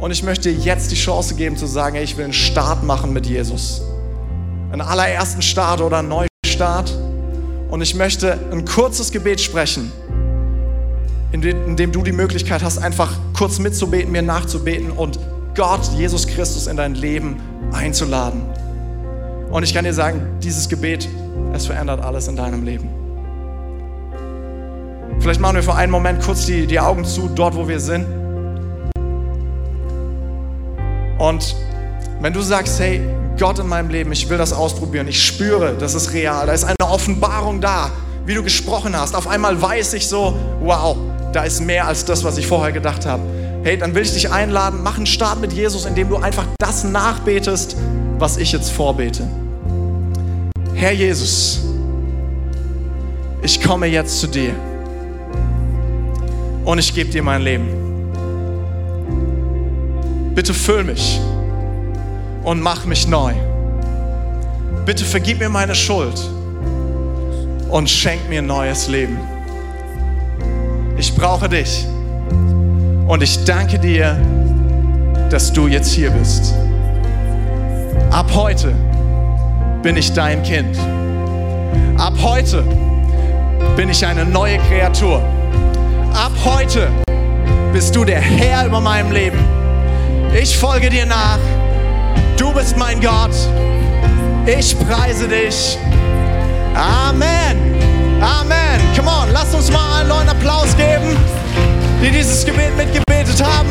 Und 0.00 0.10
ich 0.10 0.24
möchte 0.24 0.52
dir 0.52 0.58
jetzt 0.58 0.90
die 0.90 0.96
Chance 0.96 1.36
geben 1.36 1.56
zu 1.56 1.66
sagen, 1.66 1.94
ich 1.98 2.16
will 2.16 2.24
einen 2.24 2.32
Start 2.32 2.82
machen 2.82 3.12
mit 3.12 3.26
Jesus. 3.26 3.80
Einen 4.72 4.80
allerersten 4.80 5.40
Start 5.40 5.80
oder 5.82 5.98
einen 5.98 6.08
Neustart. 6.08 6.92
Und 7.70 7.80
ich 7.80 7.94
möchte 7.94 8.40
ein 8.50 8.64
kurzes 8.64 9.12
Gebet 9.12 9.40
sprechen, 9.40 9.92
in 11.30 11.76
dem 11.76 11.92
du 11.92 12.02
die 12.02 12.10
Möglichkeit 12.10 12.64
hast, 12.64 12.78
einfach 12.78 13.12
kurz 13.34 13.60
mitzubeten, 13.60 14.10
mir 14.10 14.22
nachzubeten 14.22 14.90
und 14.90 15.20
Gott, 15.60 15.92
Jesus 15.94 16.26
Christus 16.26 16.68
in 16.68 16.78
dein 16.78 16.94
Leben 16.94 17.38
einzuladen. 17.70 18.40
Und 19.50 19.62
ich 19.62 19.74
kann 19.74 19.84
dir 19.84 19.92
sagen, 19.92 20.38
dieses 20.42 20.70
Gebet, 20.70 21.06
es 21.52 21.66
verändert 21.66 22.02
alles 22.02 22.28
in 22.28 22.36
deinem 22.36 22.64
Leben. 22.64 22.88
Vielleicht 25.20 25.38
machen 25.38 25.56
wir 25.56 25.62
für 25.62 25.74
einen 25.74 25.92
Moment 25.92 26.22
kurz 26.22 26.46
die, 26.46 26.66
die 26.66 26.80
Augen 26.80 27.04
zu, 27.04 27.28
dort 27.28 27.54
wo 27.56 27.68
wir 27.68 27.78
sind. 27.78 28.06
Und 31.18 31.54
wenn 32.22 32.32
du 32.32 32.40
sagst, 32.40 32.80
hey, 32.80 33.02
Gott 33.38 33.58
in 33.58 33.68
meinem 33.68 33.90
Leben, 33.90 34.12
ich 34.12 34.30
will 34.30 34.38
das 34.38 34.54
ausprobieren, 34.54 35.08
ich 35.08 35.22
spüre, 35.22 35.74
das 35.78 35.94
ist 35.94 36.14
real, 36.14 36.46
da 36.46 36.54
ist 36.54 36.64
eine 36.64 36.90
Offenbarung 36.90 37.60
da, 37.60 37.90
wie 38.24 38.32
du 38.32 38.42
gesprochen 38.42 38.98
hast. 38.98 39.14
Auf 39.14 39.28
einmal 39.28 39.60
weiß 39.60 39.92
ich 39.92 40.08
so, 40.08 40.34
wow, 40.62 40.96
da 41.34 41.42
ist 41.42 41.60
mehr 41.60 41.86
als 41.86 42.06
das, 42.06 42.24
was 42.24 42.38
ich 42.38 42.46
vorher 42.46 42.72
gedacht 42.72 43.04
habe 43.04 43.39
hey, 43.62 43.76
dann 43.76 43.94
will 43.94 44.02
ich 44.02 44.12
dich 44.12 44.30
einladen, 44.30 44.80
mach 44.82 44.96
einen 44.96 45.06
Start 45.06 45.40
mit 45.40 45.52
Jesus, 45.52 45.84
indem 45.84 46.08
du 46.08 46.16
einfach 46.16 46.46
das 46.58 46.84
nachbetest, 46.84 47.76
was 48.18 48.36
ich 48.36 48.52
jetzt 48.52 48.70
vorbete. 48.70 49.28
Herr 50.74 50.92
Jesus, 50.92 51.60
ich 53.42 53.62
komme 53.62 53.86
jetzt 53.86 54.20
zu 54.20 54.26
dir 54.26 54.54
und 56.64 56.78
ich 56.78 56.94
gebe 56.94 57.10
dir 57.10 57.22
mein 57.22 57.42
Leben. 57.42 57.68
Bitte 60.34 60.54
füll 60.54 60.84
mich 60.84 61.20
und 62.44 62.60
mach 62.60 62.84
mich 62.86 63.06
neu. 63.06 63.34
Bitte 64.86 65.04
vergib 65.04 65.38
mir 65.38 65.50
meine 65.50 65.74
Schuld 65.74 66.18
und 67.68 67.90
schenk 67.90 68.28
mir 68.28 68.40
neues 68.40 68.88
Leben. 68.88 69.18
Ich 70.96 71.14
brauche 71.14 71.48
dich. 71.48 71.86
Und 73.10 73.24
ich 73.24 73.44
danke 73.44 73.76
dir, 73.76 74.16
dass 75.30 75.52
du 75.52 75.66
jetzt 75.66 75.90
hier 75.90 76.12
bist. 76.12 76.54
Ab 78.12 78.30
heute 78.32 78.72
bin 79.82 79.96
ich 79.96 80.12
dein 80.12 80.44
Kind. 80.44 80.78
Ab 81.98 82.12
heute 82.22 82.62
bin 83.74 83.88
ich 83.88 84.06
eine 84.06 84.24
neue 84.24 84.58
Kreatur. 84.58 85.24
Ab 86.14 86.30
heute 86.44 86.86
bist 87.72 87.96
du 87.96 88.04
der 88.04 88.20
Herr 88.20 88.66
über 88.66 88.80
meinem 88.80 89.10
Leben. 89.10 89.40
Ich 90.32 90.56
folge 90.56 90.88
dir 90.88 91.04
nach. 91.04 91.40
Du 92.36 92.52
bist 92.52 92.76
mein 92.76 93.00
Gott. 93.00 93.34
Ich 94.46 94.78
preise 94.86 95.26
dich. 95.26 95.76
Amen. 96.76 97.58
Amen. 98.22 98.80
Come 98.96 99.10
on, 99.10 99.32
lass 99.32 99.52
uns 99.52 99.68
mal 99.72 99.98
einen 99.98 100.10
neuen 100.10 100.28
Applaus 100.28 100.76
geben 100.76 101.39
die 102.02 102.10
dieses 102.10 102.44
Gebet 102.44 102.76
mitgebetet 102.76 103.42
haben. 103.42 103.70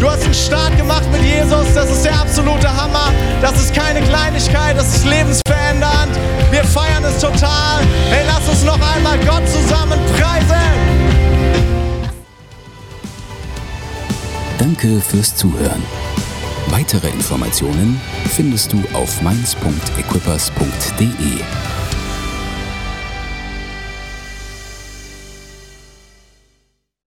Du 0.00 0.08
hast 0.10 0.24
einen 0.24 0.34
Start 0.34 0.76
gemacht 0.76 1.06
mit 1.12 1.22
Jesus. 1.22 1.72
Das 1.74 1.90
ist 1.90 2.04
der 2.04 2.20
absolute 2.20 2.68
Hammer. 2.68 3.12
Das 3.40 3.52
ist 3.60 3.72
keine 3.74 4.02
Kleinigkeit. 4.02 4.76
Das 4.76 4.96
ist 4.96 5.04
lebensverändernd. 5.04 6.18
Wir 6.50 6.64
feiern 6.64 7.04
es 7.04 7.20
total. 7.20 7.84
Hey, 8.10 8.24
lass 8.26 8.48
uns 8.48 8.64
noch 8.64 8.80
einmal 8.94 9.16
Gott 9.18 9.46
zusammen 9.48 10.00
preisen. 10.18 10.56
Danke 14.58 15.00
fürs 15.00 15.36
Zuhören. 15.36 15.82
Weitere 16.70 17.08
Informationen 17.08 18.00
findest 18.34 18.72
du 18.72 18.82
auf 18.92 19.22
mainz.equippers.de. 19.22 21.67